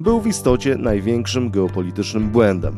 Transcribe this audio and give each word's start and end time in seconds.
był 0.00 0.20
w 0.20 0.26
istocie 0.26 0.76
największym 0.76 1.50
geopolitycznym 1.50 2.30
błędem. 2.30 2.74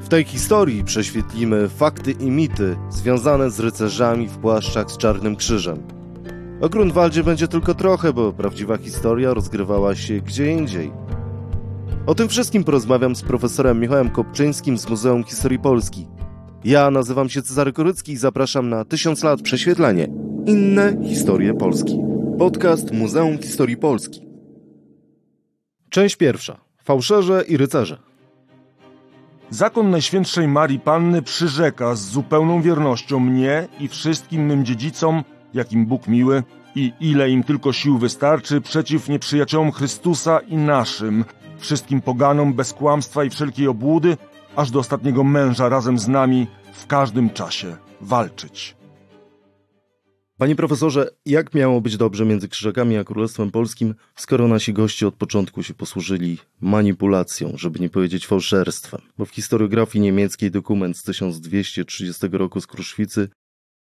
W 0.00 0.08
tej 0.08 0.24
historii 0.24 0.84
prześwietlimy 0.84 1.68
fakty 1.68 2.12
i 2.12 2.30
mity 2.30 2.76
związane 2.90 3.50
z 3.50 3.60
rycerzami 3.60 4.28
w 4.28 4.38
płaszczach 4.38 4.90
z 4.90 4.96
Czarnym 4.96 5.36
Krzyżem. 5.36 5.78
O 6.60 6.68
Grunwaldzie 6.68 7.24
będzie 7.24 7.48
tylko 7.48 7.74
trochę, 7.74 8.12
bo 8.12 8.32
prawdziwa 8.32 8.76
historia 8.76 9.34
rozgrywała 9.34 9.94
się 9.94 10.20
gdzie 10.20 10.52
indziej. 10.52 10.92
O 12.06 12.14
tym 12.14 12.28
wszystkim 12.28 12.64
porozmawiam 12.64 13.16
z 13.16 13.22
profesorem 13.22 13.80
Michałem 13.80 14.10
Kopczyńskim 14.10 14.78
z 14.78 14.88
Muzeum 14.88 15.24
Historii 15.24 15.58
Polski. 15.58 16.08
Ja 16.64 16.90
nazywam 16.90 17.28
się 17.28 17.42
Cezary 17.42 17.72
Korycki 17.72 18.12
i 18.12 18.16
zapraszam 18.16 18.68
na 18.68 18.84
Tysiąc 18.84 19.24
lat 19.24 19.42
prześwietlenie. 19.42 20.08
Inne 20.46 20.96
historie 21.08 21.54
Polski. 21.54 21.98
Podcast 22.38 22.92
Muzeum 22.92 23.38
Historii 23.38 23.76
Polski. 23.76 24.31
Część 25.92 26.16
pierwsza. 26.16 26.56
Fałszerze 26.84 27.44
i 27.48 27.56
rycerze. 27.56 27.98
Zakon 29.50 29.90
Najświętszej 29.90 30.48
Marii 30.48 30.80
Panny 30.80 31.22
przyrzeka 31.22 31.94
z 31.94 32.00
zupełną 32.00 32.62
wiernością 32.62 33.20
mnie 33.20 33.68
i 33.80 33.88
wszystkim 33.88 34.46
mym 34.46 34.64
dziedzicom, 34.64 35.24
jakim 35.54 35.86
Bóg 35.86 36.08
miły 36.08 36.42
i 36.74 36.92
ile 37.00 37.30
im 37.30 37.44
tylko 37.44 37.72
sił 37.72 37.98
wystarczy, 37.98 38.60
przeciw 38.60 39.08
nieprzyjaciołom 39.08 39.72
Chrystusa 39.72 40.40
i 40.40 40.56
naszym, 40.56 41.24
wszystkim 41.58 42.00
poganom 42.00 42.54
bez 42.54 42.72
kłamstwa 42.72 43.24
i 43.24 43.30
wszelkiej 43.30 43.68
obłudy, 43.68 44.16
aż 44.56 44.70
do 44.70 44.78
ostatniego 44.78 45.24
męża 45.24 45.68
razem 45.68 45.98
z 45.98 46.08
nami 46.08 46.46
w 46.72 46.86
każdym 46.86 47.30
czasie 47.30 47.76
walczyć. 48.00 48.81
Panie 50.42 50.56
profesorze, 50.56 51.10
jak 51.26 51.54
miało 51.54 51.80
być 51.80 51.96
dobrze 51.96 52.24
między 52.24 52.48
Krzyżakami 52.48 52.96
a 52.96 53.04
Królestwem 53.04 53.50
Polskim, 53.50 53.94
skoro 54.16 54.48
nasi 54.48 54.72
goście 54.72 55.06
od 55.06 55.14
początku 55.14 55.62
się 55.62 55.74
posłużyli 55.74 56.38
manipulacją, 56.60 57.52
żeby 57.56 57.78
nie 57.78 57.90
powiedzieć 57.90 58.26
fałszerstwem? 58.26 59.00
Bo 59.18 59.24
w 59.24 59.30
historiografii 59.30 60.02
niemieckiej 60.02 60.50
dokument 60.50 60.96
z 60.96 61.02
1230 61.02 62.26
roku 62.32 62.60
z 62.60 62.66
Kruszwicy 62.66 63.28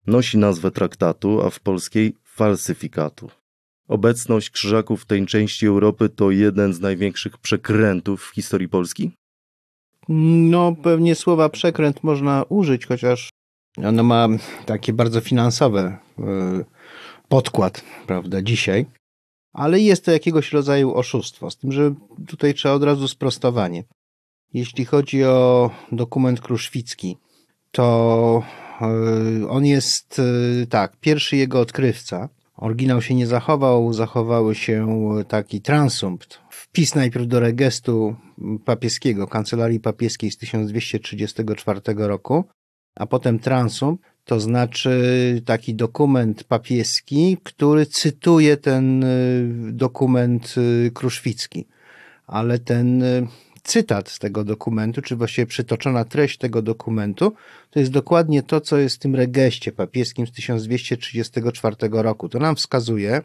nosi 0.07 0.39
nazwę 0.39 0.71
traktatu, 0.71 1.43
a 1.43 1.51
w 1.51 1.61
polskiej 1.61 2.17
falsyfikatu. 2.25 3.31
Obecność 3.89 4.51
Krzyżaków 4.51 5.03
w 5.03 5.07
tej 5.07 5.27
części 5.27 5.67
Europy 5.67 6.09
to 6.09 6.31
jeden 6.31 6.75
z 6.75 6.81
największych 6.81 7.39
przekrętów 7.39 8.25
w 8.25 8.35
historii 8.35 8.69
Polski? 8.69 9.11
No, 10.09 10.77
pewnie 10.83 11.15
słowa 11.15 11.49
przekręt 11.49 12.05
można 12.05 12.45
użyć, 12.49 12.87
chociaż 12.87 13.31
ono 13.77 14.03
ma 14.03 14.29
takie 14.67 14.93
bardzo 14.93 15.21
finansowe 15.21 15.99
y, 16.19 16.23
podkład, 17.29 17.83
prawda, 18.07 18.43
dzisiaj. 18.43 18.87
Ale 19.53 19.81
jest 19.81 20.05
to 20.05 20.11
jakiegoś 20.11 20.53
rodzaju 20.53 20.95
oszustwo, 20.95 21.51
z 21.51 21.57
tym, 21.57 21.73
że 21.73 21.95
tutaj 22.27 22.55
trzeba 22.55 22.75
od 22.75 22.83
razu 22.83 23.09
sprostowanie. 23.09 23.85
Jeśli 24.55 24.85
chodzi 24.85 25.25
o 25.25 25.71
dokument 25.93 26.41
kruszwicki, 26.41 27.17
to 27.71 28.43
y, 29.43 29.49
on 29.49 29.67
jest 29.67 30.19
y, 30.19 30.67
tak, 30.67 30.97
pierwszy 30.97 31.37
jego 31.37 31.61
odkrywca. 31.61 32.29
Oryginał 32.57 33.03
się 33.03 33.15
nie 33.15 33.27
zachował, 33.27 33.93
zachowały 33.93 34.55
się 34.55 34.87
taki 35.29 35.61
transumpt. 35.61 36.41
Wpis 36.51 36.95
najpierw 36.95 37.27
do 37.27 37.41
regestu 37.41 38.17
papieskiego, 38.65 39.27
kancelarii 39.27 39.81
papieskiej 39.81 40.31
z 40.31 40.37
1234 40.37 41.81
roku, 41.97 42.45
a 42.95 43.07
potem 43.07 43.39
transum, 43.39 43.99
to 44.25 44.41
znaczy 44.41 45.43
taki 45.45 45.75
dokument 45.75 46.45
papieski, 46.45 47.37
który 47.43 47.87
cytuje 47.87 48.57
ten 48.57 49.05
y, 49.05 49.73
dokument 49.73 50.55
y, 50.87 50.91
kruszwicki. 50.95 51.67
Ale 52.27 52.59
ten 52.59 53.03
y, 53.03 53.27
cytat 53.63 54.09
z 54.09 54.19
tego 54.19 54.45
dokumentu, 54.45 55.03
czy 55.03 55.17
właściwie 55.17 55.47
przytoczona 55.47 56.05
treść 56.05 56.39
tego 56.39 56.63
dokumentu, 56.63 57.33
to 57.71 57.81
jest 57.81 57.93
dokładnie 57.93 58.43
to, 58.43 58.61
co 58.61 58.79
jest 58.79 58.97
w 58.97 58.99
tym 58.99 59.15
regeście 59.15 59.73
papieskim 59.73 60.27
z 60.27 60.33
1234 60.33 61.77
roku. 61.93 62.29
To 62.29 62.39
nam 62.39 62.57
wskazuje, 62.57 63.23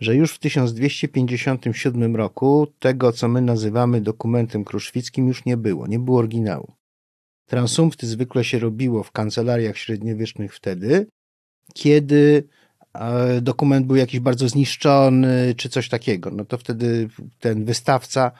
że 0.00 0.14
już 0.14 0.32
w 0.32 0.38
1257 0.38 2.16
roku 2.16 2.66
tego, 2.78 3.12
co 3.12 3.28
my 3.28 3.40
nazywamy 3.40 4.00
dokumentem 4.00 4.64
kruszwickim, 4.64 5.28
już 5.28 5.44
nie 5.44 5.56
było, 5.56 5.86
nie 5.86 5.98
było 5.98 6.18
oryginału. 6.18 6.72
Transumpty 7.46 8.06
zwykle 8.06 8.44
się 8.44 8.58
robiło 8.58 9.02
w 9.02 9.12
kancelariach 9.12 9.78
średniowiecznych 9.78 10.54
wtedy, 10.54 11.06
kiedy 11.74 12.48
e, 12.94 13.40
dokument 13.40 13.86
był 13.86 13.96
jakiś 13.96 14.20
bardzo 14.20 14.48
zniszczony, 14.48 15.54
czy 15.56 15.68
coś 15.68 15.88
takiego. 15.88 16.30
No 16.30 16.44
to 16.44 16.58
wtedy 16.58 17.08
ten 17.40 17.64
wystawca 17.64 18.32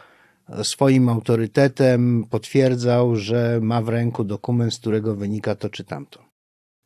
swoim 0.62 1.09
autorytetem 1.09 2.25
potwierdzał, 2.31 3.16
że 3.16 3.59
ma 3.62 3.82
w 3.82 3.88
ręku 3.88 4.25
dokument, 4.25 4.75
z 4.75 4.78
którego 4.78 5.14
wynika 5.14 5.54
to 5.54 5.70
czy 5.70 5.84
tamto. 5.84 6.25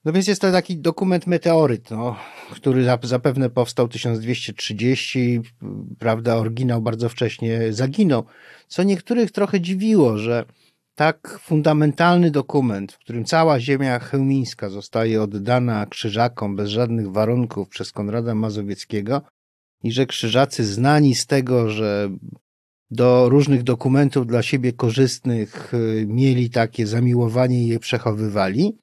No 0.05 0.13
więc 0.13 0.27
jest 0.27 0.41
to 0.41 0.53
taki 0.53 0.77
dokument 0.77 1.27
meteoryt, 1.27 1.91
no, 1.91 2.17
który 2.51 2.85
zapewne 3.03 3.51
powstał 3.51 3.89
1230, 3.89 5.41
prawda, 5.99 6.37
oryginał 6.37 6.83
bardzo 6.83 7.09
wcześnie 7.09 7.73
zaginął, 7.73 8.25
co 8.69 8.83
niektórych 8.83 9.31
trochę 9.31 9.61
dziwiło, 9.61 10.19
że 10.19 10.45
tak 10.99 11.39
fundamentalny 11.43 12.31
dokument, 12.31 12.93
w 12.93 12.99
którym 12.99 13.25
cała 13.25 13.61
ziemia 13.61 13.99
chełmińska 13.99 14.69
zostaje 14.69 15.23
oddana 15.23 15.87
krzyżakom 15.87 16.57
bez 16.57 16.71
żadnych 16.71 17.13
warunków 17.13 17.69
przez 17.69 17.93
Konrada 17.93 18.35
Mazowieckiego 18.35 19.23
i 19.83 19.93
że 19.93 20.07
krzyżacy 20.07 20.65
znani 20.65 21.15
z 21.15 21.27
tego, 21.27 21.71
że 21.71 22.11
do 22.91 23.29
różnych 23.29 23.63
dokumentów 23.63 24.27
dla 24.27 24.43
siebie 24.43 24.73
korzystnych 24.73 25.75
y, 25.75 26.07
mieli 26.09 26.51
takie 26.51 26.87
zamiłowanie 26.87 27.65
i 27.65 27.69
je 27.69 27.79
przechowywali, 27.79 28.79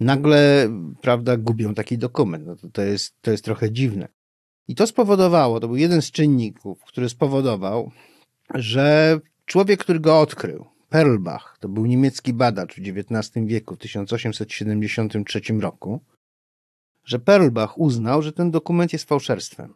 nagle, 0.00 0.68
prawda, 1.02 1.36
gubią 1.36 1.74
taki 1.74 1.98
dokument. 1.98 2.46
No 2.46 2.56
to, 2.56 2.68
to, 2.70 2.82
jest, 2.82 3.14
to 3.20 3.30
jest 3.30 3.44
trochę 3.44 3.72
dziwne. 3.72 4.08
I 4.68 4.74
to 4.74 4.86
spowodowało, 4.86 5.60
to 5.60 5.66
był 5.68 5.76
jeden 5.76 6.02
z 6.02 6.10
czynników, 6.10 6.78
który 6.86 7.08
spowodował, 7.08 7.90
że 8.54 9.18
człowiek, 9.46 9.80
który 9.80 10.00
go 10.00 10.20
odkrył, 10.20 10.75
Perlbach, 10.88 11.56
to 11.60 11.68
był 11.68 11.86
niemiecki 11.86 12.32
badacz 12.32 12.74
w 12.74 12.78
XIX 12.78 13.46
wieku, 13.46 13.74
w 13.74 13.78
1873 13.78 15.40
roku, 15.60 16.00
że 17.04 17.18
Perlbach 17.18 17.78
uznał, 17.78 18.22
że 18.22 18.32
ten 18.32 18.50
dokument 18.50 18.92
jest 18.92 19.08
fałszerstwem. 19.08 19.74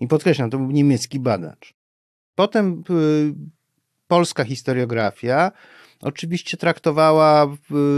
I 0.00 0.08
podkreślam, 0.08 0.50
to 0.50 0.58
był 0.58 0.70
niemiecki 0.70 1.20
badacz. 1.20 1.74
Potem 2.34 2.84
y, 2.90 3.34
polska 4.06 4.44
historiografia 4.44 5.52
oczywiście 6.00 6.56
traktowała 6.56 7.56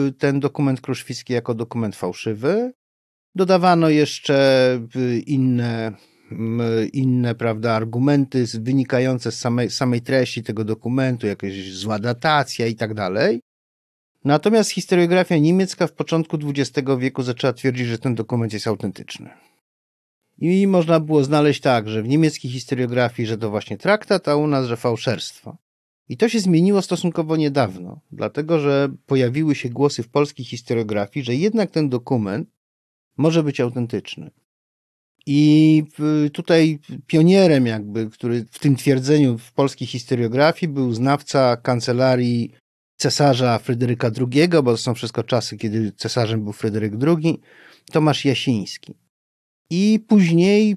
y, 0.08 0.12
ten 0.12 0.40
dokument 0.40 0.80
kruszwicki 0.80 1.32
jako 1.32 1.54
dokument 1.54 1.96
fałszywy. 1.96 2.72
Dodawano 3.34 3.88
jeszcze 3.88 4.78
y, 4.96 5.18
inne 5.18 5.92
inne 6.92 7.34
prawda, 7.34 7.72
argumenty 7.72 8.44
wynikające 8.54 9.32
z 9.32 9.38
samej, 9.38 9.70
samej 9.70 10.00
treści 10.00 10.42
tego 10.42 10.64
dokumentu, 10.64 11.26
jakaś 11.26 11.72
zła 11.72 11.98
datacja 11.98 12.66
i 12.66 12.74
tak 12.74 12.94
dalej. 12.94 13.40
Natomiast 14.24 14.70
historiografia 14.70 15.38
niemiecka 15.38 15.86
w 15.86 15.92
początku 15.92 16.38
XX 16.44 16.88
wieku 16.98 17.22
zaczęła 17.22 17.52
twierdzić, 17.52 17.86
że 17.86 17.98
ten 17.98 18.14
dokument 18.14 18.52
jest 18.52 18.66
autentyczny. 18.66 19.30
I 20.38 20.66
można 20.66 21.00
było 21.00 21.24
znaleźć 21.24 21.60
tak, 21.60 21.88
że 21.88 22.02
w 22.02 22.08
niemieckiej 22.08 22.50
historiografii, 22.50 23.26
że 23.26 23.38
to 23.38 23.50
właśnie 23.50 23.78
traktat, 23.78 24.28
a 24.28 24.36
u 24.36 24.46
nas, 24.46 24.66
że 24.66 24.76
fałszerstwo. 24.76 25.56
I 26.08 26.16
to 26.16 26.28
się 26.28 26.40
zmieniło 26.40 26.82
stosunkowo 26.82 27.36
niedawno, 27.36 28.00
dlatego 28.12 28.58
że 28.58 28.88
pojawiły 29.06 29.54
się 29.54 29.68
głosy 29.68 30.02
w 30.02 30.08
polskiej 30.08 30.44
historiografii, 30.44 31.24
że 31.24 31.34
jednak 31.34 31.70
ten 31.70 31.88
dokument 31.88 32.48
może 33.16 33.42
być 33.42 33.60
autentyczny. 33.60 34.30
I 35.26 35.84
tutaj 36.32 36.78
pionierem 37.06 37.66
jakby, 37.66 38.10
który 38.10 38.44
w 38.50 38.58
tym 38.58 38.76
twierdzeniu 38.76 39.38
w 39.38 39.52
polskiej 39.52 39.88
historiografii 39.88 40.72
był 40.72 40.92
znawca 40.92 41.56
kancelarii 41.56 42.52
cesarza 42.96 43.58
Fryderyka 43.58 44.10
II, 44.20 44.48
bo 44.48 44.62
to 44.62 44.76
są 44.76 44.94
wszystko 44.94 45.22
czasy, 45.22 45.56
kiedy 45.56 45.92
cesarzem 45.92 46.44
był 46.44 46.52
Fryderyk 46.52 46.92
II, 47.06 47.40
Tomasz 47.92 48.24
Jasiński. 48.24 48.94
I 49.70 50.04
później, 50.08 50.76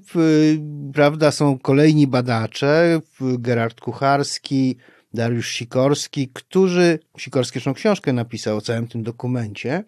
prawda, 0.94 1.30
są 1.30 1.58
kolejni 1.58 2.06
badacze, 2.06 3.00
Gerard 3.20 3.80
Kucharski, 3.80 4.76
Dariusz 5.14 5.48
Sikorski, 5.48 6.28
którzy, 6.32 6.98
Sikorski 7.18 7.52
zresztą 7.52 7.74
książkę 7.74 8.12
napisał 8.12 8.56
o 8.56 8.60
całym 8.60 8.88
tym 8.88 9.02
dokumencie, 9.02 9.84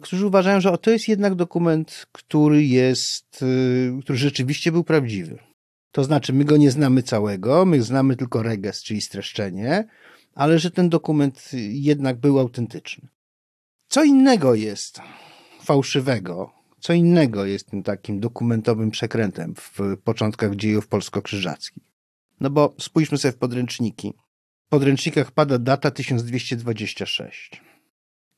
którzy 0.00 0.26
uważają, 0.26 0.60
że 0.60 0.78
to 0.78 0.90
jest 0.90 1.08
jednak 1.08 1.34
dokument, 1.34 2.06
który 2.12 2.64
jest, 2.64 3.42
y, 3.42 4.02
który 4.02 4.18
rzeczywiście 4.18 4.72
był 4.72 4.84
prawdziwy. 4.84 5.38
To 5.92 6.04
znaczy, 6.04 6.32
my 6.32 6.44
go 6.44 6.56
nie 6.56 6.70
znamy 6.70 7.02
całego, 7.02 7.64
my 7.64 7.82
znamy 7.82 8.16
tylko 8.16 8.42
reges, 8.42 8.82
czyli 8.82 9.00
streszczenie, 9.00 9.88
ale 10.34 10.58
że 10.58 10.70
ten 10.70 10.88
dokument 10.88 11.50
jednak 11.68 12.16
był 12.16 12.38
autentyczny. 12.38 13.08
Co 13.88 14.04
innego 14.04 14.54
jest 14.54 15.00
fałszywego, 15.62 16.52
co 16.80 16.92
innego 16.92 17.44
jest 17.44 17.70
tym 17.70 17.82
takim 17.82 18.20
dokumentowym 18.20 18.90
przekrętem 18.90 19.54
w 19.54 19.96
początkach 20.04 20.56
dziejów 20.56 20.88
polsko-krzyżackich. 20.88 21.84
No 22.40 22.50
bo 22.50 22.74
spójrzmy 22.78 23.18
sobie 23.18 23.32
w 23.32 23.38
podręczniki. 23.38 24.14
W 24.66 24.68
podręcznikach 24.68 25.32
pada 25.32 25.58
data 25.58 25.90
1226. 25.90 27.62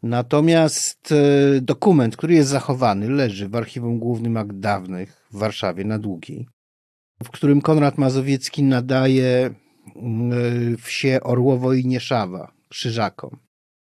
Natomiast 0.03 1.13
e, 1.13 1.61
dokument, 1.61 2.17
który 2.17 2.35
jest 2.35 2.51
zachowany, 2.51 3.09
leży 3.09 3.49
w 3.49 3.57
Archiwum 3.57 3.99
Głównym 3.99 4.37
Akt 4.37 4.59
Dawnych 4.59 5.27
w 5.33 5.39
Warszawie 5.39 5.85
na 5.85 5.99
Długiej, 5.99 6.49
w 7.25 7.31
którym 7.31 7.61
Konrad 7.61 7.99
Mazowiecki 7.99 8.63
nadaje 8.63 9.55
mm, 9.97 10.77
wsie 10.77 11.21
Orłowo 11.23 11.73
i 11.73 11.87
Nieszawa 11.87 12.53
krzyżakom. 12.69 13.37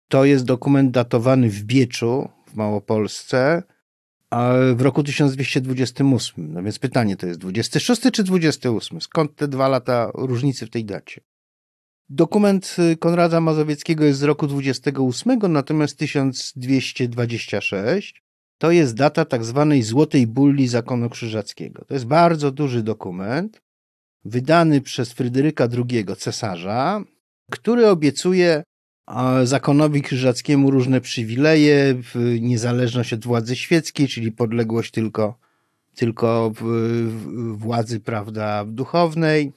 To 0.09 0.25
jest 0.25 0.45
dokument 0.45 0.91
datowany 0.91 1.51
w 1.51 1.63
Bieczu 1.63 2.29
w 2.47 2.55
Małopolsce 2.55 3.63
w 4.75 4.81
roku 4.81 5.03
1228. 5.03 6.53
No 6.53 6.63
więc 6.63 6.79
pytanie 6.79 7.17
to 7.17 7.27
jest 7.27 7.41
26 7.41 8.03
czy 8.13 8.25
28? 8.25 9.01
Skąd 9.01 9.37
te 9.37 9.49
dwa 9.49 9.69
lata 9.69 10.11
różnicy 10.15 10.67
w 10.67 10.71
tej 10.71 10.85
dacie? 10.85 11.21
Dokument 12.09 12.77
y, 12.79 12.97
Konrada 12.97 13.41
Mazowieckiego 13.41 14.05
jest 14.05 14.19
z 14.19 14.23
roku 14.23 14.47
28, 14.47 15.39
natomiast 15.49 15.99
1226 15.99 18.25
to 18.59 18.71
jest 18.71 18.95
data 18.95 19.25
tak 19.25 19.45
zwanej 19.45 19.83
Złotej 19.83 20.27
Bulli 20.27 20.69
Zakonu 20.69 21.11
Krzyżackiego. 21.11 21.85
To 21.85 21.95
jest 21.95 22.07
bardzo 22.07 22.51
duży 22.51 22.83
dokument, 22.83 23.61
wydany 24.25 24.81
przez 24.81 25.13
Fryderyka 25.13 25.69
II, 25.73 26.05
cesarza, 26.19 27.05
który 27.51 27.89
obiecuje 27.89 28.63
zakonowi 29.45 30.03
krzyżackiemu 30.03 30.71
różne 30.71 31.01
przywileje, 31.01 32.03
niezależność 32.41 33.13
od 33.13 33.25
władzy 33.25 33.57
świeckiej, 33.57 34.09
czyli 34.09 34.33
podległość 34.33 34.91
tylko, 34.91 35.39
tylko 35.95 36.53
władzy 37.53 38.01
prawda, 38.01 38.65
duchownej. 38.65 39.53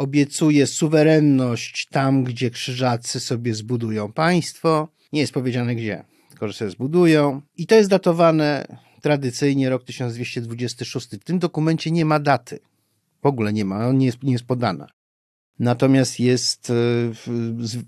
Obiecuje 0.00 0.66
suwerenność 0.66 1.86
tam, 1.90 2.24
gdzie 2.24 2.50
krzyżacy 2.50 3.20
sobie 3.20 3.54
zbudują 3.54 4.12
państwo. 4.12 4.88
Nie 5.12 5.20
jest 5.20 5.32
powiedziane 5.32 5.74
gdzie, 5.74 6.04
tylko 6.28 6.48
że 6.48 6.54
sobie 6.54 6.70
zbudują. 6.70 7.42
I 7.56 7.66
to 7.66 7.74
jest 7.74 7.90
datowane 7.90 8.66
tradycyjnie 9.00 9.70
rok 9.70 9.84
1226. 9.84 11.08
W 11.08 11.24
tym 11.24 11.38
dokumencie 11.38 11.90
nie 11.90 12.04
ma 12.04 12.20
daty. 12.20 12.60
W 13.22 13.26
ogóle 13.26 13.52
nie 13.52 13.64
ma, 13.64 13.92
nie 13.92 14.06
jest, 14.06 14.22
nie 14.22 14.32
jest 14.32 14.44
podana 14.44 14.86
natomiast 15.60 16.20
jest 16.20 16.70
e, 16.70 16.74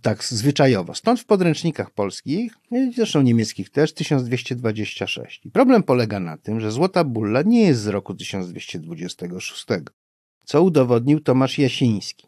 tak 0.03 0.25
zwyczajowo. 0.25 0.95
Stąd 0.95 1.21
w 1.21 1.25
podręcznikach 1.25 1.91
polskich, 1.91 2.55
zresztą 2.97 3.23
niemieckich 3.23 3.71
też, 3.71 3.93
1226. 3.95 5.41
I 5.45 5.51
problem 5.51 5.83
polega 5.83 6.21
na 6.21 6.37
tym, 6.37 6.61
że 6.61 6.73
Złota 6.73 7.05
Bulla 7.05 7.43
nie 7.43 7.67
jest 7.67 7.81
z 7.81 7.87
roku 7.87 8.15
1226, 8.15 9.67
co 10.45 10.63
udowodnił 10.63 11.21
Tomasz 11.21 11.59
Jasiński. 11.59 12.27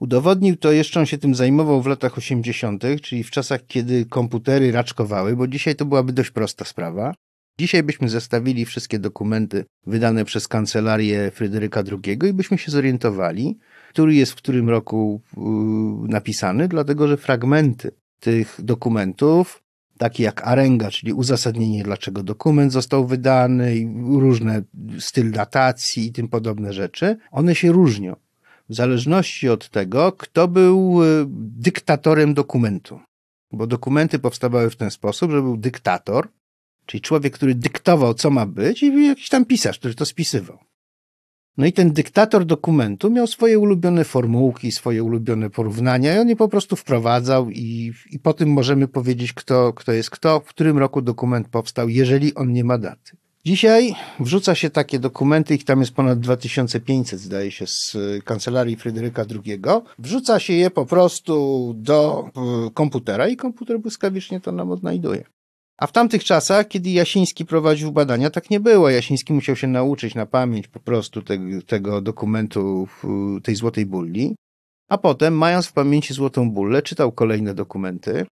Udowodnił 0.00 0.56
to 0.56 0.72
jeszcze, 0.72 1.00
on 1.00 1.06
się 1.06 1.18
tym 1.18 1.34
zajmował 1.34 1.82
w 1.82 1.86
latach 1.86 2.18
80., 2.18 2.84
czyli 3.02 3.24
w 3.24 3.30
czasach, 3.30 3.66
kiedy 3.66 4.06
komputery 4.06 4.72
raczkowały, 4.72 5.36
bo 5.36 5.46
dzisiaj 5.46 5.76
to 5.76 5.84
byłaby 5.84 6.12
dość 6.12 6.30
prosta 6.30 6.64
sprawa. 6.64 7.14
Dzisiaj 7.58 7.82
byśmy 7.82 8.08
zestawili 8.08 8.64
wszystkie 8.64 8.98
dokumenty 8.98 9.64
wydane 9.86 10.24
przez 10.24 10.48
kancelarię 10.48 11.30
Fryderyka 11.30 11.82
II 12.04 12.18
i 12.30 12.32
byśmy 12.32 12.58
się 12.58 12.70
zorientowali, 12.70 13.58
który 13.88 14.14
jest 14.14 14.32
w 14.32 14.36
którym 14.36 14.70
roku 14.70 15.20
napisany, 16.08 16.68
dlatego 16.68 17.08
że 17.08 17.16
fragmenty 17.16 17.90
tych 18.20 18.60
dokumentów, 18.62 19.62
takie 19.98 20.22
jak 20.22 20.46
arenga, 20.46 20.90
czyli 20.90 21.12
uzasadnienie, 21.12 21.82
dlaczego 21.82 22.22
dokument 22.22 22.72
został 22.72 23.06
wydany, 23.06 23.88
różne 24.08 24.62
styl 24.98 25.32
datacji 25.32 26.06
i 26.06 26.12
tym 26.12 26.28
podobne 26.28 26.72
rzeczy, 26.72 27.16
one 27.30 27.54
się 27.54 27.72
różnią. 27.72 28.16
W 28.68 28.74
zależności 28.74 29.48
od 29.48 29.70
tego, 29.70 30.12
kto 30.12 30.48
był 30.48 31.04
y, 31.04 31.24
dyktatorem 31.58 32.34
dokumentu. 32.34 33.00
Bo 33.52 33.66
dokumenty 33.66 34.18
powstawały 34.18 34.70
w 34.70 34.76
ten 34.76 34.90
sposób, 34.90 35.30
że 35.30 35.42
był 35.42 35.56
dyktator, 35.56 36.28
czyli 36.86 37.00
człowiek, 37.00 37.34
który 37.34 37.54
dyktował, 37.54 38.14
co 38.14 38.30
ma 38.30 38.46
być, 38.46 38.82
i 38.82 39.06
jakiś 39.06 39.28
tam 39.28 39.44
pisarz, 39.44 39.78
który 39.78 39.94
to 39.94 40.04
spisywał. 40.04 40.58
No 41.56 41.66
i 41.66 41.72
ten 41.72 41.92
dyktator 41.92 42.44
dokumentu 42.44 43.10
miał 43.10 43.26
swoje 43.26 43.58
ulubione 43.58 44.04
formułki, 44.04 44.72
swoje 44.72 45.02
ulubione 45.02 45.50
porównania 45.50 46.16
i 46.16 46.18
on 46.18 46.28
je 46.28 46.36
po 46.36 46.48
prostu 46.48 46.76
wprowadzał 46.76 47.50
i, 47.50 47.92
i 48.10 48.18
po 48.18 48.32
tym 48.32 48.48
możemy 48.48 48.88
powiedzieć, 48.88 49.32
kto, 49.32 49.72
kto 49.72 49.92
jest 49.92 50.10
kto, 50.10 50.40
w 50.40 50.44
którym 50.44 50.78
roku 50.78 51.02
dokument 51.02 51.48
powstał, 51.48 51.88
jeżeli 51.88 52.34
on 52.34 52.52
nie 52.52 52.64
ma 52.64 52.78
daty. 52.78 53.16
Dzisiaj 53.46 53.94
wrzuca 54.20 54.54
się 54.54 54.70
takie 54.70 54.98
dokumenty, 54.98 55.54
ich 55.54 55.64
tam 55.64 55.80
jest 55.80 55.92
ponad 55.92 56.20
2500, 56.20 57.20
zdaje 57.20 57.50
się, 57.50 57.66
z 57.66 57.96
kancelarii 58.24 58.76
Fryderyka 58.76 59.24
II. 59.30 59.60
Wrzuca 59.98 60.38
się 60.38 60.52
je 60.52 60.70
po 60.70 60.86
prostu 60.86 61.74
do 61.76 62.24
e, 62.36 62.70
komputera 62.74 63.28
i 63.28 63.36
komputer 63.36 63.80
błyskawicznie 63.80 64.40
to 64.40 64.52
nam 64.52 64.70
odnajduje. 64.70 65.24
A 65.78 65.86
w 65.86 65.92
tamtych 65.92 66.24
czasach, 66.24 66.68
kiedy 66.68 66.90
Jasiński 66.90 67.44
prowadził 67.44 67.92
badania, 67.92 68.30
tak 68.30 68.50
nie 68.50 68.60
było. 68.60 68.90
Jasiński 68.90 69.32
musiał 69.32 69.56
się 69.56 69.66
nauczyć 69.66 70.14
na 70.14 70.26
pamięć 70.26 70.68
po 70.68 70.80
prostu 70.80 71.22
tego, 71.22 71.62
tego 71.62 72.00
dokumentu, 72.00 72.88
tej 73.42 73.54
złotej 73.54 73.86
bulli. 73.86 74.36
A 74.88 74.98
potem, 74.98 75.38
mając 75.38 75.66
w 75.66 75.72
pamięci 75.72 76.14
złotą 76.14 76.50
bullę, 76.50 76.82
czytał 76.82 77.12
kolejne 77.12 77.54
dokumenty. 77.54 78.26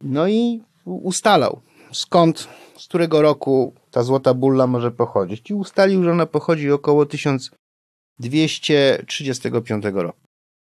No 0.00 0.28
i 0.28 0.62
ustalał, 0.84 1.60
skąd, 1.92 2.48
z 2.76 2.88
którego 2.88 3.22
roku 3.22 3.74
ta 3.90 4.02
złota 4.02 4.34
bulla 4.34 4.66
może 4.66 4.90
pochodzić. 4.90 5.50
I 5.50 5.54
ustalił, 5.54 6.04
że 6.04 6.12
ona 6.12 6.26
pochodzi 6.26 6.70
około 6.70 7.06
1235 7.06 9.84
roku. 9.94 10.20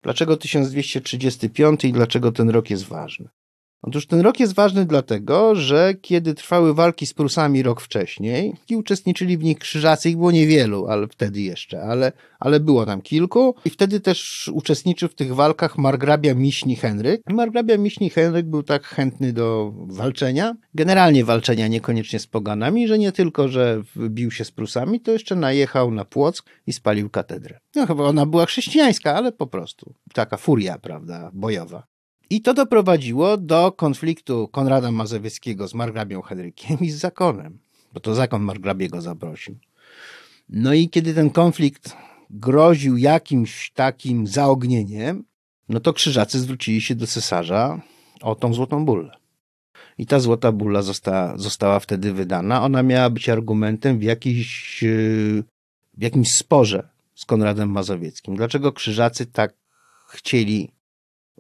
Dlaczego 0.03 0.37
1235 0.37 1.85
i 1.85 1.93
dlaczego 1.93 2.33
ten 2.33 2.51
rok 2.51 2.71
jest 2.71 2.85
ważny? 2.85 3.29
Otóż 3.83 4.07
ten 4.07 4.21
rok 4.21 4.41
jest 4.41 4.55
ważny 4.55 4.85
dlatego, 4.85 5.55
że 5.55 5.95
kiedy 6.01 6.35
trwały 6.35 6.75
walki 6.75 7.07
z 7.07 7.15
Prusami 7.15 7.63
rok 7.63 7.81
wcześniej 7.81 8.55
i 8.69 8.77
uczestniczyli 8.77 9.39
w 9.39 9.45
nich 9.45 9.59
krzyżacy, 9.59 10.11
ich 10.11 10.17
było 10.17 10.31
niewielu, 10.31 10.87
ale 10.87 11.09
wtedy 11.09 11.41
jeszcze, 11.41 11.83
ale, 11.83 12.13
ale 12.41 12.61
było 12.61 12.87
tam 12.87 13.03
kilku 13.03 13.55
i 13.65 13.71
wtedy 13.71 14.01
też 14.01 14.51
uczestniczył 14.55 15.09
w 15.09 15.15
tych 15.15 15.35
walkach 15.35 15.79
margrabia 15.79 16.35
Miśni 16.35 16.77
Henryk. 16.77 17.23
Margrabia 17.31 17.79
Miśni 17.79 18.11
Henryk 18.11 18.47
był 18.47 18.63
tak 18.63 18.85
chętny 18.85 19.33
do 19.33 19.73
walczenia, 19.75 20.55
generalnie 20.75 21.25
walczenia 21.25 21.69
niekoniecznie 21.69 22.19
z 22.19 22.27
poganami, 22.27 22.89
że 22.89 22.99
nie 22.99 23.13
tylko, 23.13 23.49
że 23.49 23.83
bił 23.97 24.31
się 24.31 24.45
z 24.45 24.51
Prusami, 24.51 25.01
to 25.01 25.13
jeszcze 25.13 25.37
najechał 25.37 25.91
na 25.91 26.05
Płock 26.05 26.49
i 26.67 26.73
spalił 26.73 27.11
katedrę. 27.11 27.59
No 27.77 27.87
chyba 27.87 28.05
ona 28.05 28.27
była 28.27 28.47
chrześcijańska, 28.47 29.15
ale 29.15 29.33
po 29.33 29.47
prostu 29.47 29.95
taka 30.15 30.37
furia, 30.37 30.79
prawda, 30.79 31.31
bojowa. 31.35 31.90
I 32.31 32.43
to 32.43 32.55
doprowadziło 32.55 33.37
do 33.37 33.73
konfliktu 33.73 34.49
Konrada 34.49 34.91
Mazowieckiego 34.91 35.69
z 35.69 35.75
margrabią 35.75 36.23
Henrykiem 36.23 36.79
i 36.81 36.91
z 36.91 36.99
zakonem, 36.99 37.59
bo 37.93 38.01
to 38.01 38.15
zakon 38.15 38.43
margrabiego 38.43 39.01
zaprosił. 39.01 39.59
No 40.49 40.75
i 40.75 40.89
kiedy 40.89 41.15
ten 41.15 41.31
konflikt 41.31 41.97
groził 42.31 42.97
jakimś 42.97 43.71
takim 43.71 44.27
zaognieniem, 44.27 45.25
no 45.69 45.81
to 45.81 45.93
krzyżacy 45.93 46.41
zwrócili 46.41 46.81
się 46.81 46.95
do 46.95 47.07
cesarza 47.07 47.81
o 48.21 48.35
tą 48.35 48.55
złotą 48.55 48.85
bullę. 48.85 49.17
I 49.99 50.07
ta 50.07 50.21
złota 50.21 50.53
bulla 50.53 50.83
została, 50.83 51.39
została 51.39 51.81
wtedy 51.81 52.13
wydana. 52.13 52.63
Ona 52.63 52.83
miała 52.83 53.11
być 53.11 53.29
argumentem 53.29 53.99
w, 53.99 54.03
jakiś, 54.03 54.81
w 55.95 56.03
jakimś 56.03 56.33
sporze 56.33 56.89
z 57.15 57.25
Konradem 57.25 57.71
Mazowieckim. 57.71 58.37
Dlaczego 58.37 58.73
krzyżacy 58.73 59.27
tak 59.27 59.55
chcieli 60.09 60.73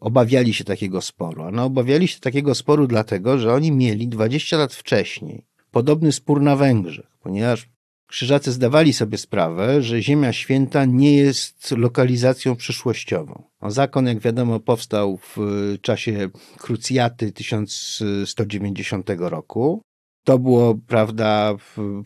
obawiali 0.00 0.54
się 0.54 0.64
takiego 0.64 1.00
sporu. 1.00 1.50
No, 1.50 1.64
obawiali 1.64 2.08
się 2.08 2.20
takiego 2.20 2.54
sporu 2.54 2.86
dlatego, 2.86 3.38
że 3.38 3.54
oni 3.54 3.72
mieli 3.72 4.08
20 4.08 4.56
lat 4.56 4.74
wcześniej 4.74 5.44
podobny 5.70 6.12
spór 6.12 6.42
na 6.42 6.56
Węgrzech, 6.56 7.16
ponieważ 7.20 7.68
Krzyżacy 8.10 8.52
zdawali 8.52 8.92
sobie 8.92 9.18
sprawę, 9.18 9.82
że 9.82 10.02
Ziemia 10.02 10.32
Święta 10.32 10.84
nie 10.84 11.16
jest 11.16 11.70
lokalizacją 11.70 12.56
przyszłościową. 12.56 13.42
No, 13.62 13.70
zakon, 13.70 14.06
jak 14.06 14.18
wiadomo, 14.18 14.60
powstał 14.60 15.16
w 15.16 15.36
czasie 15.82 16.28
krucjaty 16.58 17.32
1190 17.32 19.10
roku. 19.18 19.82
To 20.24 20.38
było, 20.38 20.74
prawda, 20.86 21.54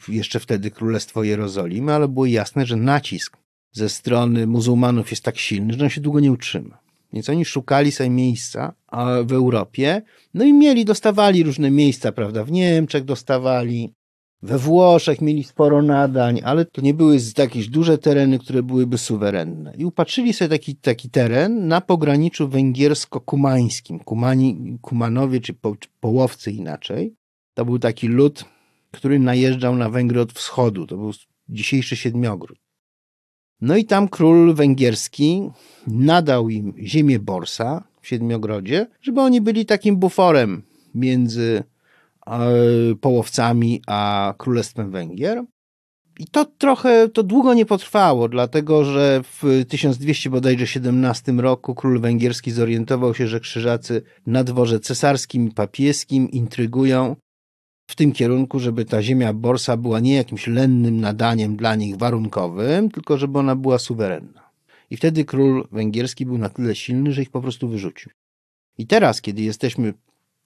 jeszcze 0.09 0.41
wtedy 0.41 0.71
Królestwo 0.71 1.23
Jerozolimy, 1.23 1.93
ale 1.93 2.09
było 2.09 2.26
jasne, 2.26 2.67
że 2.67 2.76
nacisk 2.76 3.37
ze 3.73 3.88
strony 3.88 4.47
muzułmanów 4.47 5.11
jest 5.11 5.23
tak 5.23 5.38
silny, 5.38 5.73
że 5.73 5.85
on 5.85 5.91
się 5.91 6.00
długo 6.00 6.21
nie 6.21 6.33
utrzyma. 6.33 6.84
Więc 7.14 7.28
oni 7.28 7.44
szukali 7.44 7.92
sobie 7.92 8.11
miejsca 8.11 8.75
w 9.25 9.33
Europie, 9.33 10.02
no 10.35 10.44
i 10.44 10.52
mieli, 10.52 10.85
dostawali 10.85 11.42
różne 11.42 11.71
miejsca, 11.71 12.12
prawda? 12.12 12.44
W 12.44 12.50
Niemczech 12.50 13.04
dostawali, 13.04 13.94
we 14.42 14.59
Włoszech 14.59 15.21
mieli 15.21 15.44
sporo 15.44 15.83
nadań, 15.83 16.40
ale 16.44 16.64
to 16.64 16.80
nie 16.80 16.94
były 16.94 17.18
jakieś 17.38 17.68
duże 17.68 17.99
tereny, 17.99 18.38
które 18.38 18.62
byłyby 18.62 18.99
suwerenne. 18.99 19.75
I 19.78 19.85
upatrzyli 19.85 20.33
sobie 20.33 20.49
taki, 20.49 20.76
taki 20.76 21.11
teren 21.11 21.68
na 21.68 21.80
pograniczu 21.80 22.49
węgiersko-kumańskim. 22.49 23.99
Kumani, 24.04 24.78
Kumanowie, 24.83 25.40
czy, 25.40 25.54
po, 25.54 25.76
czy 25.76 25.88
połowcy 26.00 26.52
inaczej. 26.52 27.14
To 27.54 27.64
był 27.64 27.78
taki 27.78 28.09
lud, 28.09 28.44
który 28.90 29.18
najeżdżał 29.18 29.76
na 29.76 29.90
Węgry 29.90 30.21
od 30.21 30.33
wschodu. 30.33 30.87
To 30.87 30.97
był 30.97 31.12
dzisiejszy 31.49 31.97
Siedmiogród. 31.97 32.63
No 33.64 33.76
i 33.76 33.85
tam 33.85 34.09
król 34.09 34.54
węgierski 34.54 35.50
nadał 35.87 36.49
im 36.49 36.75
ziemię 36.78 37.18
Borsa 37.18 37.85
w 38.00 38.09
Siedmiogrodzie, 38.09 38.87
żeby 39.02 39.21
oni 39.21 39.40
byli 39.40 39.66
takim 39.66 39.97
buforem 39.97 40.62
między 40.94 41.64
e, 42.26 42.40
połowcami 43.00 43.83
a 43.87 44.35
Królestwem 44.38 44.90
Węgier. 44.90 45.44
I 46.18 46.26
to 46.26 46.44
trochę, 46.44 47.09
to 47.09 47.23
długo 47.23 47.54
nie 47.54 47.66
potrwało, 47.66 48.28
dlatego 48.28 48.85
że 48.85 49.21
w 49.23 49.64
1217 49.68 51.33
roku 51.33 51.75
król 51.75 52.00
węgierski 52.00 52.50
zorientował 52.50 53.14
się, 53.14 53.28
że 53.28 53.40
krzyżacy 53.40 54.02
na 54.26 54.44
dworze 54.44 54.80
cesarskim 54.80 55.49
i 55.49 55.50
papieskim 55.50 56.30
intrygują 56.30 57.16
w 57.87 57.97
tym 57.97 58.12
kierunku, 58.12 58.61
żeby 58.61 58.85
ta 58.85 59.03
ziemia 59.03 59.33
Borsa 59.33 59.76
była 59.76 60.00
nie 60.00 60.14
jakimś 60.14 60.47
lennym 60.47 61.00
nadaniem 61.00 61.57
dla 61.57 61.75
nich 61.75 61.97
warunkowym, 61.97 62.91
tylko 62.91 63.19
żeby 63.19 63.38
ona 63.38 63.57
była 63.57 63.79
suwerenna. 63.79 64.50
I 64.91 64.97
wtedy 64.97 65.25
król 65.25 65.69
węgierski 65.73 66.26
był 66.26 66.38
na 66.38 66.49
tyle 66.49 66.75
silny, 66.75 67.12
że 67.12 67.23
ich 67.23 67.31
po 67.31 67.41
prostu 67.41 67.69
wyrzucił. 67.69 68.12
I 68.79 68.87
teraz, 68.87 69.21
kiedy 69.21 69.43
jesteśmy 69.43 69.95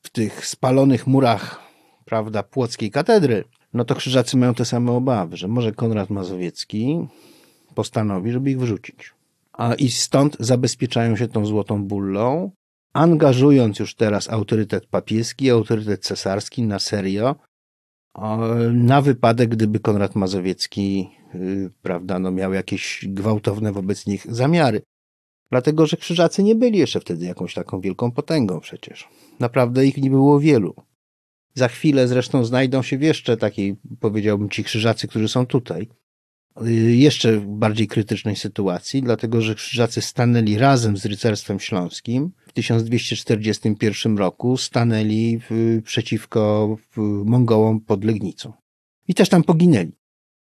w 0.03 0.11
tych 0.11 0.47
spalonych 0.47 1.07
murach, 1.07 1.61
prawda, 2.05 2.43
płockiej 2.43 2.91
katedry, 2.91 3.45
no 3.75 3.85
to 3.85 3.95
krzyżacy 3.95 4.37
mają 4.37 4.55
te 4.55 4.65
same 4.65 4.93
obawy, 4.93 5.37
że 5.37 5.49
może 5.49 5.73
Konrad 5.73 6.11
Mazowiecki 6.11 6.99
postanowi, 7.75 8.33
żeby 8.33 8.51
ich 8.51 8.59
wyrzucić. 8.59 9.13
A 9.53 9.75
i 9.75 9.91
stąd 9.91 10.37
zabezpieczają 10.41 11.17
się 11.17 11.29
tą 11.29 11.47
złotą 11.47 11.85
bullą, 11.85 12.51
angażując 12.93 13.79
już 13.79 13.95
teraz 13.95 14.31
autorytet 14.31 14.87
papieski, 14.87 15.51
autorytet 15.51 16.05
cesarski 16.05 16.63
na 16.63 16.79
serio, 16.79 17.37
na 18.73 19.03
wypadek, 19.03 19.49
gdyby 19.49 19.81
Konrad 19.81 20.17
Mazowiecki, 20.17 21.09
y, 21.35 21.71
prawda, 21.83 22.19
no 22.19 22.31
miał 22.31 22.53
jakieś 22.53 23.05
gwałtowne 23.09 23.73
wobec 23.73 24.07
nich 24.07 24.27
zamiary. 24.35 24.83
Dlatego, 25.51 25.87
że 25.87 25.97
krzyżacy 25.97 26.43
nie 26.43 26.55
byli 26.55 26.79
jeszcze 26.79 27.01
wtedy 27.01 27.27
jakąś 27.27 27.55
taką 27.55 27.81
wielką 27.81 28.13
potęgą 28.13 28.61
przecież. 28.61 29.09
Naprawdę 29.41 29.87
ich 29.87 29.97
nie 29.97 30.11
było 30.11 30.41
wielu. 30.41 30.75
Za 31.55 31.69
chwilę 31.69 32.09
zresztą 32.09 32.45
znajdą 32.45 32.83
się 32.83 32.97
jeszcze 32.97 33.37
takiej, 33.37 33.77
powiedziałbym, 34.01 34.49
ci 34.49 34.65
krzyżacy, 34.65 35.09
którzy 35.09 35.29
są 35.29 35.47
tutaj, 35.47 35.89
y, 36.67 36.73
jeszcze 36.97 37.41
bardziej 37.41 37.89
krytycznej 37.89 38.37
sytuacji, 38.37 39.03
dlatego 39.03 39.41
że 39.41 39.55
krzyżacy 39.55 40.01
stanęli 40.01 40.59
razem 40.59 40.97
z 40.97 41.07
rycerstwem 41.07 41.61
śląskim. 41.61 42.31
W 42.49 42.53
1241 42.53 44.19
roku 44.19 44.57
stanęli 44.57 45.41
przeciwko 45.85 46.77
Mongołom 47.25 47.81
pod 47.81 48.05
Legnicą. 48.05 48.53
I 49.09 49.15
też 49.15 49.29
tam 49.29 49.43
poginęli. 49.43 49.93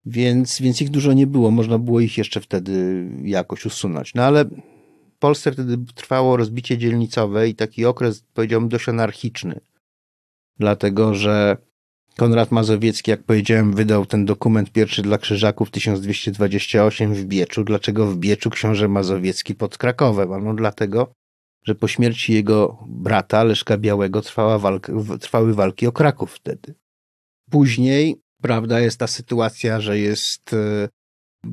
Więc, 0.05 0.61
więc 0.61 0.81
ich 0.81 0.89
dużo 0.89 1.13
nie 1.13 1.27
było, 1.27 1.51
można 1.51 1.79
było 1.79 1.99
ich 1.99 2.17
jeszcze 2.17 2.41
wtedy 2.41 3.05
jakoś 3.23 3.65
usunąć. 3.65 4.13
No 4.13 4.23
ale 4.23 4.45
w 4.45 5.17
Polsce 5.19 5.51
wtedy 5.51 5.77
trwało 5.95 6.37
rozbicie 6.37 6.77
dzielnicowe 6.77 7.49
i 7.49 7.55
taki 7.55 7.85
okres, 7.85 8.23
powiedziałbym, 8.33 8.69
dość 8.69 8.89
anarchiczny 8.89 9.59
dlatego 10.59 11.13
że 11.13 11.57
Konrad 12.17 12.51
Mazowiecki, 12.51 13.11
jak 13.11 13.23
powiedziałem, 13.23 13.73
wydał 13.73 14.05
ten 14.05 14.25
dokument 14.25 14.71
pierwszy 14.71 15.01
dla 15.01 15.17
Krzyżaków 15.17 15.71
1228 15.71 17.13
w 17.13 17.25
Bieczu. 17.25 17.63
Dlaczego 17.63 18.07
w 18.07 18.17
Bieczu 18.17 18.49
książę 18.49 18.87
Mazowiecki 18.87 19.55
pod 19.55 19.77
Krakowem? 19.77 20.33
Ano 20.33 20.53
dlatego, 20.53 21.13
że 21.65 21.75
po 21.75 21.87
śmierci 21.87 22.33
jego 22.33 22.83
brata 22.87 23.43
Leszka 23.43 23.77
Białego 23.77 24.21
trwała 24.21 24.79
trwały 25.19 25.53
walki 25.53 25.87
o 25.87 25.91
Kraków 25.91 26.33
wtedy. 26.33 26.75
Później, 27.49 28.15
prawda, 28.41 28.79
jest 28.79 28.99
ta 28.99 29.07
sytuacja, 29.07 29.81
że 29.81 29.99
jest 29.99 30.53
e, 30.53 30.89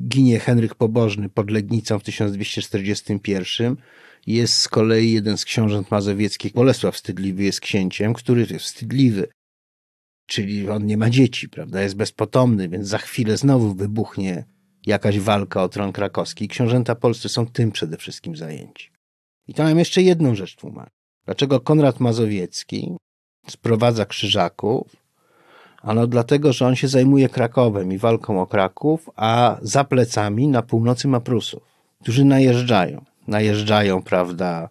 ginie 0.07 0.39
Henryk 0.39 0.75
Pobożny 0.75 1.29
pod 1.29 1.51
Legnicą 1.51 1.99
w 1.99 2.03
1241 2.03 3.75
jest 4.27 4.53
z 4.53 4.67
kolei 4.67 5.11
jeden 5.11 5.37
z 5.37 5.45
książąt 5.45 5.91
mazowieckich, 5.91 6.53
Bolesław 6.53 6.95
Wstydliwy 6.95 7.43
jest 7.43 7.59
księciem, 7.59 8.13
który 8.13 8.41
jest 8.41 8.65
wstydliwy. 8.65 9.27
Czyli 10.25 10.69
on 10.69 10.85
nie 10.85 10.97
ma 10.97 11.09
dzieci, 11.09 11.49
prawda? 11.49 11.81
Jest 11.81 11.95
bezpotomny, 11.95 12.69
więc 12.69 12.87
za 12.87 12.97
chwilę 12.97 13.37
znowu 13.37 13.73
wybuchnie 13.73 14.45
jakaś 14.85 15.19
walka 15.19 15.63
o 15.63 15.69
tron 15.69 15.91
krakowski. 15.91 16.47
Książęta 16.47 16.95
polscy 16.95 17.29
są 17.29 17.45
tym 17.45 17.71
przede 17.71 17.97
wszystkim 17.97 18.35
zajęci. 18.35 18.92
I 19.47 19.53
to 19.53 19.63
mam 19.63 19.79
jeszcze 19.79 20.01
jedną 20.01 20.35
rzecz 20.35 20.55
tłumaczyć. 20.55 20.93
Dlaczego 21.25 21.59
Konrad 21.59 21.99
Mazowiecki 21.99 22.97
sprowadza 23.47 24.05
krzyżaków? 24.05 24.95
Ano 25.81 26.07
dlatego, 26.07 26.53
że 26.53 26.67
on 26.67 26.75
się 26.75 26.87
zajmuje 26.87 27.29
Krakowem 27.29 27.93
i 27.93 27.97
walką 27.97 28.41
o 28.41 28.47
Kraków, 28.47 29.09
a 29.15 29.57
za 29.61 29.83
plecami 29.83 30.47
na 30.47 30.61
północy 30.61 31.07
ma 31.07 31.19
Prusów, 31.19 31.63
którzy 32.01 32.25
najeżdżają 32.25 33.05
najeżdżają, 33.27 34.01
prawda, 34.01 34.69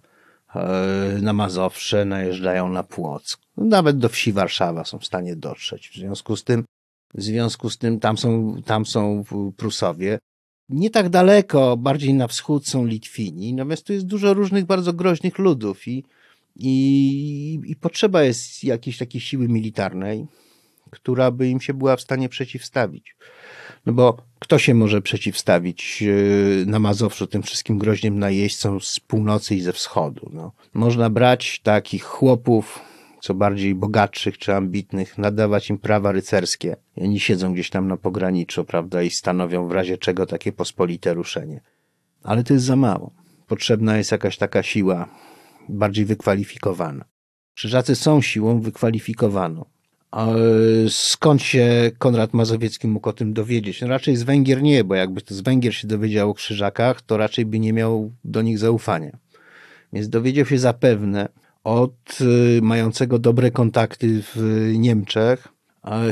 e, 0.54 1.18
na 1.22 1.32
Mazowsze, 1.32 2.04
najeżdżają 2.04 2.68
na 2.68 2.82
Płock. 2.82 3.40
Nawet 3.56 3.98
do 3.98 4.08
wsi 4.08 4.32
Warszawa 4.32 4.84
są 4.84 4.98
w 4.98 5.06
stanie 5.06 5.36
dotrzeć. 5.36 5.88
W 5.88 5.94
związku 5.94 6.36
z 6.36 6.44
tym, 6.44 6.64
w 7.14 7.22
związku 7.22 7.70
z 7.70 7.78
tym 7.78 8.00
tam 8.00 8.18
są, 8.18 8.56
tam 8.66 8.86
są 8.86 9.24
Prusowie. 9.56 10.18
Nie 10.72 10.90
tak 10.90 11.08
daleko, 11.08 11.76
bardziej 11.76 12.14
na 12.14 12.28
wschód 12.28 12.68
są 12.68 12.86
Litwini, 12.86 13.54
natomiast 13.54 13.86
tu 13.86 13.92
jest 13.92 14.06
dużo 14.06 14.34
różnych 14.34 14.64
bardzo 14.64 14.92
groźnych 14.92 15.38
ludów 15.38 15.88
i, 15.88 16.04
i, 16.56 17.60
i 17.66 17.76
potrzeba 17.76 18.22
jest 18.22 18.64
jakiejś 18.64 18.98
takiej 18.98 19.20
siły 19.20 19.48
militarnej, 19.48 20.26
która 20.90 21.30
by 21.30 21.48
im 21.48 21.60
się 21.60 21.74
była 21.74 21.96
w 21.96 22.00
stanie 22.00 22.28
przeciwstawić. 22.28 23.16
No 23.86 23.92
bo 23.92 24.16
kto 24.38 24.58
się 24.58 24.74
może 24.74 25.02
przeciwstawić 25.02 26.02
e, 26.02 26.66
na 26.66 26.78
Mazowszu 26.78 27.26
tym 27.26 27.42
wszystkim 27.42 27.78
groźnym 27.78 28.18
najeźdźcom 28.18 28.80
z 28.80 29.00
północy 29.00 29.54
i 29.54 29.60
ze 29.60 29.72
wschodu? 29.72 30.30
No, 30.32 30.52
można 30.74 31.10
brać 31.10 31.60
takich 31.62 32.04
chłopów, 32.04 32.80
co 33.22 33.34
bardziej 33.34 33.74
bogatszych 33.74 34.38
czy 34.38 34.54
ambitnych, 34.54 35.18
nadawać 35.18 35.70
im 35.70 35.78
prawa 35.78 36.12
rycerskie. 36.12 36.76
I 36.96 37.02
oni 37.02 37.20
siedzą 37.20 37.52
gdzieś 37.52 37.70
tam 37.70 37.88
na 37.88 37.96
pograniczu, 37.96 38.64
prawda, 38.64 39.02
i 39.02 39.10
stanowią 39.10 39.68
w 39.68 39.72
razie 39.72 39.98
czego 39.98 40.26
takie 40.26 40.52
pospolite 40.52 41.14
ruszenie. 41.14 41.60
Ale 42.22 42.44
to 42.44 42.54
jest 42.54 42.66
za 42.66 42.76
mało. 42.76 43.12
Potrzebna 43.46 43.96
jest 43.96 44.12
jakaś 44.12 44.36
taka 44.36 44.62
siła 44.62 45.08
bardziej 45.68 46.04
wykwalifikowana. 46.04 47.04
Krzyżacy 47.54 47.96
są 47.96 48.22
siłą 48.22 48.60
wykwalifikowaną. 48.60 49.64
Skąd 50.88 51.42
się 51.42 51.90
Konrad 51.98 52.34
Mazowiecki 52.34 52.88
mógł 52.88 53.08
o 53.08 53.12
tym 53.12 53.32
dowiedzieć? 53.32 53.80
No 53.80 53.88
raczej 53.88 54.16
z 54.16 54.22
Węgier 54.22 54.62
nie, 54.62 54.84
bo 54.84 54.94
jakby 54.94 55.22
to 55.22 55.34
z 55.34 55.40
Węgier 55.40 55.74
się 55.74 55.88
dowiedział 55.88 56.30
o 56.30 56.34
krzyżakach, 56.34 57.02
to 57.02 57.16
raczej 57.16 57.46
by 57.46 57.58
nie 57.58 57.72
miał 57.72 58.12
do 58.24 58.42
nich 58.42 58.58
zaufania. 58.58 59.18
Więc 59.92 60.08
dowiedział 60.08 60.46
się 60.46 60.58
zapewne 60.58 61.28
od 61.64 62.20
y, 62.20 62.60
mającego 62.62 63.18
dobre 63.18 63.50
kontakty 63.50 64.22
w 64.22 64.72
Niemczech 64.76 65.48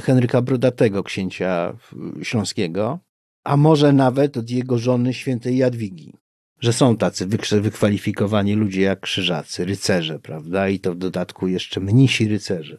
Henryka 0.03 0.43
Brodatego, 0.43 1.03
księcia 1.03 1.77
śląskiego, 2.23 2.99
a 3.45 3.57
może 3.57 3.93
nawet 3.93 4.37
od 4.37 4.51
jego 4.51 4.79
żony 4.79 5.15
świętej 5.15 5.57
Jadwigi, 5.57 6.13
że 6.61 6.73
są 6.73 6.97
tacy 6.97 7.27
wykwalifikowani 7.61 8.55
ludzie 8.55 8.81
jak 8.81 9.01
krzyżacy, 9.01 9.65
rycerze, 9.65 10.19
prawda? 10.19 10.69
I 10.69 10.81
to 10.81 10.93
w 10.93 10.97
dodatku 10.97 11.49
jeszcze 11.49 11.81
mnisi 11.81 12.29
rycerze 12.29 12.79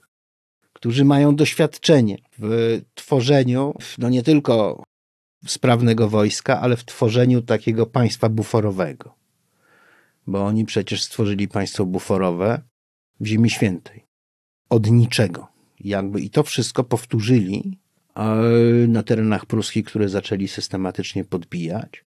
którzy 0.82 1.06
mają 1.06 1.36
doświadczenie 1.36 2.18
w 2.40 2.80
tworzeniu, 2.94 3.74
no 3.98 4.10
nie 4.10 4.24
tylko 4.24 4.84
sprawnego 5.46 6.10
wojska, 6.10 6.62
ale 6.62 6.78
w 6.78 6.86
tworzeniu 6.86 7.42
takiego 7.42 7.86
państwa 7.86 8.30
buforowego. 8.30 9.16
Bo 10.28 10.46
oni 10.46 10.66
przecież 10.66 11.04
stworzyli 11.04 11.48
państwo 11.48 11.86
buforowe 11.86 12.62
w 13.20 13.26
Ziemi 13.26 13.50
Świętej. 13.50 14.06
Od 14.70 14.92
niczego. 14.92 15.48
Jakby 15.80 16.22
i 16.22 16.30
to 16.30 16.44
wszystko 16.44 16.84
powtórzyli 16.84 17.78
na 18.88 19.04
terenach 19.04 19.46
pruskich, 19.46 19.86
które 19.86 20.10
zaczęli 20.10 20.48
systematycznie 20.48 21.24
podbijać. 21.26 22.06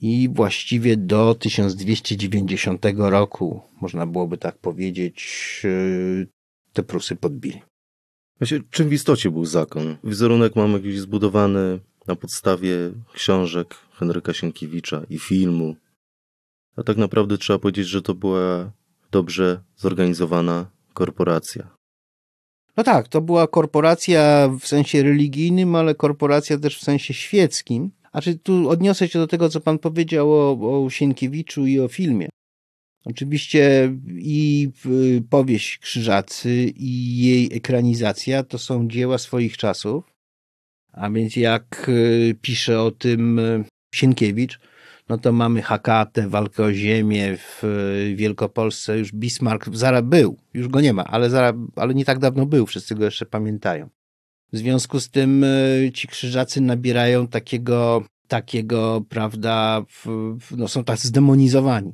I 0.00 0.28
właściwie 0.32 0.96
do 0.96 1.34
1290 1.34 2.84
roku, 2.96 3.60
można 3.80 4.06
byłoby 4.06 4.38
tak 4.38 4.58
powiedzieć, 4.58 5.62
te 6.72 6.82
Prusy 6.82 7.16
podbili. 7.16 7.62
Właśnie, 8.40 8.60
czym 8.70 8.88
w 8.88 8.92
istocie 8.92 9.30
był 9.30 9.44
zakon? 9.44 9.96
Wizerunek 10.04 10.56
mamy 10.56 10.72
jakiś 10.72 11.00
zbudowany 11.00 11.80
na 12.06 12.16
podstawie 12.16 12.76
książek 13.12 13.74
Henryka 13.92 14.32
Sienkiewicza 14.32 15.02
i 15.10 15.18
filmu. 15.18 15.76
A 16.76 16.82
tak 16.82 16.96
naprawdę 16.96 17.38
trzeba 17.38 17.58
powiedzieć, 17.58 17.86
że 17.86 18.02
to 18.02 18.14
była 18.14 18.72
dobrze 19.10 19.60
zorganizowana 19.76 20.70
korporacja. 20.94 21.76
No 22.76 22.84
tak, 22.84 23.08
to 23.08 23.20
była 23.20 23.46
korporacja 23.46 24.48
w 24.60 24.66
sensie 24.66 25.02
religijnym, 25.02 25.74
ale 25.74 25.94
korporacja 25.94 26.58
też 26.58 26.78
w 26.78 26.84
sensie 26.84 27.14
świeckim. 27.14 27.90
A 28.12 28.20
czy 28.20 28.38
tu 28.38 28.68
odniosę 28.68 29.08
się 29.08 29.18
do 29.18 29.26
tego, 29.26 29.48
co 29.48 29.60
pan 29.60 29.78
powiedział 29.78 30.32
o, 30.32 30.84
o 30.84 30.90
Sienkiewiczu 30.90 31.66
i 31.66 31.80
o 31.80 31.88
filmie. 31.88 32.28
Oczywiście 33.04 33.94
i 34.18 34.70
powieść 35.30 35.78
Krzyżacy 35.78 36.72
i 36.76 37.18
jej 37.18 37.56
ekranizacja 37.56 38.42
to 38.42 38.58
są 38.58 38.88
dzieła 38.88 39.18
swoich 39.18 39.56
czasów. 39.56 40.04
A 40.92 41.10
więc 41.10 41.36
jak 41.36 41.88
e, 41.88 42.34
pisze 42.34 42.80
o 42.80 42.90
tym 42.90 43.38
e, 43.38 43.64
Sienkiewicz, 43.94 44.58
no 45.08 45.18
to 45.18 45.32
mamy 45.32 45.62
Hakatę, 45.62 46.28
walkę 46.28 46.64
o 46.64 46.72
ziemię 46.72 47.36
w 47.36 47.62
Wielkopolsce, 48.16 48.98
już 48.98 49.12
Bismarck 49.12 49.68
zaraz 49.72 50.02
był, 50.02 50.36
już 50.54 50.68
go 50.68 50.80
nie 50.80 50.92
ma, 50.92 51.04
ale, 51.04 51.30
zaraz, 51.30 51.54
ale 51.76 51.94
nie 51.94 52.04
tak 52.04 52.18
dawno 52.18 52.46
był, 52.46 52.66
wszyscy 52.66 52.94
go 52.94 53.04
jeszcze 53.04 53.26
pamiętają. 53.26 53.88
W 54.52 54.56
związku 54.56 55.00
z 55.00 55.10
tym 55.10 55.44
e, 55.44 55.92
ci 55.92 56.08
krzyżacy 56.08 56.60
nabierają 56.60 57.28
takiego, 57.28 58.04
takiego 58.28 59.02
prawda, 59.08 59.82
no 60.56 60.68
są 60.68 60.84
tak 60.84 60.98
zdemonizowani. 60.98 61.92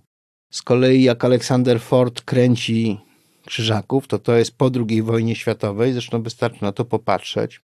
Z 0.51 0.63
kolei 0.63 1.03
jak 1.03 1.25
Aleksander 1.25 1.81
Ford 1.81 2.23
kręci 2.23 2.99
krzyżaków, 3.47 4.09
to 4.09 4.19
to 4.19 4.37
jest 4.37 4.57
po 4.57 4.71
II 4.89 5.03
wojnie 5.03 5.37
światowej, 5.37 5.93
zresztą 5.93 6.23
wystarczy 6.23 6.63
na 6.63 6.73
to 6.73 6.85
popatrzeć, 6.85 7.61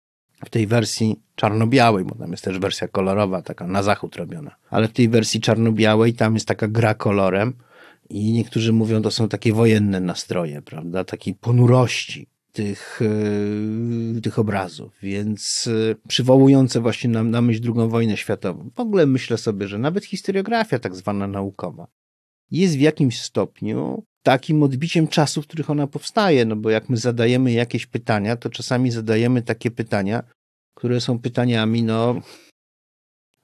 w 0.44 0.50
tej 0.50 0.66
wersji 0.66 1.20
czarno-białej, 1.34 2.04
bo 2.04 2.14
tam 2.14 2.30
jest 2.30 2.44
też 2.44 2.58
wersja 2.58 2.88
kolorowa, 2.88 3.42
taka 3.42 3.66
na 3.66 3.82
zachód 3.82 4.16
robiona, 4.16 4.56
ale 4.70 4.88
w 4.88 4.92
tej 4.92 5.08
wersji 5.08 5.40
czarno-białej 5.40 6.14
tam 6.14 6.34
jest 6.34 6.48
taka 6.48 6.68
gra 6.68 6.94
kolorem 6.94 7.52
i 8.10 8.32
niektórzy 8.32 8.72
mówią, 8.72 9.02
to 9.02 9.10
są 9.10 9.28
takie 9.28 9.52
wojenne 9.52 10.00
nastroje, 10.00 10.62
prawda, 10.62 11.04
takiej 11.04 11.34
ponurości 11.34 12.26
tych, 12.52 13.00
yy, 14.14 14.20
tych 14.20 14.38
obrazów, 14.38 14.92
więc 15.02 15.66
yy, 15.66 15.96
przywołujące 16.08 16.80
właśnie 16.80 17.10
na, 17.10 17.22
na 17.22 17.42
myśl 17.42 17.72
II 17.76 17.88
wojnę 17.88 18.16
światową. 18.16 18.70
W 18.74 18.80
ogóle 18.80 19.06
myślę 19.06 19.38
sobie, 19.38 19.68
że 19.68 19.78
nawet 19.78 20.04
historiografia 20.04 20.78
tak 20.78 20.96
zwana 20.96 21.26
naukowa 21.26 21.86
jest 22.50 22.76
w 22.76 22.80
jakimś 22.80 23.20
stopniu 23.20 24.04
takim 24.22 24.62
odbiciem 24.62 25.08
czasu, 25.08 25.42
w 25.42 25.46
których 25.46 25.70
ona 25.70 25.86
powstaje, 25.86 26.44
no 26.44 26.56
bo 26.56 26.70
jak 26.70 26.88
my 26.88 26.96
zadajemy 26.96 27.52
jakieś 27.52 27.86
pytania, 27.86 28.36
to 28.36 28.50
czasami 28.50 28.90
zadajemy 28.90 29.42
takie 29.42 29.70
pytania, 29.70 30.22
które 30.74 31.00
są 31.00 31.18
pytaniami, 31.18 31.82
no, 31.82 32.20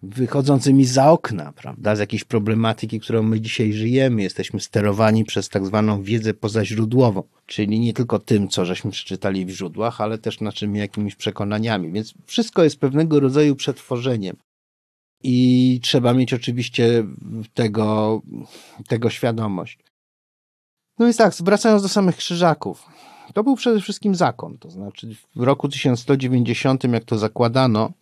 wychodzącymi 0.03 0.85
za 0.85 1.11
okna, 1.11 1.53
prawda, 1.53 1.97
z 1.97 1.99
jakiejś 1.99 2.25
problematyki, 2.25 3.01
którą 3.01 3.23
my 3.23 3.41
dzisiaj 3.41 3.73
żyjemy. 3.73 4.23
Jesteśmy 4.23 4.61
sterowani 4.61 5.25
przez 5.25 5.49
tak 5.49 5.67
zwaną 5.67 6.03
wiedzę 6.03 6.35
pozaźródłową, 6.35 7.23
czyli 7.47 7.81
nie 7.81 7.93
tylko 7.93 8.19
tym, 8.19 8.49
co 8.49 8.65
żeśmy 8.65 8.91
przeczytali 8.91 9.47
w 9.47 9.51
źródłach, 9.51 10.01
ale 10.01 10.19
też 10.19 10.41
naszymi 10.41 10.79
jakimiś 10.79 11.17
przekonaniami. 11.17 11.93
Więc 11.93 12.15
wszystko 12.27 12.65
jest 12.65 12.81
pewnego 12.81 13.21
rodzaju 13.21 13.57
przetworzeniem. 13.57 14.37
I 15.23 15.81
trzeba 15.83 16.15
mieć 16.15 16.35
oczywiście 16.35 17.05
tego, 17.55 18.23
tego 18.89 19.11
świadomość. 19.11 19.79
No 20.99 21.07
więc 21.07 21.17
tak, 21.17 21.35
wracając 21.41 21.83
do 21.83 21.89
samych 21.89 22.17
krzyżaków. 22.17 22.87
To 23.35 23.45
był 23.45 23.57
przede 23.57 23.81
wszystkim 23.81 24.15
zakon. 24.15 24.59
To 24.59 24.71
znaczy 24.71 25.09
w 25.37 25.43
roku 25.43 25.69
1190, 25.69 26.85
jak 26.85 27.05
to 27.05 27.19
zakładano, 27.19 27.93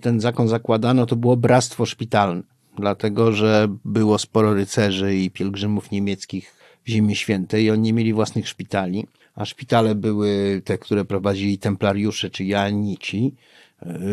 ten 0.00 0.20
zakon 0.20 0.48
zakładano, 0.48 1.06
to 1.06 1.16
było 1.16 1.36
bractwo 1.36 1.86
szpitalne. 1.86 2.42
Dlatego, 2.78 3.32
że 3.32 3.68
było 3.84 4.18
sporo 4.18 4.54
rycerzy 4.54 5.16
i 5.16 5.30
pielgrzymów 5.30 5.90
niemieckich 5.90 6.54
w 6.84 6.88
Ziemi 6.88 7.16
Świętej 7.16 7.64
i 7.64 7.70
oni 7.70 7.82
nie 7.82 7.92
mieli 7.92 8.12
własnych 8.12 8.48
szpitali, 8.48 9.06
a 9.34 9.44
szpitale 9.44 9.94
były 9.94 10.62
te, 10.64 10.78
które 10.78 11.04
prowadzili 11.04 11.58
templariusze 11.58 12.30
czy 12.30 12.44
janici 12.44 13.34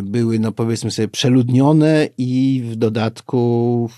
były, 0.03 0.39
no 0.39 0.51
powiedzmy 0.51 0.91
sobie, 0.91 1.07
przeludnione 1.07 2.09
i 2.17 2.63
w 2.65 2.75
dodatku 2.75 3.89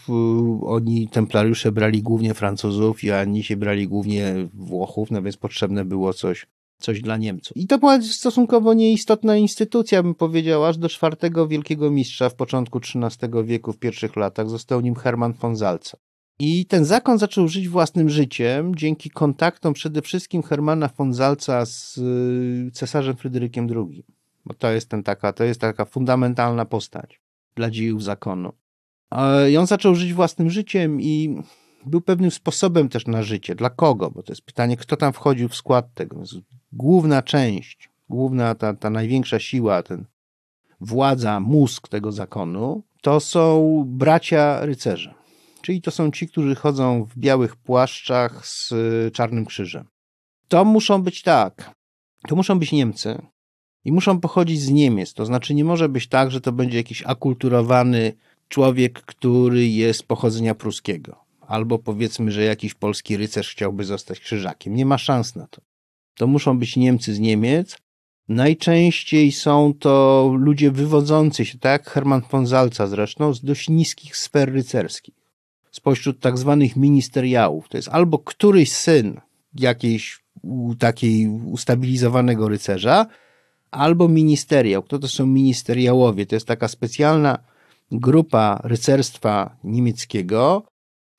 oni, 0.61 1.07
templariusze 1.07 1.71
brali 1.71 2.01
głównie 2.01 2.33
Francuzów, 2.33 3.03
i 3.03 3.11
ani 3.11 3.43
się 3.43 3.57
brali 3.57 3.87
głównie 3.87 4.47
Włochów, 4.53 5.11
no 5.11 5.21
więc 5.21 5.37
potrzebne 5.37 5.85
było 5.85 6.13
coś, 6.13 6.47
coś 6.79 7.01
dla 7.01 7.17
Niemców. 7.17 7.57
I 7.57 7.67
to 7.67 7.77
była 7.77 8.01
stosunkowo 8.01 8.73
nieistotna 8.73 9.37
instytucja, 9.37 10.03
bym 10.03 10.15
powiedział, 10.15 10.65
aż 10.65 10.77
do 10.77 10.89
czwartego 10.89 11.47
wielkiego 11.47 11.91
mistrza 11.91 12.29
w 12.29 12.35
początku 12.35 12.79
XIII 12.79 13.43
wieku, 13.43 13.73
w 13.73 13.79
pierwszych 13.79 14.15
latach, 14.15 14.49
został 14.49 14.81
nim 14.81 14.95
Hermann 14.95 15.33
von 15.33 15.57
Salza. 15.57 15.97
I 16.39 16.65
ten 16.65 16.85
zakon 16.85 17.17
zaczął 17.17 17.47
żyć 17.47 17.69
własnym 17.69 18.09
życiem 18.09 18.75
dzięki 18.75 19.09
kontaktom 19.09 19.73
przede 19.73 20.01
wszystkim 20.01 20.43
Hermana 20.43 20.89
von 20.97 21.13
Salza 21.13 21.65
z 21.65 21.97
y, 21.97 22.71
cesarzem 22.73 23.15
Fryderykiem 23.15 23.67
II 23.75 24.05
bo 24.45 24.53
to 24.53 24.71
jest, 24.71 24.89
ten 24.89 25.03
taka, 25.03 25.33
to 25.33 25.43
jest 25.43 25.61
taka 25.61 25.85
fundamentalna 25.85 26.65
postać 26.65 27.21
dla 27.55 27.69
dziejów 27.71 28.03
zakonu. 28.03 28.53
I 29.51 29.57
on 29.57 29.67
zaczął 29.67 29.95
żyć 29.95 30.13
własnym 30.13 30.49
życiem 30.49 31.01
i 31.01 31.41
był 31.85 32.01
pewnym 32.01 32.31
sposobem 32.31 32.89
też 32.89 33.07
na 33.07 33.23
życie. 33.23 33.55
Dla 33.55 33.69
kogo? 33.69 34.11
Bo 34.11 34.23
to 34.23 34.31
jest 34.31 34.41
pytanie, 34.41 34.77
kto 34.77 34.97
tam 34.97 35.13
wchodził 35.13 35.49
w 35.49 35.55
skład 35.55 35.93
tego. 35.93 36.23
Główna 36.71 37.21
część, 37.21 37.89
główna 38.09 38.55
ta, 38.55 38.73
ta 38.73 38.89
największa 38.89 39.39
siła, 39.39 39.83
ten 39.83 40.05
władza, 40.81 41.39
mózg 41.39 41.87
tego 41.87 42.11
zakonu, 42.11 42.83
to 43.01 43.19
są 43.19 43.83
bracia 43.87 44.65
rycerze. 44.65 45.13
Czyli 45.61 45.81
to 45.81 45.91
są 45.91 46.11
ci, 46.11 46.27
którzy 46.27 46.55
chodzą 46.55 47.05
w 47.05 47.17
białych 47.17 47.55
płaszczach 47.55 48.47
z 48.47 48.73
czarnym 49.13 49.45
krzyżem. 49.45 49.87
To 50.47 50.65
muszą 50.65 51.03
być 51.03 51.21
tak. 51.21 51.75
To 52.27 52.35
muszą 52.35 52.59
być 52.59 52.71
Niemcy, 52.71 53.21
i 53.85 53.91
muszą 53.91 54.19
pochodzić 54.19 54.61
z 54.61 54.69
Niemiec. 54.69 55.13
To 55.13 55.25
znaczy 55.25 55.53
nie 55.53 55.63
może 55.63 55.89
być 55.89 56.07
tak, 56.07 56.31
że 56.31 56.41
to 56.41 56.51
będzie 56.51 56.77
jakiś 56.77 57.03
akulturowany 57.03 58.13
człowiek, 58.49 59.01
który 59.01 59.67
jest 59.67 60.03
pochodzenia 60.03 60.55
pruskiego. 60.55 61.15
Albo 61.47 61.79
powiedzmy, 61.79 62.31
że 62.31 62.43
jakiś 62.43 62.73
polski 62.73 63.17
rycerz 63.17 63.51
chciałby 63.51 63.83
zostać 63.83 64.19
krzyżakiem. 64.19 64.75
Nie 64.75 64.85
ma 64.85 64.97
szans 64.97 65.35
na 65.35 65.47
to. 65.47 65.61
To 66.15 66.27
muszą 66.27 66.59
być 66.59 66.75
Niemcy 66.75 67.13
z 67.13 67.19
Niemiec. 67.19 67.77
Najczęściej 68.29 69.31
są 69.31 69.73
to 69.79 70.31
ludzie 70.37 70.71
wywodzący 70.71 71.45
się, 71.45 71.57
tak 71.57 71.71
jak 71.71 71.89
Hermann 71.89 72.21
von 72.31 72.47
Salza 72.47 72.87
zresztą, 72.87 73.33
z 73.33 73.41
dość 73.41 73.69
niskich 73.69 74.17
sfer 74.17 74.53
rycerskich. 74.53 75.15
Spośród 75.71 76.19
tak 76.19 76.37
zwanych 76.37 76.75
ministeriałów. 76.75 77.69
To 77.69 77.77
jest 77.77 77.89
albo 77.89 78.19
któryś 78.19 78.71
syn 78.71 79.21
jakiejś 79.55 80.19
takiej 80.79 81.27
ustabilizowanego 81.27 82.49
rycerza, 82.49 83.05
albo 83.75 84.07
ministeriał. 84.07 84.83
Kto 84.83 84.99
to 84.99 85.07
są 85.07 85.25
ministeriałowie? 85.25 86.25
To 86.25 86.35
jest 86.35 86.47
taka 86.47 86.67
specjalna 86.67 87.39
grupa 87.91 88.61
rycerstwa 88.63 89.57
niemieckiego. 89.63 90.63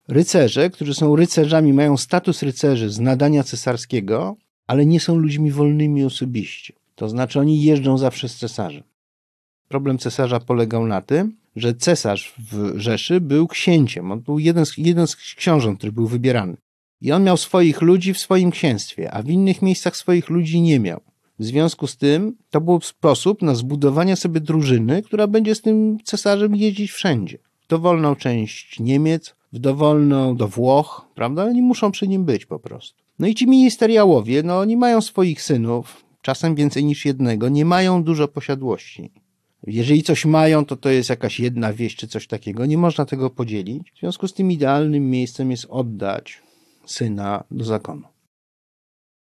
Rycerze, 0.09 0.71
którzy 0.71 0.95
są 0.95 1.16
rycerzami, 1.16 1.73
mają 1.73 1.97
status 1.97 2.42
rycerzy 2.42 2.90
z 2.90 3.01
nadania 3.01 3.42
cesarskiego, 3.42 4.37
ale 4.66 4.87
nie 4.87 5.01
są 5.01 5.16
ludźmi 5.16 5.51
wolnymi 5.51 6.05
osobiście. 6.05 6.75
To 6.95 7.09
znaczy 7.09 7.40
oni 7.40 7.62
jeżdżą 7.62 7.99
zawsze 7.99 8.29
z 8.29 8.37
cesarzem. 8.37 8.83
Problem 9.69 9.99
cesarza 9.99 10.40
polegał 10.40 10.87
na 10.87 11.03
tym, 11.03 11.37
że 11.57 11.75
cesarz 11.75 12.35
w 12.38 12.73
Rzeszy 12.77 13.21
był 13.21 13.49
księciem. 13.49 14.12
On 14.12 14.21
był 14.21 14.38
jeden 14.38 14.66
z, 14.66 14.79
jeden 14.79 15.07
z 15.07 15.16
książąt, 15.16 15.79
który 15.79 15.92
był 15.92 16.07
wybierany. 16.07 16.57
I 17.01 17.12
on 17.12 17.25
miał 17.25 17.37
swoich 17.37 17.83
ludzi 17.83 18.14
w 18.14 18.19
swoim 18.19 18.51
księstwie, 18.51 19.11
a 19.11 19.23
w 19.23 19.29
innych 19.29 19.62
miejscach 19.62 19.97
swoich 19.97 20.31
ludzi 20.31 20.61
nie 20.61 20.81
miał. 20.81 21.01
W 21.38 21.44
związku 21.44 21.87
z 21.87 21.96
tym 21.96 22.37
to 22.51 22.61
był 22.61 22.81
sposób 22.81 23.42
na 23.42 23.55
zbudowanie 23.55 24.16
sobie 24.16 24.40
drużyny, 24.40 25.03
która 25.03 25.27
będzie 25.27 25.55
z 25.55 25.61
tym 25.61 25.99
cesarzem 26.05 26.57
jeździć 26.57 26.90
wszędzie. 26.90 27.38
W 27.61 27.66
dowolną 27.66 28.16
część 28.16 28.81
Niemiec, 28.81 29.35
w 29.53 29.59
dowolną 29.59 30.37
do 30.37 30.49
Włoch, 30.49 31.09
prawda? 31.14 31.44
Oni 31.44 31.62
muszą 31.62 31.90
przy 31.90 32.09
nim 32.09 32.25
być 32.25 32.46
po 32.46 32.59
prostu. 32.59 33.03
No 33.18 33.27
i 33.27 33.35
ci 33.35 33.46
ministeriałowie, 33.46 34.42
no 34.42 34.59
oni 34.59 34.77
mają 34.77 35.01
swoich 35.01 35.42
synów, 35.42 36.05
czasem 36.22 36.55
więcej 36.55 36.85
niż 36.85 37.05
jednego, 37.05 37.49
nie 37.49 37.64
mają 37.64 38.03
dużo 38.03 38.29
posiadłości. 38.29 39.12
Jeżeli 39.66 40.03
coś 40.03 40.25
mają, 40.25 40.64
to 40.64 40.77
to 40.77 40.88
jest 40.88 41.11
jakaś 41.11 41.40
jedna 41.40 41.72
wieś 41.72 41.96
czy 41.96 42.09
coś 42.09 42.27
takiego. 42.27 42.66
Nie 42.66 42.79
można 42.79 43.05
tego 43.05 43.31
podzielić. 43.31 43.92
W 43.96 43.99
związku 43.99 44.29
z 44.29 44.35
tym 44.35 44.53
idealnym 44.53 45.11
miejscem 45.11 45.51
jest 45.51 45.66
oddać 45.70 46.42
syna 46.87 47.44
do 47.51 47.64
zakonu. 47.64 48.15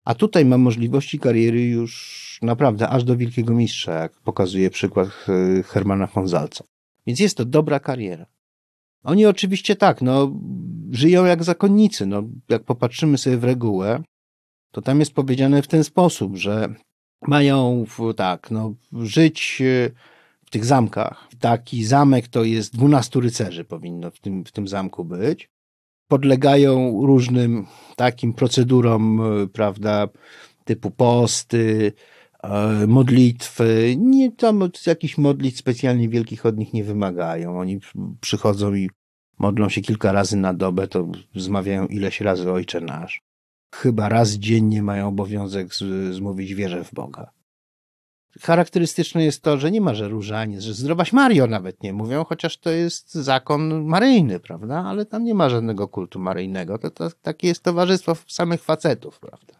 A 0.09 0.15
tutaj 0.15 0.45
ma 0.45 0.57
możliwości 0.57 1.19
kariery 1.19 1.65
już 1.65 2.39
naprawdę 2.41 2.89
aż 2.89 3.03
do 3.03 3.17
wielkiego 3.17 3.53
mistrza, 3.53 3.93
jak 3.93 4.11
pokazuje 4.11 4.69
przykład 4.69 5.09
e, 5.59 5.63
Hermana 5.63 6.07
von 6.07 6.27
Zalca. 6.27 6.63
Więc 7.07 7.19
jest 7.19 7.37
to 7.37 7.45
dobra 7.45 7.79
kariera. 7.79 8.25
Oni 9.03 9.25
oczywiście 9.25 9.75
tak, 9.75 10.01
no, 10.01 10.31
żyją 10.91 11.25
jak 11.25 11.43
zakonnicy. 11.43 12.05
No, 12.05 12.23
jak 12.49 12.63
popatrzymy 12.63 13.17
sobie 13.17 13.37
w 13.37 13.43
regułę, 13.43 14.03
to 14.71 14.81
tam 14.81 14.99
jest 14.99 15.13
powiedziane 15.13 15.61
w 15.61 15.67
ten 15.67 15.83
sposób, 15.83 16.35
że 16.35 16.73
mają 17.27 17.85
tak, 18.15 18.51
no, 18.51 18.73
żyć 18.93 19.61
e, 19.61 19.91
w 20.45 20.49
tych 20.49 20.65
zamkach. 20.65 21.27
Taki 21.39 21.85
zamek 21.85 22.27
to 22.27 22.43
jest 22.43 22.73
dwunastu 22.73 23.19
rycerzy 23.19 23.65
powinno 23.65 24.11
w 24.11 24.19
tym, 24.19 24.45
w 24.45 24.51
tym 24.51 24.67
zamku 24.67 25.05
być 25.05 25.49
podlegają 26.09 27.01
różnym 27.05 27.65
takim 27.95 28.33
procedurom, 28.33 29.21
e, 29.21 29.47
prawda, 29.47 30.07
typu 30.65 30.91
posty, 30.91 31.93
e, 32.43 32.87
modlitwy. 32.87 33.95
Nie 33.97 34.31
tam 34.31 34.69
jakichś 34.87 35.17
modlitw 35.17 35.57
specjalnie 35.57 36.09
wielkich 36.09 36.45
od 36.45 36.57
nich 36.57 36.73
nie 36.73 36.83
wymagają. 36.83 37.59
Oni 37.59 37.79
przychodzą 38.21 38.73
i 38.73 38.89
modlą 39.39 39.69
się 39.69 39.81
kilka 39.81 40.11
razy 40.11 40.37
na 40.37 40.53
dobę, 40.53 40.87
to 40.87 41.07
zmawiają 41.35 41.87
ileś 41.87 42.21
razy 42.21 42.51
Ojcze 42.51 42.81
Nasz. 42.81 43.21
Chyba 43.75 44.09
raz 44.09 44.31
dziennie 44.31 44.83
mają 44.83 45.07
obowiązek 45.07 45.67
zmówić 46.11 46.53
wierę 46.53 46.83
w 46.83 46.93
Boga. 46.93 47.31
Charakterystyczne 48.41 49.23
jest 49.23 49.41
to, 49.41 49.57
że 49.57 49.71
nie 49.71 49.81
ma, 49.81 49.93
że 49.93 50.07
różaniec, 50.07 50.61
że 50.61 50.73
zdrowaś 50.73 51.13
Mario 51.13 51.47
nawet 51.47 51.83
nie 51.83 51.93
mówią, 51.93 52.23
chociaż 52.23 52.57
to 52.57 52.69
jest 52.69 53.13
zakon 53.13 53.85
maryjny, 53.85 54.39
prawda? 54.39 54.83
Ale 54.83 55.05
tam 55.05 55.23
nie 55.23 55.33
ma 55.33 55.49
żadnego 55.49 55.87
kultu 55.87 56.19
maryjnego. 56.19 56.77
To, 56.77 56.91
to 56.91 57.09
takie 57.21 57.47
jest 57.47 57.63
towarzystwo 57.63 58.15
samych 58.27 58.63
facetów, 58.63 59.19
prawda? 59.19 59.59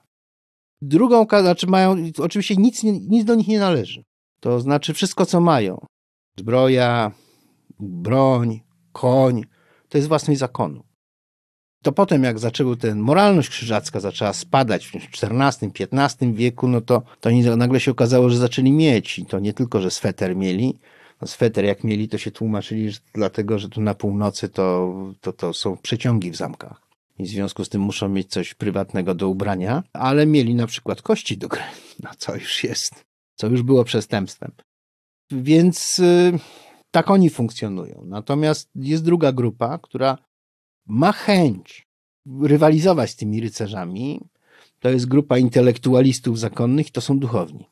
Drugą, 0.81 1.25
znaczy 1.25 1.67
mają, 1.67 1.95
oczywiście 2.17 2.55
nic, 2.55 2.83
nic 2.83 3.25
do 3.25 3.35
nich 3.35 3.47
nie 3.47 3.59
należy. 3.59 4.03
To 4.39 4.59
znaczy 4.59 4.93
wszystko, 4.93 5.25
co 5.25 5.41
mają. 5.41 5.85
Zbroja, 6.37 7.11
broń, 7.79 8.59
koń, 8.91 9.43
to 9.89 9.97
jest 9.97 10.07
własność 10.07 10.39
zakonu. 10.39 10.88
To 11.83 11.91
potem, 11.91 12.23
jak 12.23 12.39
zaczęły 12.39 12.77
ten 12.77 12.99
moralność 12.99 13.49
krzyżacka 13.49 13.99
zaczęła 13.99 14.33
spadać 14.33 14.87
w 14.87 14.95
XIV-XV 14.95 16.33
wieku, 16.33 16.67
no 16.67 16.81
to, 16.81 17.01
to 17.19 17.29
nagle 17.57 17.79
się 17.79 17.91
okazało, 17.91 18.29
że 18.29 18.37
zaczęli 18.37 18.71
mieć. 18.71 19.19
I 19.19 19.25
to 19.25 19.39
nie 19.39 19.53
tylko, 19.53 19.81
że 19.81 19.91
sweter 19.91 20.35
mieli. 20.35 20.79
No 21.21 21.27
sweter 21.27 21.65
jak 21.65 21.83
mieli, 21.83 22.09
to 22.09 22.17
się 22.17 22.31
tłumaczyli, 22.31 22.91
że 22.91 22.99
dlatego, 23.13 23.59
że 23.59 23.69
tu 23.69 23.81
na 23.81 23.93
północy 23.93 24.49
to, 24.49 24.93
to, 25.21 25.33
to 25.33 25.53
są 25.53 25.77
przeciągi 25.77 26.31
w 26.31 26.35
zamkach. 26.35 26.81
I 27.19 27.23
w 27.23 27.27
związku 27.27 27.65
z 27.65 27.69
tym 27.69 27.81
muszą 27.81 28.09
mieć 28.09 28.29
coś 28.29 28.53
prywatnego 28.53 29.15
do 29.15 29.29
ubrania, 29.29 29.83
ale 29.93 30.25
mieli 30.25 30.55
na 30.55 30.67
przykład 30.67 31.01
kości 31.01 31.37
do 31.37 31.47
gry. 31.47 31.61
No 32.03 32.09
co 32.17 32.35
już 32.35 32.63
jest, 32.63 33.05
co 33.35 33.47
już 33.47 33.61
było 33.61 33.83
przestępstwem. 33.83 34.51
Więc 35.31 35.99
y, 35.99 36.39
tak 36.91 37.11
oni 37.11 37.29
funkcjonują. 37.29 38.03
Natomiast 38.05 38.69
jest 38.75 39.03
druga 39.03 39.31
grupa, 39.31 39.77
która 39.77 40.17
ma 40.89 41.11
chęć 41.11 41.87
rywalizować 42.41 43.09
z 43.09 43.15
tymi 43.15 43.41
rycerzami. 43.41 44.21
To 44.79 44.89
jest 44.89 45.05
grupa 45.05 45.37
intelektualistów 45.37 46.39
zakonnych, 46.39 46.91
to 46.91 47.01
są 47.01 47.19
duchowni. 47.19 47.65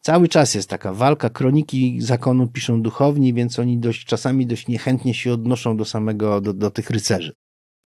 Cały 0.00 0.28
czas 0.28 0.54
jest 0.54 0.70
taka 0.70 0.94
walka, 0.94 1.30
kroniki 1.30 2.00
zakonu 2.00 2.46
piszą 2.46 2.82
duchowni, 2.82 3.34
więc 3.34 3.58
oni 3.58 3.78
dość, 3.78 4.04
czasami 4.04 4.46
dość 4.46 4.68
niechętnie 4.68 5.14
się 5.14 5.32
odnoszą 5.32 5.76
do 5.76 5.84
samego, 5.84 6.40
do, 6.40 6.52
do 6.52 6.70
tych 6.70 6.90
rycerzy. 6.90 7.32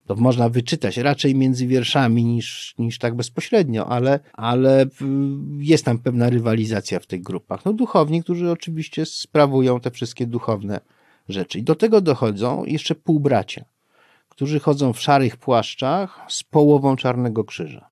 To 0.07 0.17
można 0.17 0.49
wyczytać 0.49 0.97
raczej 0.97 1.35
między 1.35 1.67
wierszami 1.67 2.25
niż, 2.25 2.75
niż 2.79 2.99
tak 2.99 3.15
bezpośrednio, 3.15 3.87
ale, 3.87 4.21
ale 4.33 4.87
jest 5.59 5.85
tam 5.85 5.99
pewna 5.99 6.31
rywalizacja 6.31 7.01
w 7.01 7.07
tych 7.07 7.23
grupach. 7.23 7.65
No 7.65 7.73
duchowni, 7.73 8.23
którzy 8.23 8.51
oczywiście 8.51 9.07
sprawują 9.07 9.81
te 9.81 9.91
wszystkie 9.91 10.27
duchowne 10.27 10.81
rzeczy. 11.29 11.59
I 11.59 11.63
do 11.63 11.75
tego 11.75 12.01
dochodzą 12.01 12.65
jeszcze 12.65 12.95
półbracia 12.95 13.65
którzy 14.39 14.61
chodzą 14.61 14.93
w 14.93 15.01
szarych 15.01 15.37
płaszczach 15.37 16.21
z 16.29 16.43
połową 16.43 16.97
czarnego 16.97 17.45
krzyża. 17.45 17.91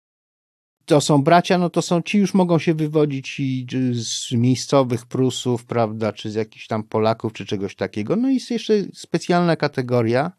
To 0.85 1.00
są 1.00 1.22
bracia, 1.22 1.59
no 1.59 1.70
to 1.70 1.82
są 1.82 2.02
ci 2.02 2.18
już 2.18 2.35
mogą 2.35 2.59
się 2.59 2.74
wywodzić 2.74 3.40
i 3.40 3.66
z 3.92 4.32
miejscowych 4.32 5.06
Prusów, 5.06 5.64
prawda, 5.64 6.12
czy 6.12 6.30
z 6.30 6.35
jakichś 6.35 6.66
tam 6.66 6.82
Polaków, 6.82 7.32
czy 7.32 7.46
czegoś 7.46 7.74
takiego. 7.74 8.16
No 8.16 8.30
i 8.30 8.35
jest 8.35 8.50
jeszcze 8.50 8.74
specjalna 8.94 9.56
kategoria 9.56 10.32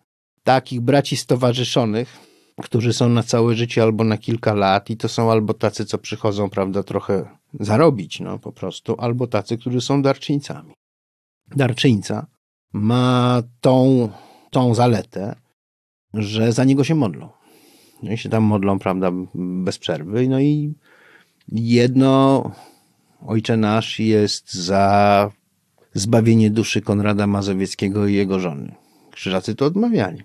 takich 0.44 0.82
braci 0.82 1.18
stowarzyszonych, 1.18 2.20
którzy 2.64 2.94
są 2.94 3.10
na 3.10 3.24
całe 3.24 3.56
życie 3.56 3.84
albo 3.84 4.04
na 4.04 4.18
kilka 4.18 4.54
lat 4.54 4.90
i 4.90 4.98
to 4.98 5.10
są 5.10 5.32
albo 5.32 5.54
tacy, 5.54 5.86
co 5.86 5.98
przychodzą, 5.98 6.50
prawda, 6.50 6.84
trochę 6.84 7.38
zarobić, 7.60 8.20
no 8.20 8.40
po 8.40 8.52
prostu, 8.52 8.96
albo 9.00 9.28
tacy, 9.28 9.58
którzy 9.58 9.82
są 9.82 10.02
darczyńcami. 10.02 10.74
Darczyńca 11.56 12.28
ma 12.74 13.42
tą, 13.62 14.10
tą 14.52 14.74
zaletę, 14.74 15.47
że 16.22 16.52
za 16.52 16.64
niego 16.64 16.84
się 16.84 16.96
modlą. 16.96 17.30
No 18.04 18.12
i 18.12 18.18
się 18.18 18.30
tam 18.30 18.44
modlą, 18.44 18.80
prawda, 18.80 19.12
bez 19.36 19.78
przerwy. 19.78 20.28
No 20.28 20.40
i 20.40 20.74
jedno, 21.52 22.52
Ojcze 23.28 23.58
Nasz, 23.58 24.00
jest 24.00 24.54
za 24.54 25.32
zbawienie 25.94 26.50
duszy 26.50 26.82
Konrada 26.82 27.28
Mazowieckiego 27.28 28.08
i 28.08 28.14
jego 28.14 28.40
żony. 28.40 28.76
Krzyżacy 29.12 29.56
to 29.56 29.66
odmawiali. 29.66 30.22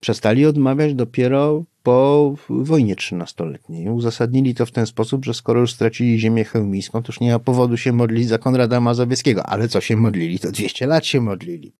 Przestali 0.00 0.46
odmawiać 0.46 0.94
dopiero 0.94 1.64
po 1.82 2.34
wojnie 2.48 2.96
trzynastoletniej. 2.96 3.88
Uzasadnili 3.88 4.54
to 4.54 4.66
w 4.66 4.70
ten 4.70 4.86
sposób, 4.86 5.24
że 5.24 5.34
skoro 5.34 5.60
już 5.60 5.72
stracili 5.72 6.18
ziemię 6.18 6.44
chełmijską, 6.44 7.02
to 7.02 7.08
już 7.08 7.20
nie 7.20 7.32
ma 7.32 7.38
powodu 7.38 7.76
się 7.76 7.92
modlić 7.92 8.28
za 8.28 8.38
Konrada 8.38 8.80
Mazowieckiego. 8.80 9.46
Ale 9.46 9.68
co 9.68 9.80
się 9.80 9.96
modlili? 9.96 10.38
To 10.38 10.52
200 10.52 10.86
lat 10.86 11.06
się 11.06 11.20
modlili. 11.20 11.72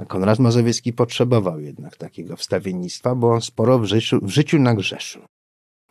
A 0.00 0.04
Konrad 0.04 0.38
Mazowiecki 0.38 0.92
potrzebował 0.92 1.60
jednak 1.60 1.96
takiego 1.96 2.36
wstawiennictwa, 2.36 3.14
bo 3.14 3.32
on 3.32 3.40
sporo 3.40 3.78
w 3.78 3.84
życiu, 3.84 4.18
w 4.22 4.30
życiu 4.30 4.58
nagrzeszył. 4.58 5.22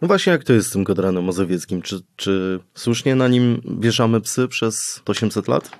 No 0.02 0.08
właśnie, 0.08 0.32
jak 0.32 0.43
to 0.43 0.54
jest 0.54 0.69
z 0.69 0.72
tym 0.72 0.86
Konradem 0.86 1.24
Mazowieckim? 1.26 1.82
Czy, 1.82 2.00
czy 2.15 2.60
słusznie 2.74 3.15
na 3.15 3.28
nim 3.28 3.62
wieszamy 3.80 4.22
psy 4.22 4.48
przez 4.48 5.02
800 5.06 5.48
lat? 5.48 5.78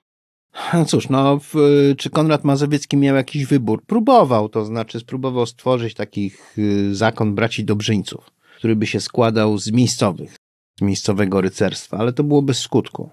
No 0.74 0.86
cóż, 0.86 1.10
no, 1.10 1.39
w, 1.39 1.54
czy 1.98 2.10
Konrad 2.10 2.44
Mazowiecki 2.44 2.98
miał 2.98 3.15
jakiś 3.15 3.46
wybór? 3.46 3.84
Próbował, 3.86 4.50
to 4.50 4.65
znaczy 4.65 5.00
spróbował 5.00 5.46
stworzyć 5.46 5.94
taki 5.94 6.32
y, 6.58 6.96
zakon 6.96 7.36
braci 7.36 7.65
Dobrzyńców, 7.65 8.32
który 8.58 8.76
by 8.76 8.88
się 8.88 9.00
składał 9.00 9.58
z 9.58 9.72
miejscowych, 9.72 10.36
z 10.80 10.82
miejscowego 10.82 11.42
rycerstwa, 11.42 11.98
ale 11.98 12.13
to 12.13 12.24
było 12.24 12.42
bez 12.42 12.60
skutku. 12.60 13.10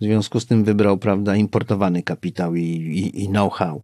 W 0.00 0.04
związku 0.04 0.40
z 0.40 0.46
tym 0.46 0.64
wybrał, 0.64 0.98
prawda, 0.98 1.36
importowany 1.36 2.02
kapitał 2.02 2.54
i, 2.54 2.62
i, 2.62 3.24
i 3.24 3.28
know-how. 3.28 3.82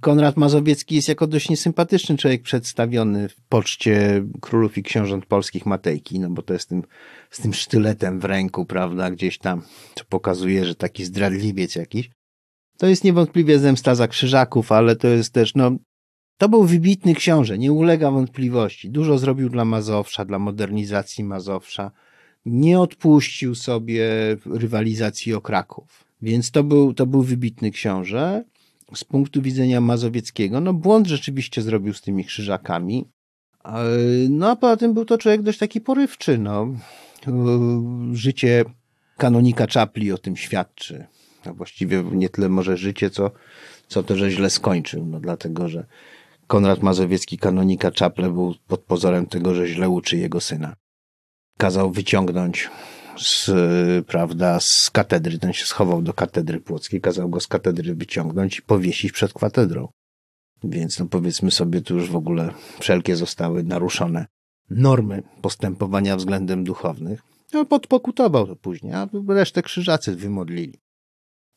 Konrad 0.00 0.36
Mazowiecki 0.36 0.94
jest 0.94 1.08
jako 1.08 1.26
dość 1.26 1.50
niesympatyczny 1.50 2.16
człowiek 2.16 2.42
przedstawiony 2.42 3.28
w 3.28 3.36
poczcie 3.48 4.24
królów 4.40 4.78
i 4.78 4.82
książąt 4.82 5.26
polskich 5.26 5.66
Matejki, 5.66 6.20
no 6.20 6.30
bo 6.30 6.42
to 6.42 6.52
jest 6.52 6.68
tym, 6.68 6.82
z 7.30 7.42
tym 7.42 7.54
sztyletem 7.54 8.20
w 8.20 8.24
ręku, 8.24 8.64
prawda, 8.64 9.10
gdzieś 9.10 9.38
tam, 9.38 9.62
co 9.94 10.04
pokazuje, 10.04 10.64
że 10.64 10.74
taki 10.74 11.04
zdradliwiec 11.04 11.74
jakiś. 11.74 12.10
To 12.78 12.86
jest 12.86 13.04
niewątpliwie 13.04 13.58
zemsta 13.58 13.94
za 13.94 14.08
krzyżaków, 14.08 14.72
ale 14.72 14.96
to 14.96 15.08
jest 15.08 15.32
też, 15.32 15.54
no, 15.54 15.70
to 16.38 16.48
był 16.48 16.64
wybitny 16.64 17.14
książę, 17.14 17.58
nie 17.58 17.72
ulega 17.72 18.10
wątpliwości. 18.10 18.90
Dużo 18.90 19.18
zrobił 19.18 19.48
dla 19.48 19.64
Mazowsza, 19.64 20.24
dla 20.24 20.38
modernizacji 20.38 21.24
Mazowsza. 21.24 21.90
Nie 22.46 22.80
odpuścił 22.80 23.54
sobie 23.54 24.06
rywalizacji 24.46 25.34
o 25.34 25.40
Kraków. 25.40 26.04
Więc 26.22 26.50
to 26.50 26.64
był, 26.64 26.94
to 26.94 27.06
był 27.06 27.22
wybitny 27.22 27.70
książę 27.70 28.44
z 28.94 29.04
punktu 29.04 29.42
widzenia 29.42 29.80
mazowieckiego, 29.80 30.60
no 30.60 30.72
błąd 30.72 31.06
rzeczywiście 31.06 31.62
zrobił 31.62 31.94
z 31.94 32.00
tymi 32.00 32.24
krzyżakami. 32.24 33.08
No 34.30 34.50
a 34.50 34.56
poza 34.56 34.76
tym 34.76 34.94
był 34.94 35.04
to 35.04 35.18
człowiek 35.18 35.42
dość 35.42 35.58
taki 35.58 35.80
porywczy. 35.80 36.38
No. 36.38 36.66
Życie 38.12 38.64
kanonika 39.16 39.66
Czapli 39.66 40.12
o 40.12 40.18
tym 40.18 40.36
świadczy. 40.36 41.06
No 41.46 41.54
właściwie 41.54 42.04
nie 42.12 42.28
tyle 42.28 42.48
może 42.48 42.76
życie, 42.76 43.10
co, 43.10 43.30
co 43.88 44.02
to, 44.02 44.16
że 44.16 44.30
źle 44.30 44.50
skończył. 44.50 45.06
No 45.06 45.20
dlatego, 45.20 45.68
że 45.68 45.86
Konrad 46.46 46.82
Mazowiecki 46.82 47.38
kanonika 47.38 47.90
Czaple 47.90 48.30
był 48.30 48.54
pod 48.66 48.80
pozorem 48.80 49.26
tego, 49.26 49.54
że 49.54 49.66
źle 49.66 49.88
uczy 49.88 50.16
jego 50.16 50.40
syna. 50.40 50.76
Kazał 51.58 51.90
wyciągnąć 51.90 52.70
z, 53.18 53.50
prawda, 54.06 54.60
z 54.60 54.90
katedry. 54.90 55.38
Ten 55.38 55.52
się 55.52 55.66
schował 55.66 56.02
do 56.02 56.12
katedry 56.12 56.60
płockiej, 56.60 57.00
kazał 57.00 57.28
go 57.28 57.40
z 57.40 57.46
katedry 57.46 57.94
wyciągnąć 57.94 58.58
i 58.58 58.62
powiesić 58.62 59.12
przed 59.12 59.32
katedrą. 59.32 59.88
Więc 60.64 60.98
no 60.98 61.06
powiedzmy 61.06 61.50
sobie, 61.50 61.80
tu 61.80 61.94
już 61.94 62.10
w 62.10 62.16
ogóle 62.16 62.50
wszelkie 62.80 63.16
zostały 63.16 63.62
naruszone 63.62 64.26
normy 64.70 65.22
postępowania 65.42 66.16
względem 66.16 66.64
duchownych. 66.64 67.22
No, 67.52 67.64
podpokutował 67.64 68.46
to 68.46 68.56
później, 68.56 68.92
a 68.92 69.08
resztę 69.28 69.62
krzyżacy 69.62 70.16
wymodlili. 70.16 70.78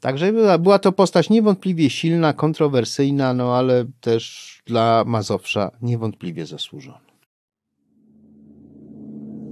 Także 0.01 0.33
była, 0.33 0.57
była 0.57 0.79
to 0.79 0.91
postać 0.91 1.29
niewątpliwie 1.29 1.89
silna, 1.89 2.33
kontrowersyjna, 2.33 3.33
no 3.33 3.55
ale 3.55 3.85
też 4.01 4.57
dla 4.65 5.03
Mazowsza 5.07 5.71
niewątpliwie 5.81 6.45
zasłużona. 6.45 7.07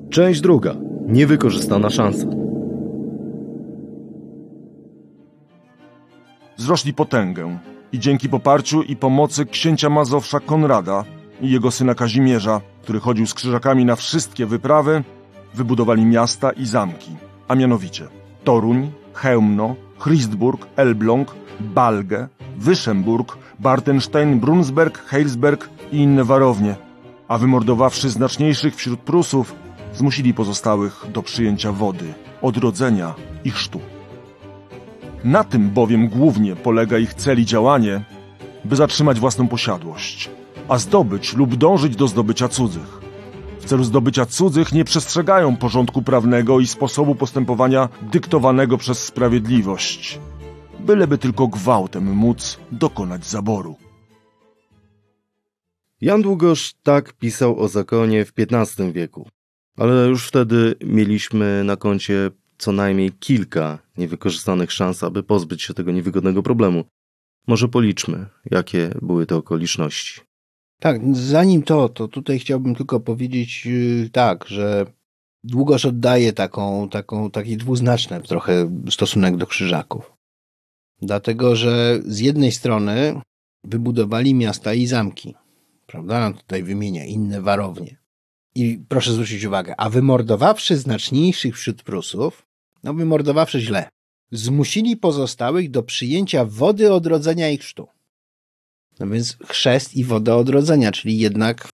Część 0.09 0.41
druga. 0.41 0.75
Niewykorzystana 1.07 1.89
szansa. 1.89 2.27
Wzrośli 6.57 6.93
potęgę 6.93 7.59
i 7.91 7.99
dzięki 7.99 8.29
poparciu 8.29 8.83
i 8.83 8.95
pomocy 8.95 9.45
księcia 9.45 9.89
Mazowsza 9.89 10.39
Konrada 10.39 11.03
i 11.41 11.49
jego 11.49 11.71
syna 11.71 11.95
Kazimierza, 11.95 12.61
który 12.81 12.99
chodził 12.99 13.27
z 13.27 13.33
krzyżakami 13.33 13.85
na 13.85 13.95
wszystkie 13.95 14.45
wyprawy, 14.45 15.03
wybudowali 15.53 16.05
miasta 16.05 16.51
i 16.51 16.65
zamki, 16.65 17.11
a 17.47 17.55
mianowicie 17.55 18.07
Toruń, 18.43 18.91
Chełmno, 19.13 19.75
Christburg, 20.03 20.67
Elbląg, 20.75 21.35
Balgę, 21.59 22.27
Wyszemburg, 22.57 23.37
Bartenstein, 23.59 24.39
Brunsberg, 24.39 25.05
Heilsberg 25.05 25.69
i 25.91 25.97
inne 25.97 26.23
warownie, 26.23 26.75
a 27.27 27.37
wymordowawszy 27.37 28.09
znaczniejszych 28.09 28.75
wśród 28.75 28.99
Prusów, 28.99 29.64
zmusili 29.95 30.33
pozostałych 30.33 31.05
do 31.13 31.23
przyjęcia 31.23 31.71
wody, 31.71 32.13
odrodzenia 32.41 33.13
i 33.43 33.51
chrztu. 33.51 33.79
Na 35.23 35.43
tym 35.43 35.69
bowiem 35.69 36.07
głównie 36.07 36.55
polega 36.55 36.97
ich 36.97 37.13
cel 37.13 37.39
i 37.39 37.45
działanie, 37.45 38.03
by 38.65 38.75
zatrzymać 38.75 39.19
własną 39.19 39.47
posiadłość, 39.47 40.29
a 40.67 40.77
zdobyć 40.77 41.35
lub 41.35 41.55
dążyć 41.55 41.95
do 41.95 42.07
zdobycia 42.07 42.47
cudzych. 42.47 43.01
w 43.59 43.67
celu 43.67 43.83
zdobycia 43.83 44.25
cudzych 44.25 44.73
nie 44.73 44.85
przestrzegają 44.85 45.57
porządku 45.57 46.01
prawnego 46.01 46.59
i 46.59 46.67
sposobu 46.67 47.15
postępowania 47.15 47.89
dyktowanego 48.11 48.77
przez 48.77 49.03
sprawiedliwość. 49.03 50.19
Byleby 50.79 51.17
tylko 51.17 51.47
gwałtem 51.47 52.15
móc 52.15 52.59
dokonać 52.71 53.25
zaboru. 53.25 53.75
Jan 56.01 56.21
Długosz 56.21 56.73
tak 56.83 57.13
pisał 57.13 57.59
o 57.59 57.67
zakonie 57.67 58.25
w 58.25 58.33
XV 58.37 58.91
wieku, 58.91 59.29
ale 59.75 60.07
już 60.07 60.27
wtedy 60.27 60.75
mieliśmy 60.85 61.63
na 61.63 61.75
koncie 61.75 62.31
co 62.57 62.71
najmniej 62.71 63.11
kilka 63.11 63.79
niewykorzystanych 63.97 64.71
szans, 64.71 65.03
aby 65.03 65.23
pozbyć 65.23 65.63
się 65.63 65.73
tego 65.73 65.91
niewygodnego 65.91 66.43
problemu. 66.43 66.83
Może 67.47 67.67
policzmy, 67.67 68.25
jakie 68.51 68.89
były 69.01 69.25
te 69.25 69.35
okoliczności. 69.35 70.21
Tak, 70.79 71.15
zanim 71.15 71.63
to, 71.63 71.89
to 71.89 72.07
tutaj 72.07 72.39
chciałbym 72.39 72.75
tylko 72.75 72.99
powiedzieć 72.99 73.65
yy, 73.65 74.09
tak, 74.09 74.45
że 74.47 74.85
Długosz 75.45 75.85
oddaje 75.85 76.33
taką, 76.33 76.89
taką, 76.89 77.31
taki 77.31 77.57
dwuznaczny 77.57 78.21
trochę 78.21 78.81
stosunek 78.89 79.37
do 79.37 79.47
krzyżaków. 79.47 80.13
Dlatego, 81.01 81.55
że 81.55 81.99
z 82.05 82.19
jednej 82.19 82.51
strony 82.51 83.21
wybudowali 83.63 84.33
miasta 84.33 84.73
i 84.73 84.85
zamki, 84.87 85.35
prawda? 85.87 86.33
Tutaj 86.33 86.63
wymienia 86.63 87.05
inne 87.05 87.41
warownie. 87.41 87.97
I 88.55 88.79
proszę 88.89 89.13
zwrócić 89.13 89.43
uwagę, 89.43 89.73
a 89.77 89.89
wymordowawszy 89.89 90.77
znaczniejszych 90.77 91.57
wśród 91.57 91.83
Prusów, 91.83 92.45
no 92.83 92.93
wymordowawszy 92.93 93.61
źle, 93.61 93.89
zmusili 94.31 94.97
pozostałych 94.97 95.71
do 95.71 95.83
przyjęcia 95.83 96.45
wody 96.45 96.93
odrodzenia 96.93 97.49
i 97.49 97.57
chrztu. 97.57 97.87
No 98.99 99.07
więc 99.07 99.37
chrzest 99.45 99.95
i 99.95 100.03
woda 100.03 100.35
odrodzenia, 100.35 100.91
czyli 100.91 101.17
jednak 101.17 101.69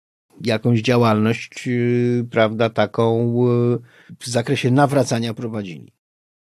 jakąś 0.46 0.82
działalność, 0.82 1.68
yy, 1.68 2.28
prawda, 2.32 2.70
taką 2.70 3.36
yy, 3.46 3.80
w 4.20 4.28
zakresie 4.28 4.72
nawracania 4.72 5.34
prowadzili. 5.34 5.92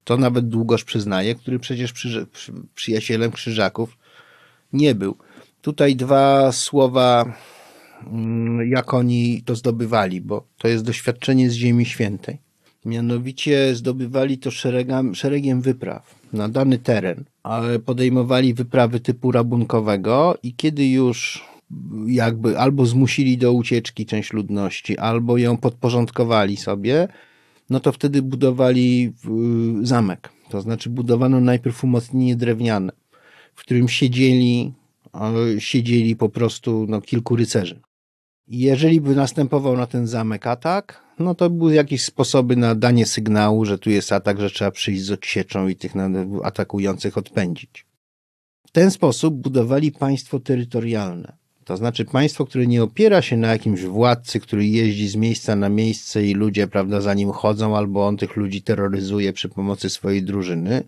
To 0.05 0.17
nawet 0.17 0.49
Długosz 0.49 0.85
przyznaje, 0.85 1.35
który 1.35 1.59
przecież 1.59 1.93
przy, 1.93 2.27
przy, 2.33 2.53
przyjacielem 2.75 3.33
krzyżaków 3.33 3.99
nie 4.73 4.95
był. 4.95 5.17
Tutaj 5.63 5.97
dwa 5.97 6.53
słowa, 6.53 7.37
jak 8.69 8.95
oni 8.95 9.43
to 9.45 9.55
zdobywali, 9.55 10.21
bo 10.21 10.47
to 10.59 10.69
jest 10.69 10.85
doświadczenie 10.85 11.51
z 11.51 11.55
Ziemi 11.55 11.87
Świętej. 11.87 12.39
Mianowicie 12.85 13.75
zdobywali 13.75 14.39
to 14.39 14.51
szeregam, 14.51 15.15
szeregiem 15.15 15.61
wypraw 15.61 16.15
na 16.33 16.49
dany 16.49 16.79
teren, 16.79 17.25
ale 17.43 17.79
podejmowali 17.79 18.55
wyprawy 18.55 19.01
typu 19.01 19.33
rabunkowego 19.33 20.39
i 20.43 20.55
kiedy 20.55 20.89
już 20.89 21.45
jakby 22.07 22.59
albo 22.59 22.87
zmusili 22.87 23.39
do 23.39 23.53
ucieczki 23.53 24.07
część 24.07 24.33
ludności, 24.33 24.99
albo 24.99 25.39
ją 25.39 25.57
podporządkowali 25.57 26.57
sobie, 26.57 27.09
no 27.71 27.81
to 27.81 27.93
wtedy 27.93 28.23
budowali 28.23 29.13
zamek. 29.83 30.31
To 30.49 30.61
znaczy 30.61 30.91
budowano 30.91 31.41
najpierw 31.41 31.85
umocnienie 31.85 32.37
drewniane, 32.37 32.93
w 33.55 33.61
którym 33.61 33.89
siedzieli, 33.89 34.73
siedzieli 35.59 36.17
po 36.17 36.29
prostu 36.29 36.87
no, 36.89 37.01
kilku 37.01 37.37
rycerzy. 37.37 37.81
Jeżeli 38.49 39.01
by 39.01 39.15
następował 39.15 39.77
na 39.77 39.87
ten 39.87 40.07
zamek 40.07 40.47
atak, 40.47 41.05
no 41.19 41.35
to 41.35 41.51
były 41.51 41.75
jakieś 41.75 42.05
sposoby 42.05 42.57
na 42.57 42.75
danie 42.75 43.07
sygnału, 43.07 43.65
że 43.65 43.79
tu 43.79 43.91
jest 43.91 44.13
atak, 44.13 44.41
że 44.41 44.51
trzeba 44.51 44.71
przyjść 44.71 45.03
z 45.03 45.11
odsieczą 45.11 45.69
i 45.69 45.77
tych 45.77 45.93
atakujących 46.45 47.19
odpędzić. 47.19 47.87
W 48.67 48.71
ten 48.71 48.91
sposób 48.91 49.35
budowali 49.35 49.93
państwo 49.93 50.41
terytorialne. 50.41 51.37
To 51.65 51.77
znaczy 51.77 52.05
państwo, 52.05 52.45
które 52.47 52.67
nie 52.67 52.83
opiera 52.83 53.23
się 53.23 53.37
na 53.37 53.49
jakimś 53.49 53.83
władcy, 53.83 54.41
który 54.41 54.67
jeździ 54.67 55.09
z 55.09 55.17
miejsca 55.17 55.57
na 55.57 55.69
miejsce 55.69 56.27
i 56.27 56.35
ludzie, 56.35 56.67
prawda, 56.67 57.01
za 57.01 57.15
nim 57.15 57.31
chodzą, 57.31 57.77
albo 57.77 58.07
on 58.07 58.17
tych 58.17 58.37
ludzi 58.37 58.63
terroryzuje 58.63 59.33
przy 59.33 59.49
pomocy 59.49 59.91
swojej 59.91 60.23
drużyny. 60.23 60.85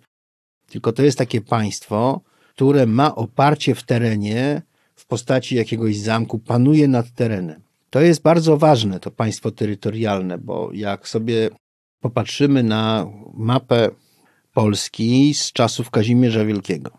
Tylko 0.66 0.92
to 0.92 1.02
jest 1.02 1.18
takie 1.18 1.40
państwo, 1.40 2.20
które 2.56 2.86
ma 2.86 3.14
oparcie 3.14 3.74
w 3.74 3.82
terenie 3.82 4.62
w 4.94 5.06
postaci 5.06 5.56
jakiegoś 5.56 5.96
zamku, 5.96 6.38
panuje 6.38 6.88
nad 6.88 7.10
terenem. 7.10 7.60
To 7.90 8.00
jest 8.00 8.22
bardzo 8.22 8.56
ważne, 8.56 9.00
to 9.00 9.10
państwo 9.10 9.50
terytorialne, 9.50 10.38
bo 10.38 10.70
jak 10.72 11.08
sobie 11.08 11.50
popatrzymy 12.00 12.62
na 12.62 13.06
mapę 13.34 13.90
Polski 14.54 15.34
z 15.34 15.52
czasów 15.52 15.90
Kazimierza 15.90 16.44
Wielkiego, 16.44 16.90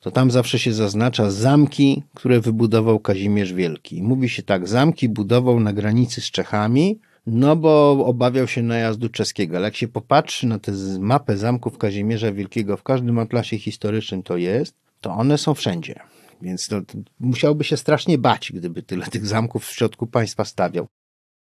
to 0.00 0.10
tam 0.10 0.30
zawsze 0.30 0.58
się 0.58 0.72
zaznacza 0.72 1.30
zamki, 1.30 2.02
które 2.14 2.40
wybudował 2.40 3.00
Kazimierz 3.00 3.52
Wielki. 3.52 4.02
Mówi 4.02 4.28
się 4.28 4.42
tak, 4.42 4.68
zamki 4.68 5.08
budował 5.08 5.60
na 5.60 5.72
granicy 5.72 6.20
z 6.20 6.30
Czechami, 6.30 6.98
no 7.26 7.56
bo 7.56 7.90
obawiał 8.06 8.48
się 8.48 8.62
najazdu 8.62 9.08
czeskiego. 9.08 9.56
Ale 9.56 9.64
jak 9.64 9.76
się 9.76 9.88
popatrzy 9.88 10.46
na 10.46 10.58
tę 10.58 10.72
mapę 10.98 11.36
zamków 11.36 11.78
Kazimierza 11.78 12.32
Wielkiego, 12.32 12.76
w 12.76 12.82
każdym 12.82 13.18
atlasie 13.18 13.58
historycznym 13.58 14.22
to 14.22 14.36
jest, 14.36 14.87
to 15.00 15.10
one 15.10 15.38
są 15.38 15.54
wszędzie. 15.54 16.00
Więc 16.42 16.68
to, 16.68 16.80
to 16.80 16.98
musiałby 17.20 17.64
się 17.64 17.76
strasznie 17.76 18.18
bać, 18.18 18.52
gdyby 18.52 18.82
tyle 18.82 19.06
tych 19.06 19.26
zamków 19.26 19.66
w 19.66 19.72
środku 19.72 20.06
państwa 20.06 20.44
stawiał. 20.44 20.86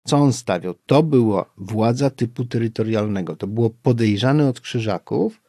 Co 0.06 0.18
on 0.18 0.34
stawiał? 0.34 0.74
To 0.86 1.04
była 1.04 1.46
władza 1.58 2.10
typu 2.10 2.46
terytorialnego. 2.46 3.36
To 3.36 3.48
było 3.48 3.70
podejrzane 3.70 4.50
od 4.50 4.60
krzyżaków, 4.60 5.42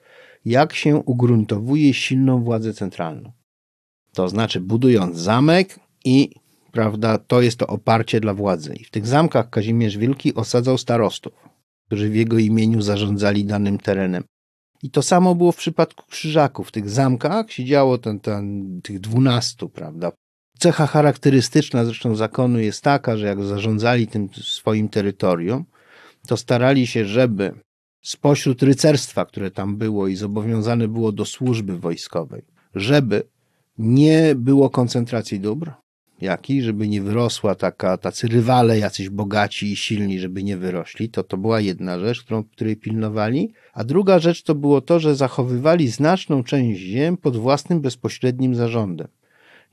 jak 0.45 0.73
się 0.73 0.97
ugruntowuje 0.97 1.95
silną 1.95 2.45
władzę 2.45 2.75
centralną. 2.75 3.33
To 4.13 4.29
znaczy, 4.29 4.61
budując 4.61 5.17
zamek 5.17 5.81
i, 6.05 6.31
prawda, 6.73 7.19
to 7.19 7.43
jest 7.43 7.57
to 7.57 7.67
oparcie 7.67 8.21
dla 8.21 8.35
władzy. 8.35 8.75
I 8.75 8.85
w 8.85 8.91
tych 8.91 9.07
zamkach 9.07 9.51
Kazimierz 9.51 9.97
Wielki 9.97 10.35
osadzał 10.35 10.79
starostów, 10.79 11.33
którzy 11.87 12.11
w 12.11 12.15
jego 12.15 12.39
imieniu 12.39 12.83
zarządzali 12.83 13.45
danym 13.45 13.79
terenem. 13.79 14.25
I 14.83 14.91
to 14.91 15.03
samo 15.03 15.35
było 15.35 15.53
w 15.53 15.57
przypadku 15.57 16.05
krzyżaków. 16.07 16.69
W 16.69 16.73
tych 16.73 16.91
zamkach 16.91 17.53
siedziało 17.53 17.99
ten, 17.99 18.21
ten, 18.21 18.81
tych 18.83 19.01
dwunastu, 19.01 19.69
prawda? 19.69 20.13
Cecha 20.59 20.87
charakterystyczna 20.87 21.85
zresztą 21.85 22.17
zakonu 22.17 22.59
jest 22.59 22.83
taka, 22.83 23.17
że 23.17 23.27
jak 23.27 23.43
zarządzali 23.43 24.07
tym 24.07 24.29
swoim 24.43 24.89
terytorium, 24.89 25.65
to 26.27 26.37
starali 26.37 26.87
się, 26.87 27.05
żeby 27.05 27.55
spośród 28.03 28.63
rycerstwa, 28.63 29.25
które 29.25 29.51
tam 29.51 29.77
było 29.77 30.09
i 30.09 30.17
zobowiązane 30.17 30.89
było 30.89 31.13
do 31.13 31.25
służby 31.25 31.79
wojskowej, 31.79 32.43
żeby 32.75 33.23
nie 33.79 34.35
było 34.35 34.71
koncentracji 34.71 35.41
dóbr, 35.41 35.71
jaki, 36.23 36.63
żeby 36.63 36.89
nie 36.89 37.03
wyrosła 37.03 37.55
taka, 37.55 37.97
tacy 37.97 38.29
rywale, 38.29 38.79
jacyś 38.79 39.09
bogaci 39.09 39.73
i 39.73 39.77
silni, 39.77 40.19
żeby 40.19 40.43
nie 40.43 40.57
wyrośli, 40.57 41.09
to 41.09 41.23
to 41.23 41.37
była 41.37 41.61
jedna 41.61 41.99
rzecz, 41.99 42.23
którą, 42.23 42.45
której 42.45 42.77
pilnowali, 42.77 43.53
a 43.73 43.85
druga 43.85 44.19
rzecz 44.19 44.43
to 44.43 44.55
było 44.55 44.81
to, 44.81 45.01
że 45.01 45.15
zachowywali 45.17 45.89
znaczną 45.89 46.45
część 46.45 46.81
ziem 46.81 47.17
pod 47.17 47.37
własnym 47.37 47.81
bezpośrednim 47.81 48.55
zarządem. 48.55 49.09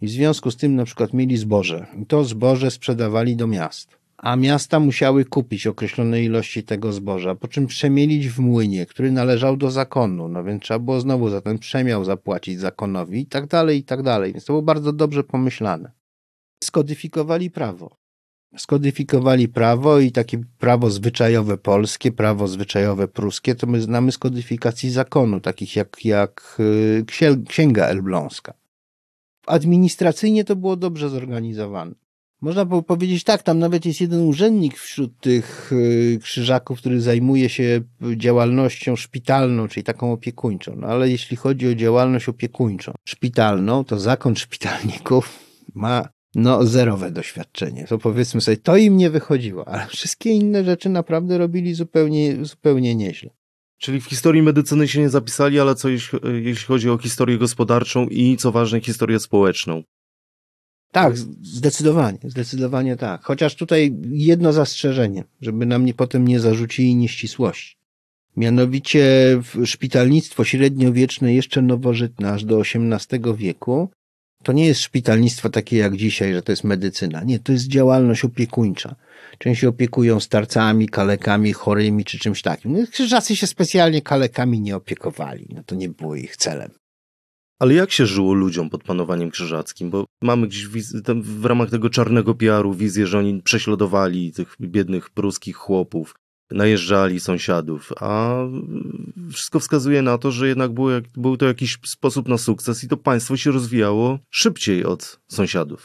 I 0.01 0.07
w 0.07 0.09
związku 0.09 0.51
z 0.51 0.57
tym 0.57 0.75
na 0.75 0.85
przykład 0.85 1.13
mieli 1.13 1.37
zboże. 1.37 1.85
I 2.01 2.05
to 2.05 2.23
zboże 2.23 2.71
sprzedawali 2.71 3.35
do 3.35 3.47
miast. 3.47 3.99
A 4.17 4.35
miasta 4.35 4.79
musiały 4.79 5.25
kupić 5.25 5.67
określone 5.67 6.23
ilości 6.23 6.63
tego 6.63 6.93
zboża, 6.93 7.35
po 7.35 7.47
czym 7.47 7.67
przemielić 7.67 8.29
w 8.29 8.39
młynie, 8.39 8.85
który 8.85 9.11
należał 9.11 9.57
do 9.57 9.71
zakonu. 9.71 10.27
No 10.27 10.43
więc 10.43 10.63
trzeba 10.63 10.79
było 10.79 10.99
znowu 10.99 11.29
za 11.29 11.41
ten 11.41 11.59
przemiał 11.59 12.05
zapłacić 12.05 12.59
zakonowi 12.59 13.19
i 13.19 13.25
tak 13.25 13.47
dalej, 13.47 13.77
i 13.77 13.83
tak 13.83 14.03
dalej. 14.03 14.33
Więc 14.33 14.45
to 14.45 14.53
było 14.53 14.61
bardzo 14.61 14.93
dobrze 14.93 15.23
pomyślane 15.23 15.98
skodyfikowali 16.63 17.51
prawo. 17.51 17.95
Skodyfikowali 18.57 19.47
prawo 19.47 19.99
i 19.99 20.11
takie 20.11 20.41
prawo 20.57 20.89
zwyczajowe 20.89 21.57
polskie, 21.57 22.11
prawo 22.11 22.47
zwyczajowe 22.47 23.07
pruskie, 23.07 23.55
to 23.55 23.67
my 23.67 23.81
znamy 23.81 24.11
z 24.11 24.17
kodyfikacji 24.17 24.89
zakonu, 24.89 25.39
takich 25.39 25.75
jak, 25.75 26.05
jak 26.05 26.57
y, 26.59 27.05
Księga 27.47 27.85
Elbląska. 27.85 28.53
Administracyjnie 29.47 30.43
to 30.43 30.55
było 30.55 30.75
dobrze 30.75 31.09
zorganizowane. 31.09 31.95
Można 32.41 32.65
było 32.65 32.81
powiedzieć 32.83 33.23
tak, 33.23 33.43
tam 33.43 33.59
nawet 33.59 33.85
jest 33.85 34.01
jeden 34.01 34.21
urzędnik 34.21 34.77
wśród 34.77 35.19
tych 35.19 35.71
y, 35.73 36.19
krzyżaków, 36.21 36.79
który 36.79 37.01
zajmuje 37.01 37.49
się 37.49 37.81
działalnością 38.15 38.95
szpitalną, 38.95 39.67
czyli 39.67 39.83
taką 39.83 40.11
opiekuńczą. 40.11 40.75
No 40.75 40.87
ale 40.87 41.09
jeśli 41.09 41.37
chodzi 41.37 41.67
o 41.67 41.75
działalność 41.75 42.29
opiekuńczą, 42.29 42.93
szpitalną, 43.05 43.83
to 43.83 43.99
zakon 43.99 44.35
szpitalników 44.35 45.39
ma 45.73 46.09
no, 46.35 46.65
zerowe 46.65 47.11
doświadczenie. 47.11 47.85
To 47.87 47.97
powiedzmy 47.97 48.41
sobie, 48.41 48.57
to 48.57 48.77
im 48.77 48.97
nie 48.97 49.09
wychodziło, 49.09 49.67
ale 49.67 49.87
wszystkie 49.87 50.29
inne 50.29 50.63
rzeczy 50.63 50.89
naprawdę 50.89 51.37
robili 51.37 51.73
zupełnie, 51.73 52.45
zupełnie 52.45 52.95
nieźle. 52.95 53.29
Czyli 53.77 54.01
w 54.01 54.05
historii 54.05 54.41
medycyny 54.41 54.87
się 54.87 54.99
nie 54.99 55.09
zapisali, 55.09 55.59
ale 55.59 55.75
co 55.75 55.89
jeśli, 55.89 56.19
jeśli 56.43 56.65
chodzi 56.65 56.89
o 56.89 56.97
historię 56.97 57.37
gospodarczą 57.37 58.07
i 58.07 58.37
co 58.37 58.51
ważne, 58.51 58.81
historię 58.81 59.19
społeczną? 59.19 59.83
Tak, 60.91 61.17
zdecydowanie, 61.41 62.17
zdecydowanie 62.23 62.95
tak. 62.95 63.23
Chociaż 63.23 63.55
tutaj 63.55 63.95
jedno 64.11 64.53
zastrzeżenie, 64.53 65.23
żeby 65.41 65.65
nam 65.65 65.85
nie, 65.85 65.93
potem 65.93 66.27
nie 66.27 66.39
zarzucili 66.39 66.95
nieścisłości. 66.95 67.75
Mianowicie 68.37 69.05
szpitalnictwo 69.65 70.43
średniowieczne, 70.43 71.33
jeszcze 71.33 71.61
nowożytne, 71.61 72.31
aż 72.31 72.43
do 72.43 72.61
XVIII 72.61 73.35
wieku, 73.35 73.89
To 74.43 74.51
nie 74.53 74.67
jest 74.67 74.81
szpitalnictwo 74.81 75.49
takie 75.49 75.77
jak 75.77 75.97
dzisiaj, 75.97 76.33
że 76.33 76.41
to 76.41 76.51
jest 76.51 76.63
medycyna. 76.63 77.23
Nie, 77.23 77.39
to 77.39 77.51
jest 77.51 77.67
działalność 77.67 78.25
opiekuńcza. 78.25 78.95
Część 79.37 79.61
się 79.61 79.69
opiekują 79.69 80.19
starcami, 80.19 80.89
kalekami, 80.89 81.53
chorymi 81.53 82.05
czy 82.05 82.19
czymś 82.19 82.41
takim. 82.41 82.73
No, 82.73 82.87
krzyżacy 82.91 83.35
się 83.35 83.47
specjalnie 83.47 84.01
kalekami 84.01 84.61
nie 84.61 84.75
opiekowali. 84.75 85.47
No 85.55 85.63
to 85.65 85.75
nie 85.75 85.89
było 85.89 86.15
ich 86.15 86.37
celem. 86.37 86.71
Ale 87.59 87.73
jak 87.73 87.91
się 87.91 88.05
żyło 88.05 88.33
ludziom 88.33 88.69
pod 88.69 88.83
panowaniem 88.83 89.31
krzyżackim? 89.31 89.89
Bo 89.89 90.05
mamy 90.21 90.47
gdzieś 90.47 90.67
w 91.21 91.45
ramach 91.45 91.69
tego 91.69 91.89
czarnego 91.89 92.35
PR-u 92.35 92.73
wizję, 92.73 93.07
że 93.07 93.19
oni 93.19 93.41
prześladowali 93.41 94.33
tych 94.33 94.55
biednych 94.61 95.09
pruskich 95.09 95.55
chłopów, 95.55 96.15
najeżdżali 96.51 97.19
sąsiadów, 97.19 97.93
a 97.99 98.35
wszystko 99.33 99.59
wskazuje 99.59 100.01
na 100.01 100.17
to, 100.17 100.31
że 100.31 100.47
jednak 100.47 100.71
było, 100.71 100.89
był 101.17 101.37
to 101.37 101.45
jakiś 101.45 101.77
sposób 101.85 102.27
na 102.27 102.37
sukces 102.37 102.83
i 102.83 102.87
to 102.87 102.97
państwo 102.97 103.37
się 103.37 103.51
rozwijało 103.51 104.19
szybciej 104.29 104.85
od 104.85 105.19
sąsiadów. 105.27 105.83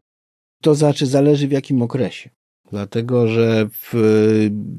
To 0.62 0.74
znaczy 0.74 1.06
zależy 1.06 1.48
w 1.48 1.52
jakim 1.52 1.82
okresie. 1.82 2.30
Dlatego, 2.70 3.28
że 3.28 3.68
w 3.72 3.92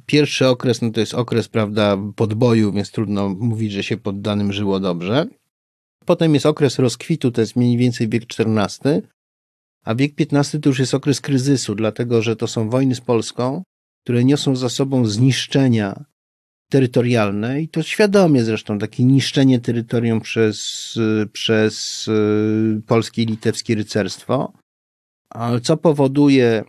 pierwszy 0.05 0.47
okres, 0.47 0.81
no 0.81 0.91
to 0.91 0.99
jest 0.99 1.13
okres, 1.13 1.47
prawda, 1.47 1.97
podboju, 2.15 2.71
więc 2.71 2.91
trudno 2.91 3.29
mówić, 3.29 3.71
że 3.71 3.83
się 3.83 3.97
poddanym 3.97 4.53
żyło 4.53 4.79
dobrze. 4.79 5.27
Potem 6.05 6.33
jest 6.33 6.45
okres 6.45 6.79
rozkwitu, 6.79 7.31
to 7.31 7.41
jest 7.41 7.55
mniej 7.55 7.77
więcej 7.77 8.09
wiek 8.09 8.23
XIV, 8.23 9.01
a 9.83 9.95
wiek 9.95 10.13
XV 10.19 10.59
to 10.59 10.69
już 10.69 10.79
jest 10.79 10.93
okres 10.93 11.21
kryzysu, 11.21 11.75
dlatego 11.75 12.21
że 12.21 12.35
to 12.35 12.47
są 12.47 12.69
wojny 12.69 12.95
z 12.95 13.01
Polską, 13.01 13.63
które 14.05 14.23
niosą 14.23 14.55
za 14.55 14.69
sobą 14.69 15.05
zniszczenia 15.05 16.05
terytorialne 16.69 17.61
i 17.61 17.69
to 17.69 17.83
świadomie 17.83 18.43
zresztą, 18.43 18.79
takie 18.79 19.03
niszczenie 19.03 19.59
terytorium 19.59 20.21
przez, 20.21 20.93
przez 21.31 22.07
y, 22.07 22.81
polskie 22.87 23.23
i 23.23 23.25
litewskie 23.25 23.75
rycerstwo, 23.75 24.53
co 25.63 25.77
powoduje 25.77 26.63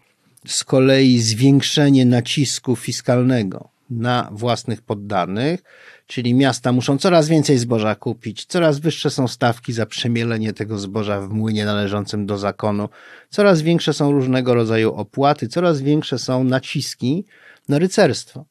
z 0.46 0.64
kolei 0.64 1.18
zwiększenie 1.18 2.06
nacisku 2.06 2.76
fiskalnego 2.76 3.68
na 3.90 4.28
własnych 4.32 4.82
poddanych, 4.82 5.62
czyli 6.06 6.34
miasta 6.34 6.72
muszą 6.72 6.98
coraz 6.98 7.28
więcej 7.28 7.58
zboża 7.58 7.94
kupić, 7.94 8.44
coraz 8.44 8.78
wyższe 8.78 9.10
są 9.10 9.28
stawki 9.28 9.72
za 9.72 9.86
przemielenie 9.86 10.52
tego 10.52 10.78
zboża 10.78 11.20
w 11.20 11.28
młynie 11.28 11.64
należącym 11.64 12.26
do 12.26 12.38
zakonu, 12.38 12.88
coraz 13.30 13.62
większe 13.62 13.92
są 13.92 14.12
różnego 14.12 14.54
rodzaju 14.54 14.94
opłaty, 14.94 15.48
coraz 15.48 15.80
większe 15.80 16.18
są 16.18 16.44
naciski 16.44 17.24
na 17.68 17.78
rycerstwo. 17.78 18.44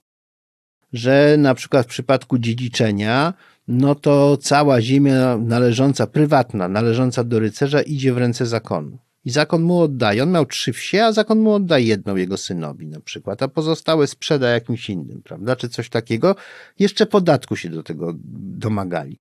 Że 0.93 1.35
na 1.37 1.55
przykład 1.55 1.85
w 1.85 1.89
przypadku 1.89 2.37
dziedziczenia, 2.37 3.33
no 3.67 3.95
to 3.95 4.37
cała 4.37 4.81
ziemia 4.81 5.37
należąca, 5.37 6.07
prywatna, 6.07 6.67
należąca 6.67 7.23
do 7.23 7.39
rycerza 7.39 7.81
idzie 7.81 8.13
w 8.13 8.17
ręce 8.17 8.45
zakonu. 8.45 9.04
I 9.25 9.31
zakon 9.31 9.61
mu 9.61 9.79
oddaje. 9.79 10.23
On 10.23 10.31
miał 10.31 10.45
trzy 10.45 10.73
wsie, 10.73 11.03
a 11.03 11.11
zakon 11.11 11.39
mu 11.39 11.53
oddaje 11.53 11.85
jedną 11.85 12.15
jego 12.15 12.37
synowi 12.37 12.87
na 12.87 12.99
przykład, 12.99 13.43
a 13.43 13.47
pozostałe 13.47 14.07
sprzeda 14.07 14.49
jakimś 14.49 14.89
innym, 14.89 15.21
prawda? 15.23 15.55
Czy 15.55 15.69
coś 15.69 15.89
takiego. 15.89 16.35
Jeszcze 16.79 17.05
podatku 17.05 17.55
się 17.55 17.69
do 17.69 17.83
tego 17.83 18.13
domagali. 18.57 19.19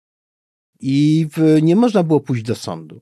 I 0.81 1.27
w, 1.37 1.62
nie 1.62 1.77
można 1.77 2.03
było 2.03 2.21
pójść 2.21 2.43
do 2.43 2.55
sądu, 2.55 3.01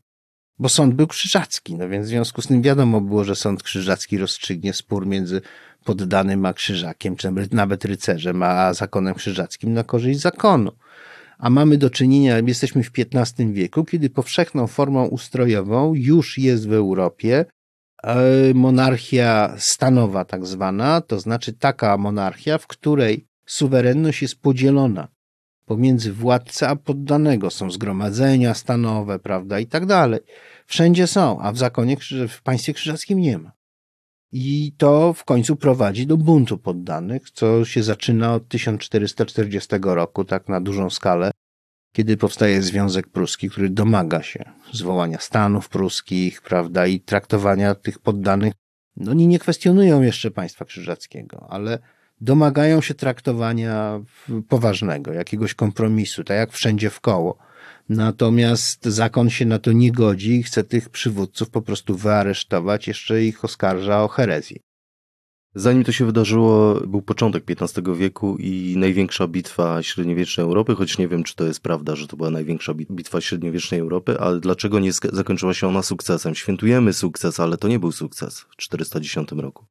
bo 0.58 0.68
sąd 0.68 0.94
był 0.94 1.06
krzyżacki, 1.06 1.76
no 1.76 1.88
więc 1.88 2.06
w 2.06 2.08
związku 2.08 2.42
z 2.42 2.46
tym 2.46 2.62
wiadomo 2.62 3.00
było, 3.00 3.24
że 3.24 3.36
sąd 3.36 3.62
krzyżacki 3.62 4.18
rozstrzygnie 4.18 4.72
spór 4.72 5.06
między 5.06 5.40
poddanym 5.84 6.46
a 6.46 6.54
krzyżakiem, 6.54 7.16
czy 7.16 7.28
nawet 7.50 7.84
rycerzem, 7.84 8.42
a 8.42 8.74
zakonem 8.74 9.14
krzyżackim 9.14 9.72
na 9.72 9.84
korzyść 9.84 10.20
zakonu 10.20 10.72
a 11.42 11.50
mamy 11.50 11.78
do 11.78 11.90
czynienia, 11.90 12.38
jesteśmy 12.38 12.82
w 12.82 12.90
XV 12.98 13.52
wieku, 13.52 13.84
kiedy 13.84 14.10
powszechną 14.10 14.66
formą 14.66 15.06
ustrojową 15.06 15.94
już 15.94 16.38
jest 16.38 16.68
w 16.68 16.72
Europie 16.72 17.44
e, 18.02 18.14
monarchia 18.54 19.54
stanowa, 19.58 20.24
tak 20.24 20.46
zwana, 20.46 21.00
to 21.00 21.20
znaczy 21.20 21.52
taka 21.52 21.96
monarchia, 21.96 22.58
w 22.58 22.66
której 22.66 23.26
suwerenność 23.46 24.22
jest 24.22 24.40
podzielona 24.40 25.08
pomiędzy 25.66 26.12
władcę 26.12 26.68
a 26.68 26.76
poddanego. 26.76 27.50
Są 27.50 27.70
zgromadzenia 27.70 28.54
stanowe, 28.54 29.18
prawda, 29.18 29.60
i 29.60 29.66
tak 29.66 29.86
dalej. 29.86 30.20
Wszędzie 30.66 31.06
są, 31.06 31.40
a 31.40 31.52
w 31.52 31.58
zakonie, 31.58 31.96
w 32.28 32.42
państwie 32.42 32.72
krzyżackim 32.72 33.18
nie 33.18 33.38
ma. 33.38 33.52
I 34.32 34.72
to 34.76 35.12
w 35.12 35.24
końcu 35.24 35.56
prowadzi 35.56 36.06
do 36.06 36.16
buntu 36.16 36.58
poddanych, 36.58 37.30
co 37.30 37.64
się 37.64 37.82
zaczyna 37.82 38.34
od 38.34 38.48
1440 38.48 39.68
roku, 39.82 40.24
tak 40.24 40.48
na 40.48 40.60
dużą 40.60 40.90
skalę, 40.90 41.30
kiedy 41.92 42.16
powstaje 42.16 42.62
Związek 42.62 43.08
Pruski, 43.08 43.50
który 43.50 43.70
domaga 43.70 44.22
się 44.22 44.44
zwołania 44.72 45.18
stanów 45.18 45.68
pruskich, 45.68 46.42
prawda, 46.42 46.86
i 46.86 47.00
traktowania 47.00 47.74
tych 47.74 47.98
poddanych. 47.98 48.54
No, 48.96 49.10
oni 49.10 49.26
nie 49.26 49.38
kwestionują 49.38 50.02
jeszcze 50.02 50.30
państwa 50.30 50.64
krzyżackiego, 50.64 51.46
ale 51.50 51.78
domagają 52.20 52.80
się 52.80 52.94
traktowania 52.94 54.00
poważnego, 54.48 55.12
jakiegoś 55.12 55.54
kompromisu, 55.54 56.24
tak 56.24 56.36
jak 56.36 56.52
wszędzie 56.52 56.90
w 56.90 57.00
koło 57.00 57.38
Natomiast 57.92 58.84
zakon 58.84 59.30
się 59.30 59.46
na 59.46 59.58
to 59.58 59.72
nie 59.72 59.92
godzi 59.92 60.34
i 60.34 60.42
chce 60.42 60.64
tych 60.64 60.90
przywódców 60.90 61.50
po 61.50 61.62
prostu 61.62 61.96
wyaresztować, 61.96 62.88
jeszcze 62.88 63.24
ich 63.24 63.44
oskarża 63.44 64.04
o 64.04 64.08
herezję. 64.08 64.58
Zanim 65.54 65.84
to 65.84 65.92
się 65.92 66.06
wydarzyło, 66.06 66.80
był 66.86 67.02
początek 67.02 67.44
XV 67.48 67.96
wieku 67.96 68.36
i 68.36 68.74
największa 68.76 69.28
bitwa 69.28 69.82
średniowiecznej 69.82 70.44
Europy, 70.44 70.74
choć 70.74 70.98
nie 70.98 71.08
wiem, 71.08 71.24
czy 71.24 71.34
to 71.34 71.46
jest 71.46 71.60
prawda, 71.60 71.96
że 71.96 72.06
to 72.06 72.16
była 72.16 72.30
największa 72.30 72.74
bitwa 72.74 73.20
średniowiecznej 73.20 73.80
Europy, 73.80 74.20
ale 74.20 74.40
dlaczego 74.40 74.80
nie 74.80 74.92
zakończyła 74.92 75.54
się 75.54 75.68
ona 75.68 75.82
sukcesem? 75.82 76.34
Świętujemy 76.34 76.92
sukces, 76.92 77.40
ale 77.40 77.56
to 77.56 77.68
nie 77.68 77.78
był 77.78 77.92
sukces 77.92 78.40
w 78.40 78.56
410 78.56 79.32
roku. 79.32 79.66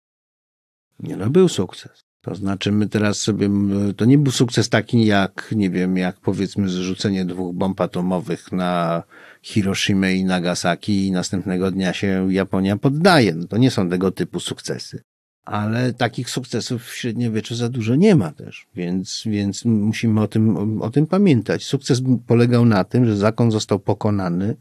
Nie 1.00 1.18
no, 1.18 1.30
był 1.30 1.50
sukces. 1.50 2.11
To 2.22 2.36
znaczy, 2.36 2.72
my 2.72 2.88
teraz 2.88 3.20
sobie, 3.20 3.50
to 3.98 4.06
nie 4.06 4.18
był 4.18 4.32
sukces 4.32 4.70
taki 4.70 5.06
jak, 5.06 5.54
nie 5.56 5.70
wiem, 5.70 5.98
jak 5.98 6.20
powiedzmy 6.20 6.70
zrzucenie 6.70 7.26
dwóch 7.26 7.56
bomb 7.56 7.82
atomowych 7.82 8.52
na 8.52 9.04
Hiroshima 9.42 10.10
i 10.10 10.24
Nagasaki 10.24 11.08
i 11.08 11.12
następnego 11.12 11.72
dnia 11.72 11.94
się 11.94 12.28
Japonia 12.34 12.78
poddaje. 12.78 13.36
No 13.36 13.48
to 13.48 13.58
nie 13.58 13.72
są 13.72 13.90
tego 13.90 14.12
typu 14.12 14.40
sukcesy. 14.40 15.04
Ale 15.46 15.94
takich 15.94 16.30
sukcesów 16.30 16.84
w 16.84 16.96
średniowieczu 16.96 17.56
za 17.56 17.70
dużo 17.70 17.96
nie 17.96 18.16
ma 18.16 18.32
też, 18.32 18.68
więc, 18.76 19.24
więc 19.26 19.66
musimy 19.66 20.22
o 20.22 20.28
tym, 20.28 20.82
o 20.82 20.90
tym 20.90 21.08
pamiętać. 21.08 21.64
Sukces 21.64 22.02
polegał 22.28 22.66
na 22.66 22.84
tym, 22.84 23.06
że 23.06 23.18
zakon 23.18 23.52
został 23.52 23.80
pokonany, 23.80 24.56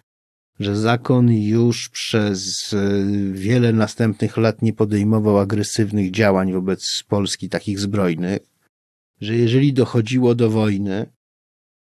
że 0.61 0.77
zakon 0.77 1.33
już 1.33 1.89
przez 1.89 2.73
e, 2.73 3.05
wiele 3.33 3.73
następnych 3.73 4.37
lat 4.37 4.63
nie 4.63 4.73
podejmował 4.73 5.39
agresywnych 5.39 6.11
działań 6.11 6.53
wobec 6.53 7.05
Polski, 7.09 7.49
takich 7.49 7.81
zbrojnych, 7.81 8.41
że 9.21 9.37
jeżeli 9.37 9.73
dochodziło 9.73 10.35
do 10.35 10.51
wojny, 10.51 11.07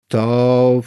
to 0.08 0.82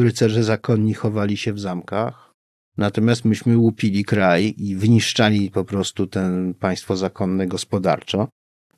rycerze 0.00 0.44
zakonni 0.44 0.94
chowali 0.94 1.36
się 1.36 1.52
w 1.52 1.60
zamkach, 1.60 2.32
natomiast 2.76 3.24
myśmy 3.24 3.58
łupili 3.58 4.04
kraj 4.04 4.54
i 4.58 4.76
wyniszczali 4.76 5.50
po 5.50 5.64
prostu 5.64 6.06
ten 6.06 6.54
państwo 6.54 6.96
zakonne 6.96 7.46
gospodarczo. 7.46 8.28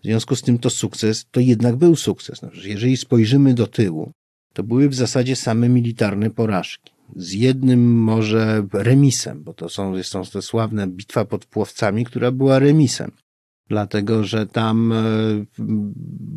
W 0.01 0.05
związku 0.05 0.37
z 0.37 0.43
tym 0.43 0.59
to 0.59 0.71
sukces, 0.71 1.27
to 1.31 1.41
jednak 1.41 1.77
był 1.77 1.97
sukces. 1.97 2.39
Znaczy, 2.39 2.69
jeżeli 2.69 2.97
spojrzymy 2.97 3.55
do 3.55 3.67
tyłu, 3.67 4.13
to 4.53 4.63
były 4.63 4.89
w 4.89 4.95
zasadzie 4.95 5.37
same 5.37 5.69
militarne 5.69 6.31
porażki 6.31 6.96
z 7.17 7.33
jednym 7.33 8.03
może 8.03 8.67
remisem, 8.73 9.43
bo 9.43 9.55
to 9.55 9.69
są, 9.69 10.03
są 10.03 10.25
te 10.25 10.43
sławne 10.43 10.87
bitwa 10.87 11.25
pod 11.25 11.47
Płowcami, 11.47 12.05
która 12.05 12.31
była 12.31 12.59
remisem. 12.59 13.11
Dlatego, 13.69 14.25
że 14.25 14.47
tam 14.47 14.93
e, 14.93 14.97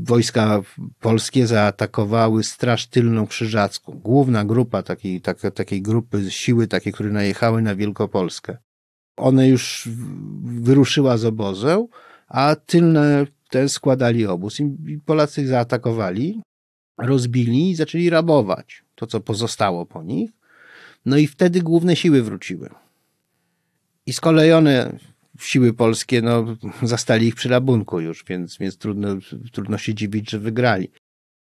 wojska 0.03 0.61
polskie 0.99 1.47
zaatakowały 1.47 2.43
Straż 2.43 2.87
Tylną 2.87 3.27
Krzyżacką. 3.27 3.99
Główna 4.03 4.45
grupa 4.45 4.83
takiej, 4.83 5.21
tak, 5.21 5.41
takiej 5.53 5.81
grupy 5.81 6.31
siły, 6.31 6.67
takie, 6.67 6.91
które 6.91 7.09
najechały 7.11 7.61
na 7.61 7.75
Wielkopolskę. 7.75 8.57
One 9.17 9.47
już 9.47 9.89
wyruszyła 10.43 11.17
z 11.17 11.25
obozu, 11.25 11.89
a 12.27 12.55
tylne 12.55 13.27
te 13.49 13.69
składali 13.69 14.25
obóz 14.25 14.59
i 14.59 14.99
Polacy 15.05 15.47
zaatakowali, 15.47 16.41
rozbili 16.97 17.69
i 17.69 17.75
zaczęli 17.75 18.09
rabować 18.09 18.83
to, 18.95 19.07
co 19.07 19.19
pozostało 19.19 19.85
po 19.85 20.03
nich. 20.03 20.38
No 21.05 21.17
i 21.17 21.27
wtedy 21.27 21.61
główne 21.61 21.95
siły 21.95 22.23
wróciły. 22.23 22.69
I 24.05 24.13
skolejone 24.13 24.99
siły 25.39 25.73
polskie, 25.73 26.21
no, 26.21 26.45
zastali 26.83 27.27
ich 27.27 27.35
przy 27.35 27.49
rabunku 27.49 27.99
już, 27.99 28.25
więc, 28.25 28.57
więc 28.57 28.77
trudno, 28.77 29.07
trudno 29.51 29.77
się 29.77 29.93
dziwić, 29.93 30.31
że 30.31 30.39
wygrali. 30.39 30.91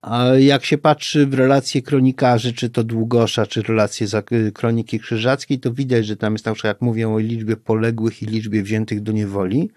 A 0.03 0.27
jak 0.27 0.65
się 0.65 0.79
patrzy 0.79 1.27
w 1.27 1.35
relacje 1.35 1.83
kronikarzy, 1.83 2.53
czy 2.53 2.71
to 2.71 2.85
Długosza, 2.85 3.47
czy 3.47 3.63
relacje 3.63 4.07
kroniki 4.55 5.01
krzyżackiej, 5.01 5.61
to 5.61 5.73
widać, 5.73 6.07
że 6.07 6.17
tam 6.17 6.33
jest 6.33 6.47
na 6.47 6.53
przykład, 6.53 6.75
jak 6.77 6.83
mówią 6.83 7.15
o 7.15 7.19
liczbie 7.19 7.57
poległych 7.57 8.23
i 8.23 8.27
liczbie 8.27 8.63
wziętych 8.63 9.03
do 9.03 9.13
niewoli, 9.13 9.71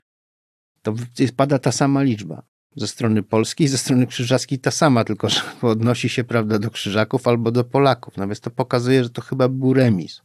to 0.82 0.93
pada 1.36 1.60
ta 1.60 1.72
sama 1.72 2.04
liczba 2.04 2.43
ze 2.76 2.88
strony 2.88 3.24
polskiej, 3.24 3.67
ze 3.67 3.78
strony 3.78 4.07
krzyżackiej 4.07 4.59
ta 4.59 4.72
sama, 4.72 5.03
tylko 5.03 5.30
że 5.30 5.41
odnosi 5.61 6.09
się, 6.09 6.24
prawda, 6.24 6.59
do 6.59 6.72
krzyżaków 6.72 7.28
albo 7.28 7.51
do 7.51 7.63
Polaków. 7.63 8.17
Natomiast 8.17 8.43
to 8.43 8.51
pokazuje, 8.51 9.03
że 9.03 9.09
to 9.09 9.22
chyba 9.22 9.49
był 9.49 9.74
remis. 9.74 10.22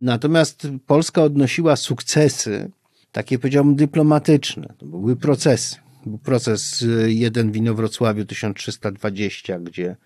Natomiast 0.00 0.68
Polska 0.86 1.22
odnosiła 1.22 1.76
sukcesy, 1.76 2.70
takie 3.12 3.38
powiedziałbym 3.38 3.76
dyplomatyczne. 3.76 4.74
To 4.78 4.86
były 4.86 5.16
procesy. 5.16 5.76
Był 6.06 6.18
proces 6.18 6.82
y, 6.82 7.12
jeden 7.12 7.52
w 7.52 7.56
Inowrocławiu 7.56 8.24
1320, 8.24 9.58
gdzie, 9.58 9.96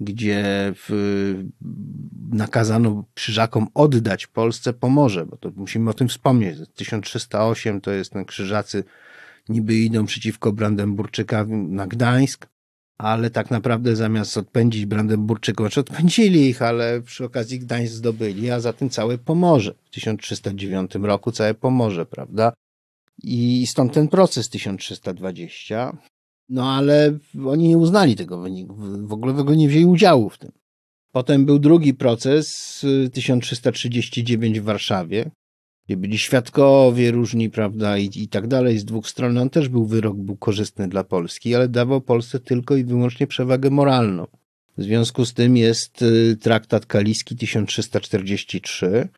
gdzie 0.00 0.44
w, 0.76 1.44
nakazano 2.30 3.04
krzyżakom 3.14 3.66
oddać 3.74 4.26
Polsce 4.26 4.72
Pomorze, 4.72 5.26
bo 5.26 5.36
to 5.36 5.50
musimy 5.56 5.90
o 5.90 5.94
tym 5.94 6.08
wspomnieć. 6.08 6.58
1308 6.74 7.80
to 7.80 7.90
jest 7.90 8.12
ten 8.12 8.24
krzyżacy 8.24 8.84
niby 9.48 9.74
idą 9.74 10.06
przeciwko 10.06 10.52
Brandenburczykom 10.52 11.74
na 11.74 11.86
Gdańsk, 11.86 12.46
ale 12.98 13.30
tak 13.30 13.50
naprawdę 13.50 13.96
zamiast 13.96 14.36
odpędzić 14.36 14.86
Brandenburczyków, 14.86 15.66
znaczy 15.66 15.80
odpędzili 15.80 16.48
ich, 16.48 16.62
ale 16.62 17.02
przy 17.02 17.24
okazji 17.24 17.58
Gdańsk 17.58 17.94
zdobyli, 17.94 18.50
a 18.50 18.60
za 18.60 18.72
tym 18.72 18.90
całe 18.90 19.18
Pomorze. 19.18 19.74
W 19.84 19.90
1309 19.90 20.94
roku 20.94 21.32
całe 21.32 21.54
Pomorze, 21.54 22.06
prawda? 22.06 22.52
I 23.22 23.66
stąd 23.66 23.92
ten 23.92 24.08
proces 24.08 24.48
1320. 24.48 25.96
No 26.48 26.72
ale 26.72 27.18
oni 27.46 27.68
nie 27.68 27.78
uznali 27.78 28.16
tego 28.16 28.40
wyniku, 28.40 28.74
w 29.06 29.12
ogóle 29.12 29.32
w 29.32 29.38
ogóle 29.38 29.56
nie 29.56 29.68
wzięli 29.68 29.84
udziału 29.84 30.30
w 30.30 30.38
tym. 30.38 30.52
Potem 31.12 31.44
był 31.44 31.58
drugi 31.58 31.94
proces 31.94 32.80
1339 33.12 34.60
w 34.60 34.64
Warszawie, 34.64 35.30
byli 35.88 36.18
świadkowie 36.18 37.10
różni, 37.10 37.50
prawda, 37.50 37.98
i, 37.98 38.10
i 38.14 38.28
tak 38.28 38.46
dalej 38.46 38.78
z 38.78 38.84
dwóch 38.84 39.08
stron. 39.08 39.38
On 39.38 39.50
też 39.50 39.68
był 39.68 39.86
wyrok, 39.86 40.16
był 40.16 40.36
korzystny 40.36 40.88
dla 40.88 41.04
Polski, 41.04 41.54
ale 41.54 41.68
dawał 41.68 42.00
Polsce 42.00 42.40
tylko 42.40 42.76
i 42.76 42.84
wyłącznie 42.84 43.26
przewagę 43.26 43.70
moralną. 43.70 44.26
W 44.78 44.82
związku 44.82 45.24
z 45.24 45.34
tym 45.34 45.56
jest 45.56 46.02
y, 46.02 46.36
traktat 46.40 46.86
kaliski 46.86 47.36
1343, 47.36 49.08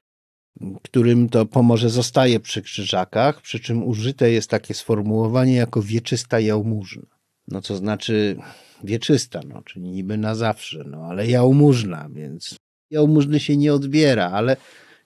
którym 0.82 1.28
to 1.28 1.46
pomoże 1.46 1.90
zostaje 1.90 2.40
przy 2.40 2.62
krzyżakach, 2.62 3.42
przy 3.42 3.60
czym 3.60 3.84
użyte 3.84 4.30
jest 4.30 4.50
takie 4.50 4.74
sformułowanie 4.74 5.54
jako 5.54 5.82
wieczysta 5.82 6.40
jałmużna. 6.40 7.06
No 7.48 7.62
co 7.62 7.76
znaczy 7.76 8.36
wieczysta, 8.84 9.40
no, 9.48 9.62
czyli 9.62 9.90
niby 9.90 10.16
na 10.16 10.34
zawsze, 10.34 10.84
no 10.86 10.98
ale 11.04 11.26
jałmużna, 11.26 12.08
więc 12.12 12.56
jałmużny 12.90 13.40
się 13.40 13.56
nie 13.56 13.74
odbiera, 13.74 14.30
ale 14.30 14.56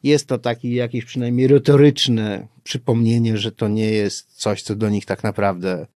jest 0.02 0.26
to 0.26 0.38
takie 0.38 0.74
jakieś 0.74 1.04
przynajmniej 1.04 1.46
retoryczne 1.46 2.48
przypomnienie, 2.62 3.38
że 3.38 3.52
to 3.52 3.68
nie 3.68 3.90
jest 3.90 4.32
coś, 4.32 4.62
co 4.62 4.76
do 4.76 4.88
nich 4.88 5.06
tak 5.06 5.24
naprawdę 5.24 5.86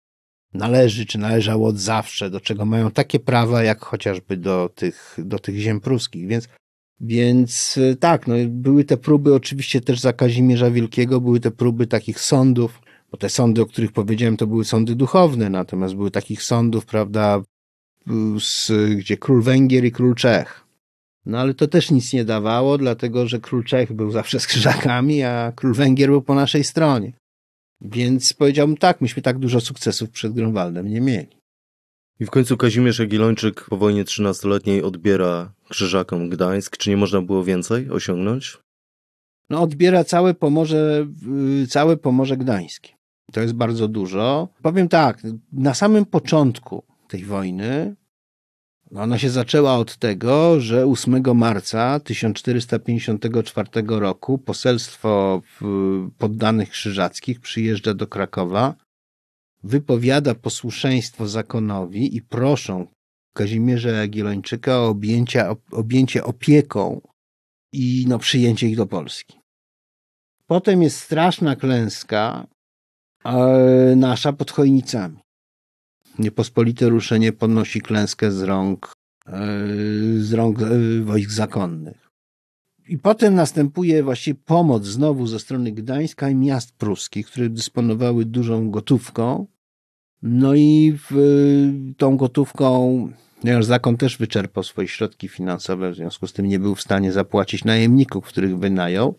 należy, 0.54 1.06
czy 1.06 1.18
należało 1.18 1.68
od 1.68 1.78
zawsze, 1.78 2.30
do 2.30 2.40
czego 2.40 2.64
mają 2.64 2.90
takie 2.90 3.20
prawa, 3.20 3.62
jak 3.62 3.84
chociażby 3.84 4.36
do 4.36 4.70
tych, 4.74 5.16
do 5.18 5.38
tych 5.38 5.56
ziem 5.56 5.80
pruskich. 5.80 6.26
Więc, 6.26 6.48
więc 7.00 7.78
tak, 8.00 8.26
no, 8.26 8.34
były 8.48 8.84
te 8.84 8.96
próby 8.96 9.34
oczywiście 9.34 9.80
też 9.80 10.00
za 10.00 10.12
Kazimierza 10.12 10.70
Wielkiego, 10.70 11.20
były 11.20 11.40
te 11.40 11.50
próby 11.50 11.86
takich 11.86 12.20
sądów, 12.20 12.80
bo 13.10 13.16
te 13.16 13.28
sądy, 13.28 13.62
o 13.62 13.66
których 13.66 13.92
powiedziałem, 13.92 14.36
to 14.36 14.46
były 14.46 14.64
sądy 14.64 14.94
duchowne, 14.94 15.50
natomiast 15.50 15.94
były 15.94 16.10
takich 16.10 16.42
sądów, 16.42 16.86
prawda, 16.86 17.42
z, 18.40 18.70
gdzie 18.96 19.16
król 19.16 19.42
Węgier 19.42 19.84
i 19.84 19.92
król 19.92 20.14
Czech 20.14 20.63
no 21.26 21.38
ale 21.38 21.54
to 21.54 21.68
też 21.68 21.90
nic 21.90 22.12
nie 22.12 22.24
dawało, 22.24 22.78
dlatego 22.78 23.28
że 23.28 23.40
król 23.40 23.64
Czech 23.64 23.92
był 23.92 24.10
zawsze 24.10 24.40
z 24.40 24.46
krzyżakami, 24.46 25.22
a 25.22 25.52
król 25.56 25.74
Węgier 25.74 26.10
był 26.10 26.22
po 26.22 26.34
naszej 26.34 26.64
stronie. 26.64 27.12
Więc 27.80 28.32
powiedziałbym 28.32 28.76
tak, 28.76 29.00
myśmy 29.00 29.22
tak 29.22 29.38
dużo 29.38 29.60
sukcesów 29.60 30.10
przed 30.10 30.32
Grunwaldem 30.32 30.88
nie 30.88 31.00
mieli. 31.00 31.36
I 32.20 32.24
w 32.24 32.30
końcu 32.30 32.56
Kazimierz 32.56 32.98
Jagiellończyk 32.98 33.66
po 33.70 33.76
wojnie 33.76 34.04
trzynastoletniej 34.04 34.82
odbiera 34.82 35.52
krzyżakom 35.68 36.28
Gdańsk. 36.28 36.76
Czy 36.76 36.90
nie 36.90 36.96
można 36.96 37.22
było 37.22 37.44
więcej 37.44 37.90
osiągnąć? 37.90 38.58
No 39.50 39.62
odbiera 39.62 40.04
całe 40.04 40.34
Pomorze, 40.34 41.06
całe 41.68 41.96
Pomorze 41.96 42.36
Gdańskie. 42.36 42.90
To 43.32 43.40
jest 43.40 43.54
bardzo 43.54 43.88
dużo. 43.88 44.48
Powiem 44.62 44.88
tak, 44.88 45.22
na 45.52 45.74
samym 45.74 46.04
początku 46.04 46.82
tej 47.08 47.24
wojny 47.24 47.96
ona 49.02 49.18
się 49.18 49.30
zaczęła 49.30 49.76
od 49.76 49.96
tego, 49.96 50.60
że 50.60 50.86
8 50.86 51.36
marca 51.36 52.00
1454 52.00 53.68
roku 53.86 54.38
poselstwo 54.38 55.42
poddanych 56.18 56.70
krzyżackich 56.70 57.40
przyjeżdża 57.40 57.94
do 57.94 58.06
Krakowa, 58.06 58.74
wypowiada 59.64 60.34
posłuszeństwo 60.34 61.28
zakonowi 61.28 62.16
i 62.16 62.22
proszą 62.22 62.86
Kazimierza 63.34 63.90
Jagiellończyka 63.90 64.78
o 64.78 64.88
objęcie, 64.88 65.46
objęcie 65.72 66.24
opieką 66.24 67.00
i 67.72 68.04
no, 68.08 68.18
przyjęcie 68.18 68.68
ich 68.68 68.76
do 68.76 68.86
Polski. 68.86 69.40
Potem 70.46 70.82
jest 70.82 71.00
straszna 71.00 71.56
klęska 71.56 72.46
e, 73.24 73.96
nasza 73.96 74.32
pod 74.32 74.50
Chojnicami. 74.50 75.23
Niepospolite 76.18 76.88
ruszenie 76.88 77.32
podnosi 77.32 77.80
klęskę 77.80 78.32
z 78.32 78.42
rąk, 78.42 78.92
e, 79.26 79.32
z 80.18 80.32
rąk 80.32 80.62
e, 80.62 81.00
wojsk 81.00 81.30
zakonnych. 81.30 82.10
I 82.88 82.98
potem 82.98 83.34
następuje 83.34 84.02
właśnie 84.02 84.34
pomoc 84.34 84.84
znowu 84.84 85.26
ze 85.26 85.40
strony 85.40 85.72
Gdańska 85.72 86.28
i 86.28 86.34
miast 86.34 86.76
pruskich, 86.76 87.26
które 87.26 87.50
dysponowały 87.50 88.24
dużą 88.24 88.70
gotówką. 88.70 89.46
No 90.22 90.54
i 90.54 90.98
w, 91.10 91.14
tą 91.96 92.16
gotówką, 92.16 93.08
ponieważ 93.40 93.64
zakon 93.64 93.96
też 93.96 94.18
wyczerpał 94.18 94.64
swoje 94.64 94.88
środki 94.88 95.28
finansowe, 95.28 95.90
w 95.90 95.94
związku 95.94 96.26
z 96.26 96.32
tym 96.32 96.46
nie 96.46 96.58
był 96.58 96.74
w 96.74 96.80
stanie 96.80 97.12
zapłacić 97.12 97.64
najemników, 97.64 98.24
których 98.24 98.58
wynajął. 98.58 99.14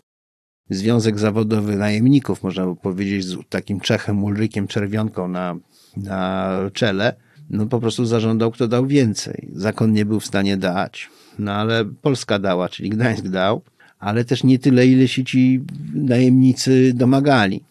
Związek 0.69 1.19
Zawodowy 1.19 1.75
Najemników, 1.75 2.43
można 2.43 2.65
by 2.65 2.75
powiedzieć, 2.75 3.25
z 3.25 3.37
takim 3.49 3.79
Czechem 3.79 4.23
Ulrykiem 4.23 4.67
Czerwionką 4.67 5.27
na 5.27 5.55
na 5.97 6.49
czele, 6.73 7.15
no 7.49 7.65
po 7.65 7.79
prostu 7.79 8.05
zażądał, 8.05 8.51
kto 8.51 8.67
dał 8.67 8.87
więcej. 8.87 9.49
Zakon 9.53 9.93
nie 9.93 10.05
był 10.05 10.19
w 10.19 10.25
stanie 10.25 10.57
dać, 10.57 11.09
no 11.39 11.51
ale 11.51 11.85
Polska 11.85 12.39
dała, 12.39 12.69
czyli 12.69 12.89
Gdańsk 12.89 13.27
dał, 13.27 13.61
ale 13.99 14.25
też 14.25 14.43
nie 14.43 14.59
tyle, 14.59 14.87
ile 14.87 15.07
się 15.07 15.23
ci 15.23 15.61
najemnicy 15.93 16.93
domagali. 16.93 17.63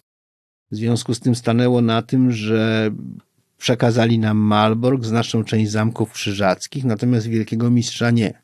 W 0.71 0.77
związku 0.77 1.15
z 1.15 1.21
tym 1.21 1.35
stanęło 1.35 1.81
na 1.81 2.03
tym, 2.03 2.33
że 2.33 2.91
przekazali 3.59 4.19
nam 4.19 4.37
Malbork, 4.37 5.05
znaczną 5.05 5.45
część 5.45 5.71
zamków 5.71 6.13
krzyżackich, 6.13 6.85
natomiast 6.85 7.27
Wielkiego 7.27 7.71
Mistrza 7.71 8.11
nie. 8.11 8.43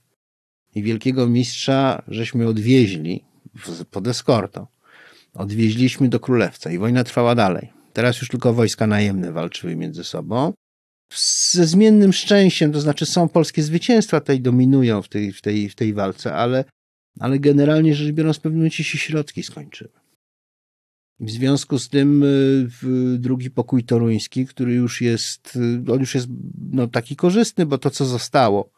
I 0.75 0.83
Wielkiego 0.83 1.27
Mistrza 1.27 2.03
żeśmy 2.09 2.49
odwieźli 2.49 3.25
pod 3.91 4.07
eskortą. 4.07 4.67
Odwieźliśmy 5.35 6.09
do 6.09 6.21
Królewca 6.21 6.71
i 6.71 6.79
wojna 6.79 7.05
trwała 7.05 7.35
dalej. 7.35 7.73
Teraz 7.93 8.21
już 8.21 8.29
tylko 8.29 8.55
wojska 8.55 8.87
najemne 8.87 9.33
walczyły 9.33 9.77
między 9.77 10.05
sobą. 10.05 10.53
Ze 11.51 11.67
zmiennym 11.67 12.13
szczęściem, 12.13 12.73
to 12.73 12.81
znaczy 12.81 13.07
są 13.07 13.29
polskie 13.29 13.63
zwycięstwa 13.63 14.21
tutaj 14.21 14.41
dominują 14.41 15.03
w 15.03 15.09
tej, 15.09 15.33
w 15.33 15.43
tej, 15.43 15.69
w 15.69 15.75
tej 15.75 15.95
walce, 15.95 16.35
ale, 16.35 16.65
ale 17.21 17.39
generalnie 17.39 17.95
rzecz 17.95 18.13
biorąc, 18.13 18.37
w 18.37 18.41
pewnym 18.41 18.59
momencie 18.59 18.85
się 18.85 18.99
środki 18.99 19.43
skończyły. 19.43 19.91
W 21.21 21.31
związku 21.31 21.79
z 21.79 21.89
tym 21.89 22.23
y, 22.23 23.19
drugi 23.19 23.51
pokój 23.51 23.85
toruński, 23.85 24.47
który 24.47 24.75
już 24.75 25.01
jest, 25.01 25.57
y, 25.89 25.93
on 25.93 26.01
już 26.01 26.15
jest 26.15 26.27
no, 26.73 26.87
taki 26.87 27.17
korzystny, 27.17 27.67
bo 27.67 27.79
to, 27.79 27.91
co 27.91 28.05
zostało 28.05 28.71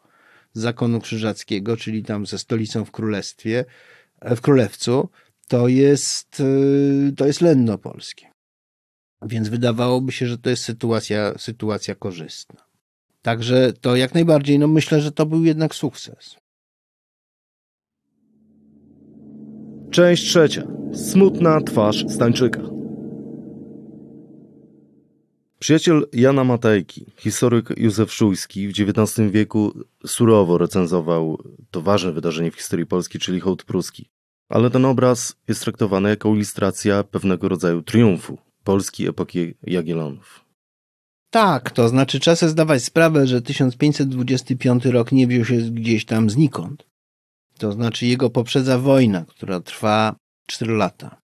z 0.53 0.61
zakonu 0.61 1.01
krzyżackiego, 1.01 1.77
czyli 1.77 2.03
tam 2.03 2.25
ze 2.25 2.37
stolicą 2.37 2.85
w 2.85 2.91
królestwie, 2.91 3.65
w 4.23 4.41
królewcu, 4.41 5.09
to 5.47 5.67
jest, 5.67 6.39
y, 6.39 7.13
to 7.17 7.25
jest 7.25 7.41
lenno 7.41 7.77
polskie. 7.77 8.31
Więc 9.25 9.49
wydawałoby 9.49 10.11
się, 10.11 10.27
że 10.27 10.37
to 10.37 10.49
jest 10.49 10.63
sytuacja, 10.63 11.33
sytuacja 11.37 11.95
korzystna. 11.95 12.63
Także 13.21 13.73
to 13.81 13.95
jak 13.95 14.13
najbardziej, 14.13 14.59
no 14.59 14.67
myślę, 14.67 15.01
że 15.01 15.11
to 15.11 15.25
był 15.25 15.43
jednak 15.43 15.75
sukces. 15.75 16.35
Część 19.91 20.23
trzecia. 20.23 20.67
Smutna 20.93 21.61
twarz 21.61 22.05
Stańczyka. 22.09 22.61
Przyjaciel 25.63 26.07
Jana 26.13 26.43
Matejki, 26.43 27.05
historyk 27.17 27.69
Józef 27.77 28.13
Szujski 28.13 28.67
w 28.67 28.71
XIX 28.71 29.31
wieku 29.31 29.73
surowo 30.05 30.57
recenzował 30.57 31.43
to 31.71 31.81
ważne 31.81 32.11
wydarzenie 32.11 32.51
w 32.51 32.55
historii 32.55 32.85
Polski, 32.85 33.19
czyli 33.19 33.39
hołd 33.39 33.63
pruski. 33.63 34.09
Ale 34.49 34.69
ten 34.69 34.85
obraz 34.85 35.35
jest 35.47 35.61
traktowany 35.61 36.09
jako 36.09 36.29
ilustracja 36.29 37.03
pewnego 37.03 37.49
rodzaju 37.49 37.81
triumfu, 37.81 38.37
Polski 38.63 39.07
epoki 39.07 39.53
Jagiellonów. 39.63 40.45
Tak, 41.29 41.71
to 41.71 41.89
znaczy 41.89 42.19
trzeba 42.19 42.35
sobie 42.35 42.49
zdawać 42.49 42.83
sprawę, 42.83 43.27
że 43.27 43.41
1525 43.41 44.85
rok 44.85 45.11
nie 45.11 45.27
wziął 45.27 45.45
się 45.45 45.55
gdzieś 45.57 46.05
tam 46.05 46.29
znikąd. 46.29 46.85
To 47.57 47.71
znaczy 47.71 48.05
jego 48.05 48.29
poprzedza 48.29 48.79
wojna, 48.79 49.25
która 49.25 49.59
trwa 49.59 50.15
4 50.47 50.73
lata. 50.73 51.17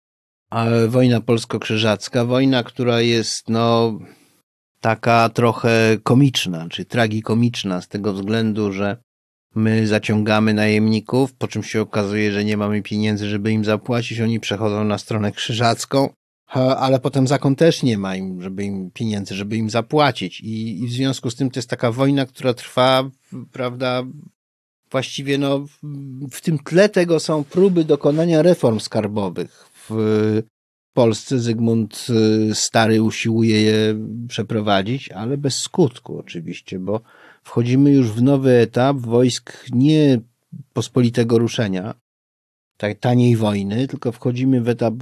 A 0.50 0.66
wojna 0.88 1.20
polsko-krzyżacka, 1.20 2.24
wojna, 2.24 2.62
która 2.62 3.00
jest 3.00 3.48
no 3.48 3.98
taka 4.80 5.28
trochę 5.28 5.98
komiczna, 6.02 6.68
czy 6.68 6.84
tragikomiczna 6.84 7.80
z 7.80 7.88
tego 7.88 8.12
względu, 8.12 8.72
że 8.72 8.96
My 9.56 9.86
zaciągamy 9.86 10.54
najemników, 10.54 11.34
po 11.34 11.48
czym 11.48 11.62
się 11.62 11.80
okazuje, 11.80 12.32
że 12.32 12.44
nie 12.44 12.56
mamy 12.56 12.82
pieniędzy, 12.82 13.28
żeby 13.28 13.52
im 13.52 13.64
zapłacić. 13.64 14.20
Oni 14.20 14.40
przechodzą 14.40 14.84
na 14.84 14.98
stronę 14.98 15.32
krzyżacką, 15.32 16.08
ale 16.78 17.00
potem 17.00 17.26
zakon 17.26 17.56
też 17.56 17.82
nie 17.82 17.98
ma 17.98 18.16
im, 18.16 18.42
żeby 18.42 18.64
im 18.64 18.90
pieniędzy, 18.90 19.34
żeby 19.34 19.56
im 19.56 19.70
zapłacić. 19.70 20.40
I, 20.40 20.82
I, 20.82 20.86
w 20.86 20.92
związku 20.92 21.30
z 21.30 21.34
tym 21.34 21.50
to 21.50 21.58
jest 21.58 21.70
taka 21.70 21.92
wojna, 21.92 22.26
która 22.26 22.54
trwa, 22.54 23.10
prawda, 23.52 24.02
właściwie 24.90 25.38
no, 25.38 25.66
w 26.30 26.40
tym 26.40 26.58
tle 26.58 26.88
tego 26.88 27.20
są 27.20 27.44
próby 27.44 27.84
dokonania 27.84 28.42
reform 28.42 28.80
skarbowych. 28.80 29.70
W 29.88 30.42
Polsce 30.96 31.38
Zygmunt 31.38 32.06
y, 32.50 32.54
Stary 32.54 33.02
usiłuje 33.02 33.62
je 33.62 33.94
przeprowadzić, 34.28 35.08
ale 35.08 35.38
bez 35.38 35.58
skutku 35.58 36.18
oczywiście, 36.18 36.78
bo 36.78 37.00
wchodzimy 37.42 37.90
już 37.90 38.10
w 38.10 38.22
nowy 38.22 38.50
etap 38.50 38.96
wojsk 38.96 39.66
nie 39.72 40.20
pospolitego 40.72 41.38
ruszenia, 41.38 41.94
tak 42.76 42.98
taniej 42.98 43.36
wojny, 43.36 43.86
tylko 43.88 44.12
wchodzimy 44.12 44.60
w 44.60 44.68
etap 44.68 44.94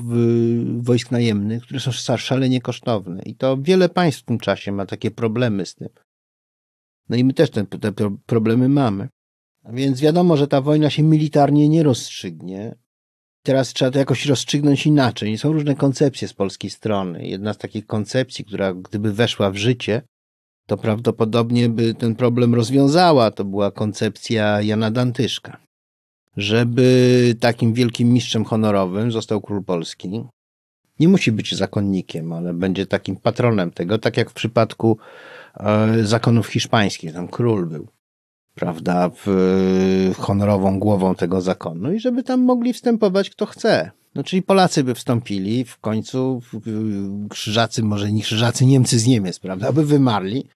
wojsk 0.78 1.10
najemnych, 1.10 1.62
które 1.62 1.80
są 1.80 2.16
szalenie 2.16 2.60
kosztowne. 2.60 3.22
I 3.22 3.34
to 3.34 3.56
wiele 3.60 3.88
państw 3.88 4.22
w 4.22 4.24
tym 4.24 4.38
czasie 4.38 4.72
ma 4.72 4.86
takie 4.86 5.10
problemy 5.10 5.66
z 5.66 5.74
tym. 5.74 5.88
No 7.08 7.16
i 7.16 7.24
my 7.24 7.32
też 7.32 7.50
te, 7.50 7.64
te 7.66 7.92
problemy 8.26 8.68
mamy. 8.68 9.08
A 9.64 9.72
więc 9.72 10.00
wiadomo, 10.00 10.36
że 10.36 10.48
ta 10.48 10.60
wojna 10.60 10.90
się 10.90 11.02
militarnie 11.02 11.68
nie 11.68 11.82
rozstrzygnie. 11.82 12.74
Teraz 13.46 13.72
trzeba 13.72 13.90
to 13.90 13.98
jakoś 13.98 14.26
rozstrzygnąć 14.26 14.86
inaczej. 14.86 15.38
Są 15.38 15.52
różne 15.52 15.74
koncepcje 15.74 16.28
z 16.28 16.32
polskiej 16.34 16.70
strony. 16.70 17.26
Jedna 17.26 17.52
z 17.52 17.58
takich 17.58 17.86
koncepcji, 17.86 18.44
która 18.44 18.74
gdyby 18.74 19.12
weszła 19.12 19.50
w 19.50 19.56
życie, 19.56 20.02
to 20.66 20.76
prawdopodobnie 20.76 21.68
by 21.68 21.94
ten 21.94 22.14
problem 22.14 22.54
rozwiązała. 22.54 23.30
To 23.30 23.44
była 23.44 23.70
koncepcja 23.70 24.62
Jana 24.62 24.90
Dantyszka. 24.90 25.56
Żeby 26.36 27.36
takim 27.40 27.74
wielkim 27.74 28.12
mistrzem 28.12 28.44
honorowym 28.44 29.12
został 29.12 29.40
król 29.40 29.64
Polski. 29.64 30.24
Nie 31.00 31.08
musi 31.08 31.32
być 31.32 31.54
zakonnikiem, 31.54 32.32
ale 32.32 32.54
będzie 32.54 32.86
takim 32.86 33.16
patronem 33.16 33.70
tego, 33.70 33.98
tak 33.98 34.16
jak 34.16 34.30
w 34.30 34.34
przypadku 34.34 34.98
e, 35.54 36.04
zakonów 36.04 36.46
hiszpańskich. 36.46 37.12
Tam 37.12 37.28
król 37.28 37.66
był 37.66 37.88
prawda, 38.54 39.10
w, 39.24 40.14
honorową 40.18 40.78
głową 40.78 41.14
tego 41.14 41.40
zakonu 41.40 41.92
i 41.92 42.00
żeby 42.00 42.22
tam 42.22 42.42
mogli 42.42 42.72
wstępować 42.72 43.30
kto 43.30 43.46
chce. 43.46 43.90
No 44.14 44.24
czyli 44.24 44.42
Polacy 44.42 44.84
by 44.84 44.94
wstąpili, 44.94 45.64
w 45.64 45.78
końcu 45.78 46.40
krzyżacy, 47.30 47.82
może 47.82 48.12
nie 48.12 48.22
krzyżacy, 48.22 48.66
Niemcy 48.66 48.98
z 48.98 49.06
Niemiec, 49.06 49.38
prawda, 49.38 49.72
by 49.72 49.84
wymarli 49.84 50.48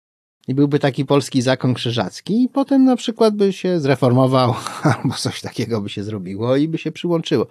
i 0.49 0.55
byłby 0.55 0.79
taki 0.79 1.05
polski 1.05 1.43
zakon 1.43 1.75
krzyżacki 1.75 2.43
i 2.43 2.49
potem 2.49 2.85
na 2.85 2.97
przykład 2.97 3.37
by 3.37 3.53
się 3.53 3.81
zreformował 3.81 4.55
albo 4.95 5.15
coś 5.15 5.41
takiego 5.41 5.81
by 5.81 5.89
się 5.89 6.05
zrobiło 6.05 6.57
i 6.57 6.69
by 6.69 6.79
się 6.79 6.93
przyłączyło. 6.93 7.47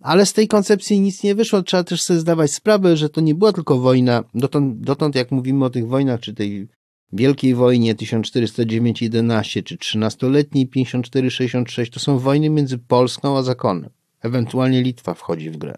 Ale 0.00 0.26
z 0.26 0.32
tej 0.32 0.48
koncepcji 0.48 1.00
nic 1.00 1.22
nie 1.22 1.34
wyszło. 1.34 1.62
Trzeba 1.62 1.84
też 1.84 2.02
sobie 2.02 2.20
zdawać 2.20 2.52
sprawę, 2.52 2.96
że 2.96 3.08
to 3.08 3.20
nie 3.20 3.34
była 3.34 3.52
tylko 3.52 3.78
wojna. 3.78 4.24
Dotąd, 4.34 4.80
dotąd 4.80 5.14
jak 5.14 5.30
mówimy 5.30 5.64
o 5.64 5.70
tych 5.70 5.88
wojnach, 5.88 6.20
czy 6.20 6.34
tej 6.34 6.68
Wielkiej 7.16 7.54
Wojnie 7.54 7.94
1409-11 7.94 9.62
czy 9.62 9.76
13-letniej 9.76 10.68
54-66 10.68 11.92
to 11.92 12.00
są 12.00 12.18
wojny 12.18 12.50
między 12.50 12.78
Polską 12.78 13.38
a 13.38 13.42
zakonem. 13.42 13.90
Ewentualnie 14.22 14.82
Litwa 14.82 15.14
wchodzi 15.14 15.50
w 15.50 15.56
grę. 15.56 15.74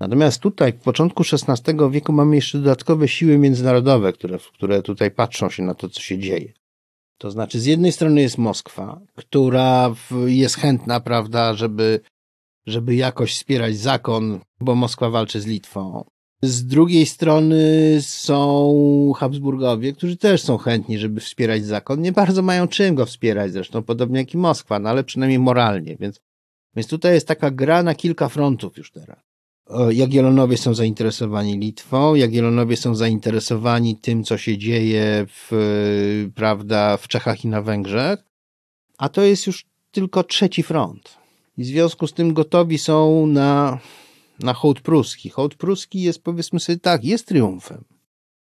Natomiast 0.00 0.40
tutaj, 0.40 0.72
w 0.72 0.76
początku 0.76 1.22
XVI 1.32 1.74
wieku, 1.90 2.12
mamy 2.12 2.36
jeszcze 2.36 2.58
dodatkowe 2.58 3.08
siły 3.08 3.38
międzynarodowe, 3.38 4.12
które, 4.12 4.38
które 4.38 4.82
tutaj 4.82 5.10
patrzą 5.10 5.50
się 5.50 5.62
na 5.62 5.74
to, 5.74 5.88
co 5.88 6.00
się 6.00 6.18
dzieje. 6.18 6.52
To 7.18 7.30
znaczy, 7.30 7.60
z 7.60 7.66
jednej 7.66 7.92
strony 7.92 8.20
jest 8.20 8.38
Moskwa, 8.38 9.00
która 9.14 9.94
jest 10.26 10.56
chętna, 10.56 11.00
prawda, 11.00 11.54
żeby, 11.54 12.00
żeby 12.66 12.94
jakoś 12.94 13.34
wspierać 13.34 13.76
zakon, 13.76 14.40
bo 14.60 14.74
Moskwa 14.74 15.10
walczy 15.10 15.40
z 15.40 15.46
Litwą. 15.46 16.04
Z 16.42 16.66
drugiej 16.66 17.06
strony 17.06 17.96
są 18.00 19.12
Habsburgowie, 19.16 19.92
którzy 19.92 20.16
też 20.16 20.42
są 20.42 20.56
chętni, 20.56 20.98
żeby 20.98 21.20
wspierać 21.20 21.64
zakon. 21.64 22.00
Nie 22.00 22.12
bardzo 22.12 22.42
mają 22.42 22.68
czym 22.68 22.94
go 22.94 23.06
wspierać 23.06 23.52
zresztą, 23.52 23.82
podobnie 23.82 24.18
jak 24.18 24.34
i 24.34 24.36
Moskwa, 24.36 24.78
no 24.78 24.88
ale 24.88 25.04
przynajmniej 25.04 25.38
moralnie. 25.38 25.96
Więc, 25.96 26.20
więc 26.76 26.88
tutaj 26.88 27.14
jest 27.14 27.28
taka 27.28 27.50
gra 27.50 27.82
na 27.82 27.94
kilka 27.94 28.28
frontów 28.28 28.76
już 28.76 28.90
teraz. 28.92 29.18
Jagiellonowie 29.90 30.56
są 30.56 30.74
zainteresowani 30.74 31.58
Litwą, 31.58 32.14
Jagiellonowie 32.14 32.76
są 32.76 32.94
zainteresowani 32.94 33.96
tym, 33.96 34.24
co 34.24 34.38
się 34.38 34.58
dzieje 34.58 35.26
w, 35.28 35.50
prawda, 36.34 36.96
w 36.96 37.08
Czechach 37.08 37.44
i 37.44 37.48
na 37.48 37.62
Węgrzech, 37.62 38.24
a 38.98 39.08
to 39.08 39.22
jest 39.22 39.46
już 39.46 39.66
tylko 39.90 40.24
trzeci 40.24 40.62
front. 40.62 41.18
I 41.58 41.62
w 41.64 41.66
związku 41.66 42.06
z 42.06 42.12
tym 42.12 42.34
gotowi 42.34 42.78
są 42.78 43.26
na 43.26 43.78
na 44.42 44.54
hołd 44.54 44.80
pruski. 44.80 45.30
Hołd 45.30 45.54
pruski 45.54 46.02
jest, 46.02 46.22
powiedzmy 46.22 46.60
sobie 46.60 46.78
tak, 46.78 47.04
jest 47.04 47.26
triumfem. 47.26 47.84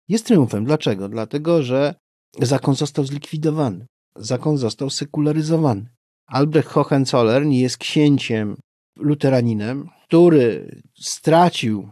Jest 0.07 0.25
triumfem. 0.25 0.65
Dlaczego? 0.65 1.09
Dlatego, 1.09 1.63
że 1.63 1.95
zakon 2.39 2.75
został 2.75 3.05
zlikwidowany. 3.05 3.85
Zakon 4.15 4.57
został 4.57 4.89
sekularyzowany. 4.89 5.85
Albrecht 6.27 6.69
Hohenzollern 6.69 7.51
jest 7.51 7.77
księciem 7.77 8.57
luteraninem, 8.95 9.89
który 10.07 10.75
stracił 11.01 11.89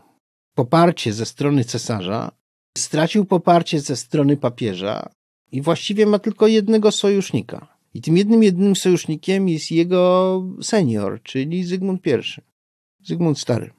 poparcie 0.56 1.14
ze 1.14 1.26
strony 1.26 1.64
cesarza, 1.64 2.32
stracił 2.78 3.26
poparcie 3.26 3.80
ze 3.80 3.96
strony 3.96 4.38
papieża 4.38 5.10
i 5.52 5.62
właściwie 5.62 6.06
ma 6.06 6.20
tylko 6.20 6.48
jednego 6.48 6.92
sojusznika. 6.92 7.80
I 7.94 8.02
tym 8.02 8.18
jednym, 8.18 8.44
jednym 8.44 8.76
sojusznikiem 8.76 9.50
jest 9.50 9.72
jego 9.72 10.44
senior, 10.62 11.24
czyli 11.24 11.64
Zygmunt 11.64 12.08
I. 12.08 12.42
Zygmunt 13.04 13.40
Stary. 13.40 13.79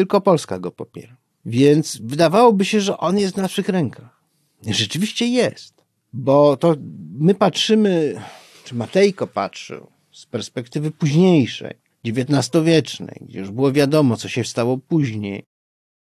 Tylko 0.00 0.20
Polska 0.20 0.58
go 0.58 0.70
popiera. 0.70 1.16
Więc 1.44 1.98
wydawałoby 2.02 2.64
się, 2.64 2.80
że 2.80 2.98
on 2.98 3.18
jest 3.18 3.34
w 3.34 3.38
naszych 3.38 3.68
rękach. 3.68 4.22
Rzeczywiście 4.66 5.26
jest, 5.26 5.84
bo 6.12 6.56
to 6.56 6.76
my 7.18 7.34
patrzymy, 7.34 8.22
czy 8.64 8.74
Matejko 8.74 9.26
patrzył 9.26 9.86
z 10.12 10.26
perspektywy 10.26 10.90
późniejszej, 10.90 11.74
XIX-wiecznej, 12.06 13.16
gdzie 13.20 13.38
już 13.38 13.50
było 13.50 13.72
wiadomo, 13.72 14.16
co 14.16 14.28
się 14.28 14.44
stało 14.44 14.78
później, 14.78 15.44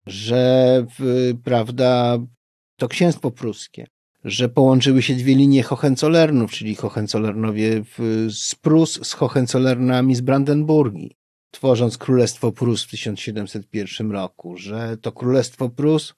że 0.06 0.86
prawda, 1.44 2.18
to 2.76 2.88
księstwo 2.88 3.30
pruskie, 3.30 3.86
że 4.24 4.48
połączyły 4.48 5.02
się 5.02 5.14
dwie 5.14 5.34
linie 5.34 5.62
Hohenzollernów, 5.62 6.50
czyli 6.50 6.74
Hohenzollernowie 6.74 7.84
z 8.30 8.54
Prus 8.54 9.06
z 9.06 9.12
Hohenzollernami 9.12 10.14
z 10.14 10.20
Brandenburgii, 10.20 11.16
tworząc 11.50 11.98
Królestwo 11.98 12.52
Prus 12.52 12.84
w 12.84 12.90
1701 12.90 14.10
roku, 14.10 14.56
że 14.56 14.96
to 14.96 15.12
Królestwo 15.12 15.68
Prus, 15.68 16.14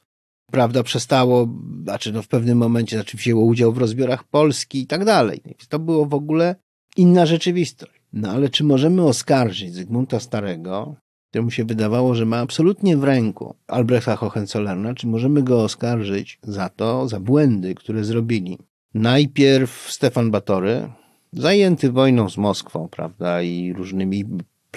prawda, 0.51 0.83
przestało, 0.83 1.49
znaczy 1.83 2.13
no 2.13 2.23
w 2.23 2.29
pewnym 2.29 2.59
momencie, 2.59 2.97
znaczy 2.97 3.17
wzięło 3.17 3.45
udział 3.45 3.73
w 3.73 3.79
rozbiorach 3.79 4.25
Polski 4.25 4.81
i 4.81 4.87
tak 4.87 5.05
dalej. 5.05 5.43
To 5.69 5.79
było 5.79 6.07
w 6.07 6.15
ogóle 6.15 6.57
inna 6.97 7.27
rzeczywistość. 7.27 7.93
No 8.13 8.31
ale 8.31 8.49
czy 8.49 8.65
możemy 8.65 9.05
oskarżyć 9.05 9.75
Zygmunta 9.75 10.21
Starego, 10.21 10.97
któremu 11.31 11.51
się 11.51 11.65
wydawało, 11.65 12.15
że 12.15 12.27
ma 12.27 12.39
absolutnie 12.39 12.97
w 12.97 13.05
ręku 13.05 13.55
Albrechta 13.67 14.17
Hohenzollerna, 14.17 14.95
czy 14.95 15.07
możemy 15.07 15.43
go 15.43 15.63
oskarżyć 15.63 16.39
za 16.43 16.69
to, 16.69 17.09
za 17.09 17.21
błędy, 17.21 17.75
które 17.75 18.05
zrobili? 18.05 18.59
Najpierw 18.95 19.93
Stefan 19.93 20.31
Batory, 20.31 20.93
zajęty 21.33 21.93
wojną 21.93 22.31
z 22.31 22.37
Moskwą, 22.37 22.89
prawda, 22.89 23.43
i 23.43 23.73
różnymi 23.73 24.25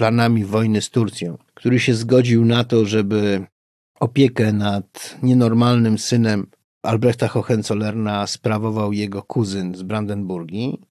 planami 0.02 0.45
wojny 0.45 0.82
z 0.82 0.89
Turcją, 0.89 1.38
który 1.54 1.80
się 1.80 1.93
zgodził 1.93 2.45
na 2.45 2.64
to, 2.64 2.86
żeby 2.86 3.45
opiekę 3.99 4.54
nad 4.54 5.18
nienormalnym 5.24 5.97
synem 5.97 6.47
Albrechta 6.82 7.28
Hohenzollerna 7.28 8.28
sprawował 8.28 8.93
jego 8.93 9.24
kuzyn 9.24 9.76
z 9.76 9.84
Brandenburgii, 9.84 10.82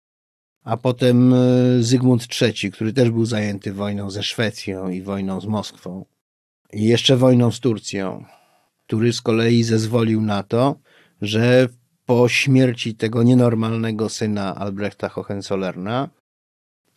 a 0.65 0.77
potem 0.77 1.35
e, 1.35 1.37
Zygmunt 1.81 2.27
III, 2.43 2.71
który 2.71 2.93
też 2.93 3.11
był 3.11 3.25
zajęty 3.25 3.73
wojną 3.73 4.11
ze 4.11 4.23
Szwecją 4.23 4.89
i 4.89 5.03
wojną 5.03 5.41
z 5.41 5.47
Moskwą, 5.47 6.05
i 6.73 6.85
jeszcze 6.85 7.17
wojną 7.17 7.51
z 7.51 7.61
Turcją, 7.61 8.25
który 8.87 9.13
z 9.13 9.21
kolei 9.21 9.63
zezwolił 9.63 10.21
na 10.23 10.43
to, 10.43 10.77
że 11.23 11.69
po 12.07 12.29
śmierci 12.29 12.95
tego 12.95 13.23
nienormalnego 13.23 14.09
syna 14.09 14.55
Albrechta 14.55 15.09
Hohenzollerna 15.09 16.09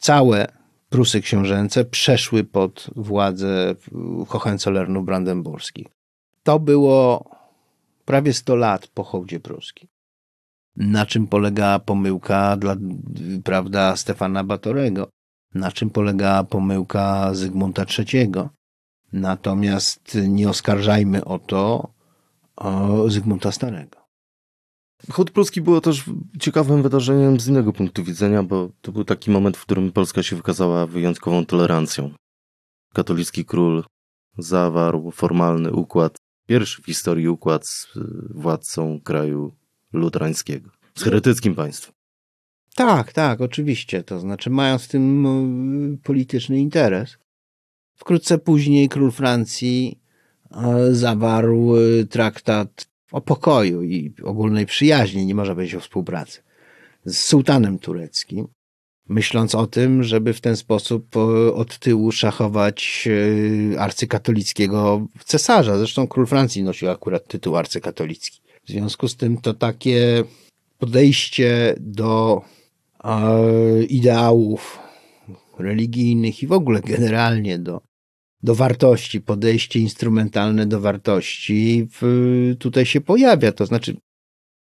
całe 0.02 0.63
Prusy 0.94 1.22
książęce 1.22 1.86
przeszły 1.86 2.44
pod 2.44 2.90
władzę 2.96 3.76
Hohenzollernów 4.28 5.06
brandenburskich. 5.06 5.88
To 6.44 6.60
było 6.60 7.30
prawie 8.06 8.34
100 8.34 8.56
lat 8.56 8.88
po 8.88 9.04
hołdzie 9.04 9.40
pruskim. 9.40 9.88
Na 10.76 11.06
czym 11.06 11.28
polegała 11.28 11.80
pomyłka 11.80 12.58
dla, 12.58 12.76
prawda, 13.44 13.96
Stefana 13.96 14.44
Batorego? 14.44 15.10
Na 15.54 15.72
czym 15.72 15.90
polegała 15.90 16.44
pomyłka 16.44 17.34
Zygmunta 17.34 17.86
III? 18.00 18.32
Natomiast 19.14 20.18
nie 20.28 20.50
oskarżajmy 20.50 21.26
o 21.26 21.40
to 21.40 21.92
o 22.56 23.10
Zygmunta 23.10 23.52
Starego. 23.52 24.03
Chód 25.12 25.32
pruski 25.32 25.62
było 25.62 25.82
też 25.82 26.04
ciekawym 26.40 26.84
wydarzeniem 26.84 27.40
z 27.40 27.48
innego 27.48 27.74
punktu 27.74 28.04
widzenia, 28.04 28.44
bo 28.44 28.70
to 28.82 28.92
był 28.92 29.04
taki 29.04 29.32
moment, 29.32 29.58
w 29.58 29.62
którym 29.62 29.92
Polska 29.92 30.24
się 30.24 30.36
wykazała 30.36 30.88
wyjątkową 30.88 31.46
tolerancją. 31.46 32.12
Katolicki 32.94 33.46
król 33.46 33.84
zawarł 34.38 35.12
formalny 35.12 35.72
układ, 35.72 36.18
pierwszy 36.48 36.82
w 36.82 36.86
historii 36.86 37.28
układ 37.28 37.68
z 37.68 37.88
władcą 38.30 39.00
kraju 39.04 39.56
luterańskiego, 39.94 40.70
z 40.96 41.04
heretyckim 41.04 41.56
państwem. 41.56 41.94
Tak, 42.76 43.14
tak, 43.14 43.42
oczywiście. 43.42 44.04
To 44.04 44.20
znaczy, 44.20 44.50
mając 44.50 44.84
w 44.84 44.88
tym 44.88 45.26
y, 45.94 45.98
polityczny 45.98 46.60
interes. 46.60 47.18
Wkrótce 47.96 48.38
później 48.38 48.90
król 48.90 49.12
Francji 49.12 50.00
e, 50.52 50.96
zawarł 50.96 51.78
y, 51.78 52.08
traktat 52.10 52.93
o 53.14 53.22
pokoju 53.22 53.84
i 53.84 54.14
ogólnej 54.24 54.66
przyjaźni, 54.66 55.26
nie 55.26 55.36
może 55.36 55.56
być 55.56 55.76
o 55.76 55.80
współpracy, 55.80 56.42
z 57.06 57.18
sułtanem 57.18 57.80
tureckim, 57.80 58.48
myśląc 59.10 59.56
o 59.56 59.68
tym, 59.68 60.04
żeby 60.04 60.34
w 60.34 60.42
ten 60.42 60.56
sposób 60.56 61.18
e, 61.18 61.20
od 61.54 61.80
tyłu 61.80 62.12
szachować 62.12 63.08
e, 63.74 63.80
arcykatolickiego 63.80 65.08
cesarza. 65.26 65.78
Zresztą 65.78 66.08
król 66.08 66.28
Francji 66.28 66.64
nosił 66.64 66.90
akurat 66.90 67.28
tytuł 67.28 67.58
arcykatolicki. 67.58 68.42
W 68.66 68.70
związku 68.70 69.08
z 69.08 69.16
tym 69.16 69.38
to 69.38 69.54
takie 69.54 70.24
podejście 70.80 71.76
do 71.80 72.42
e, 73.04 73.84
ideałów 73.84 74.80
religijnych 75.60 76.44
i 76.44 76.48
w 76.48 76.52
ogóle 76.52 76.82
generalnie 76.82 77.60
do 77.60 77.82
do 78.44 78.56
wartości, 78.56 79.22
podejście 79.22 79.80
instrumentalne 79.80 80.66
do 80.66 80.80
wartości 80.80 81.88
w, 81.92 82.56
tutaj 82.60 82.86
się 82.86 83.02
pojawia. 83.02 83.52
To 83.52 83.66
znaczy, 83.66 83.98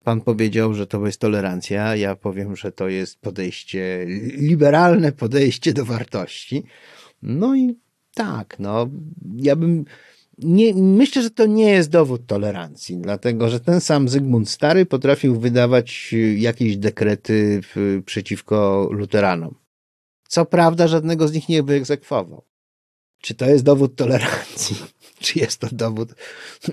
pan 0.05 0.21
powiedział, 0.21 0.75
że 0.75 0.87
to 0.87 1.07
jest 1.07 1.21
tolerancja, 1.21 1.97
ja 1.97 2.17
powiem, 2.17 2.57
że 2.57 2.73
to 2.73 2.89
jest 2.89 3.21
podejście, 3.21 4.07
liberalne 4.35 5.13
podejście 5.13 5.73
do 5.73 5.85
wartości. 5.85 6.63
No 7.23 7.57
i 7.57 7.79
tak, 8.15 8.57
no, 8.59 8.89
ja 9.37 9.57
bym, 9.57 9.85
nie, 10.39 10.75
myślę, 10.75 11.23
że 11.23 11.31
to 11.31 11.47
nie 11.47 11.71
jest 11.71 11.91
dowód 11.91 12.27
tolerancji, 12.27 12.97
dlatego 12.97 13.49
że 13.49 13.61
ten 13.61 13.81
sam 13.81 14.09
Zygmunt 14.09 14.51
Stary 14.51 14.87
potrafił 14.87 15.41
wydawać 15.41 16.15
jakieś 16.37 16.77
dekrety 16.77 17.61
w, 17.63 18.03
przeciwko 18.07 18.89
luteranom. 18.91 19.55
Co 20.29 20.45
prawda, 20.45 20.89
żadnego 20.89 21.29
z 21.29 21.33
nich 21.33 21.49
nie 21.49 21.63
wyegzekwował. 21.63 22.45
Czy 23.23 23.35
to 23.35 23.47
jest 23.47 23.65
dowód 23.65 23.97
tolerancji? 23.97 24.77
Czy 25.23 25.39
jest 25.39 25.61
to 25.61 25.67
dowód 25.73 26.15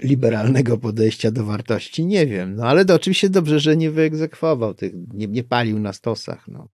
liberalnego 0.02 0.78
podejścia 0.78 1.32
do 1.32 1.46
wartości? 1.46 2.06
Nie 2.06 2.28
wiem. 2.28 2.56
No 2.56 2.64
ale 2.64 2.86
to 2.86 2.96
oczywiście 2.96 3.30
dobrze, 3.30 3.60
że 3.60 3.78
nie 3.78 3.92
wyegzekwował 3.92 4.74
tych, 4.74 4.94
nie, 5.14 5.28
nie 5.28 5.44
palił 5.44 5.80
na 5.80 5.94
stosach. 5.94 6.48
No. 6.48 6.68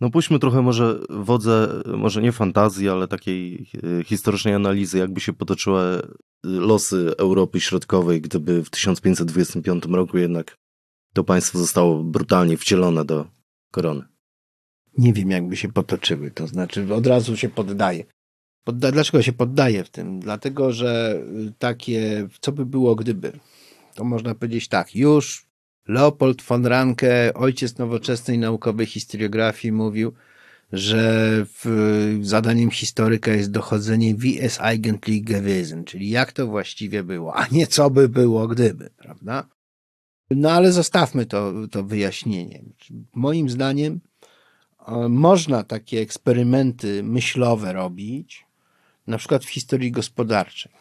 No 0.00 0.10
puśćmy 0.10 0.38
trochę 0.38 0.62
może 0.62 1.00
wodze, 1.10 1.82
może 1.96 2.22
nie 2.22 2.32
fantazji, 2.32 2.88
ale 2.88 3.08
takiej 3.08 3.70
e, 4.00 4.04
historycznej 4.04 4.54
analizy, 4.54 4.98
jakby 4.98 5.20
się 5.20 5.32
potoczyły 5.32 6.02
losy 6.44 7.14
Europy 7.18 7.60
Środkowej, 7.60 8.20
gdyby 8.20 8.64
w 8.64 8.70
1525 8.70 9.84
roku 9.84 10.18
jednak 10.18 10.56
to 11.12 11.24
państwo 11.24 11.58
zostało 11.58 12.04
brutalnie 12.04 12.56
wcielone 12.56 13.04
do 13.04 13.26
korony. 13.70 14.02
Nie 14.98 15.12
wiem, 15.12 15.30
jakby 15.30 15.56
się 15.56 15.72
potoczyły, 15.72 16.30
to 16.30 16.46
znaczy 16.46 16.94
od 16.94 17.06
razu 17.06 17.36
się 17.36 17.48
poddaje. 17.48 18.04
Podda 18.66 18.92
Dlaczego 18.92 19.22
się 19.22 19.32
poddaje 19.32 19.84
w 19.84 19.90
tym? 19.90 20.20
Dlatego, 20.20 20.72
że 20.72 21.22
takie, 21.58 22.28
co 22.40 22.52
by 22.52 22.66
było 22.66 22.94
gdyby? 22.94 23.32
To 23.94 24.04
można 24.04 24.34
powiedzieć 24.34 24.68
tak, 24.68 24.96
już 24.96 25.46
Leopold 25.88 26.42
von 26.42 26.66
Ranke, 26.66 27.34
ojciec 27.34 27.78
nowoczesnej 27.78 28.38
naukowej 28.38 28.86
historiografii, 28.86 29.72
mówił, 29.72 30.12
że 30.72 31.46
zadaniem 32.20 32.70
historyka 32.70 33.30
jest 33.30 33.50
dochodzenie 33.50 34.14
wie 34.14 34.42
es 34.42 34.60
eigentlich 34.60 35.24
gewesen, 35.24 35.84
czyli 35.84 36.10
jak 36.10 36.32
to 36.32 36.46
właściwie 36.46 37.02
było, 37.02 37.36
a 37.36 37.46
nie 37.46 37.66
co 37.66 37.90
by 37.90 38.08
było 38.08 38.48
gdyby, 38.48 38.90
prawda? 38.96 39.48
No 40.30 40.50
ale 40.50 40.72
zostawmy 40.72 41.26
to, 41.26 41.52
to 41.70 41.84
wyjaśnienie. 41.84 42.64
Moim 43.14 43.50
zdaniem 43.50 44.00
e, 44.86 45.08
można 45.08 45.62
takie 45.62 46.00
eksperymenty 46.00 47.02
myślowe 47.02 47.72
robić, 47.72 48.45
na 49.06 49.18
przykład 49.18 49.44
w 49.44 49.48
historii 49.48 49.92
gospodarczej. 49.92 50.72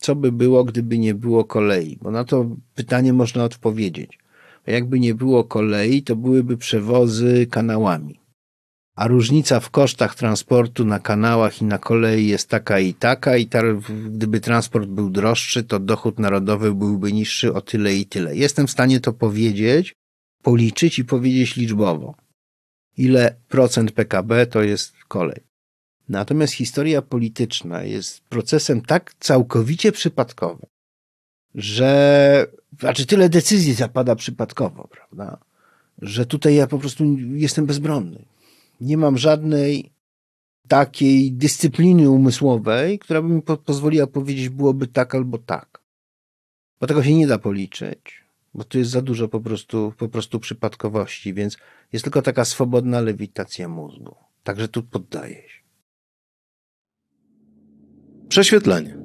Co 0.00 0.14
by 0.14 0.32
było, 0.32 0.64
gdyby 0.64 0.98
nie 0.98 1.14
było 1.14 1.44
kolei? 1.44 1.98
Bo 2.02 2.10
na 2.10 2.24
to 2.24 2.46
pytanie 2.74 3.12
można 3.12 3.44
odpowiedzieć. 3.44 4.18
Jakby 4.66 5.00
nie 5.00 5.14
było 5.14 5.44
kolei, 5.44 6.02
to 6.02 6.16
byłyby 6.16 6.56
przewozy 6.56 7.46
kanałami. 7.50 8.20
A 8.96 9.06
różnica 9.06 9.60
w 9.60 9.70
kosztach 9.70 10.14
transportu 10.14 10.84
na 10.84 10.98
kanałach 10.98 11.62
i 11.62 11.64
na 11.64 11.78
kolei 11.78 12.26
jest 12.26 12.48
taka 12.48 12.80
i 12.80 12.94
taka, 12.94 13.36
i 13.36 13.46
ta, 13.46 13.62
gdyby 14.06 14.40
transport 14.40 14.88
był 14.88 15.10
droższy, 15.10 15.64
to 15.64 15.78
dochód 15.78 16.18
narodowy 16.18 16.74
byłby 16.74 17.12
niższy 17.12 17.54
o 17.54 17.60
tyle 17.60 17.94
i 17.94 18.06
tyle. 18.06 18.36
Jestem 18.36 18.66
w 18.66 18.70
stanie 18.70 19.00
to 19.00 19.12
powiedzieć, 19.12 19.94
policzyć 20.42 20.98
i 20.98 21.04
powiedzieć 21.04 21.56
liczbowo. 21.56 22.14
Ile 22.96 23.36
procent 23.48 23.92
PKB 23.92 24.46
to 24.46 24.62
jest 24.62 24.94
kolej. 25.08 25.45
Natomiast 26.08 26.52
historia 26.52 27.02
polityczna 27.02 27.82
jest 27.82 28.20
procesem 28.20 28.80
tak 28.80 29.14
całkowicie 29.20 29.92
przypadkowym, 29.92 30.66
że, 31.54 32.46
znaczy 32.80 33.06
tyle 33.06 33.28
decyzji 33.28 33.74
zapada 33.74 34.16
przypadkowo, 34.16 34.88
prawda? 34.88 35.38
Że 36.02 36.26
tutaj 36.26 36.54
ja 36.54 36.66
po 36.66 36.78
prostu 36.78 37.04
jestem 37.32 37.66
bezbronny. 37.66 38.24
Nie 38.80 38.96
mam 38.96 39.18
żadnej 39.18 39.90
takiej 40.68 41.32
dyscypliny 41.32 42.10
umysłowej, 42.10 42.98
która 42.98 43.22
by 43.22 43.28
mi 43.28 43.42
po 43.42 43.56
pozwoliła 43.56 44.06
powiedzieć, 44.06 44.48
byłoby 44.48 44.86
tak 44.86 45.14
albo 45.14 45.38
tak. 45.38 45.80
Bo 46.80 46.86
tego 46.86 47.02
się 47.02 47.14
nie 47.14 47.26
da 47.26 47.38
policzyć, 47.38 48.24
bo 48.54 48.64
tu 48.64 48.78
jest 48.78 48.90
za 48.90 49.02
dużo 49.02 49.28
po 49.28 49.40
prostu, 49.40 49.92
po 49.98 50.08
prostu 50.08 50.40
przypadkowości, 50.40 51.34
więc 51.34 51.56
jest 51.92 52.04
tylko 52.04 52.22
taka 52.22 52.44
swobodna 52.44 53.00
lewitacja 53.00 53.68
mózgu. 53.68 54.14
Także 54.44 54.68
tu 54.68 54.82
poddaję 54.82 55.34
się. 55.34 55.55
Prześwietlenie. 58.28 58.96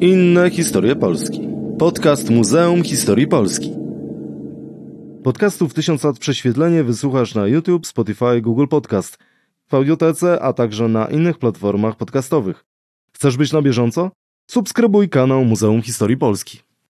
Inne 0.00 0.50
historie 0.50 0.96
Polski. 0.96 1.40
Podcast 1.78 2.30
Muzeum 2.30 2.82
Historii 2.82 3.26
Polski. 3.26 3.72
Podcastów 5.24 5.74
1000 5.74 6.04
lat 6.04 6.18
prześwietlenie 6.18 6.84
wysłuchasz 6.84 7.34
na 7.34 7.46
YouTube, 7.46 7.86
Spotify, 7.86 8.40
Google 8.40 8.66
Podcast, 8.66 9.18
w 9.66 9.74
Audiotece, 9.74 10.42
a 10.42 10.52
także 10.52 10.88
na 10.88 11.06
innych 11.06 11.38
platformach 11.38 11.96
podcastowych. 11.96 12.64
Chcesz 13.12 13.36
być 13.36 13.52
na 13.52 13.62
bieżąco? 13.62 14.10
Subskrybuj 14.50 15.08
kanał 15.08 15.44
Muzeum 15.44 15.82
Historii 15.82 16.16
Polski. 16.16 16.65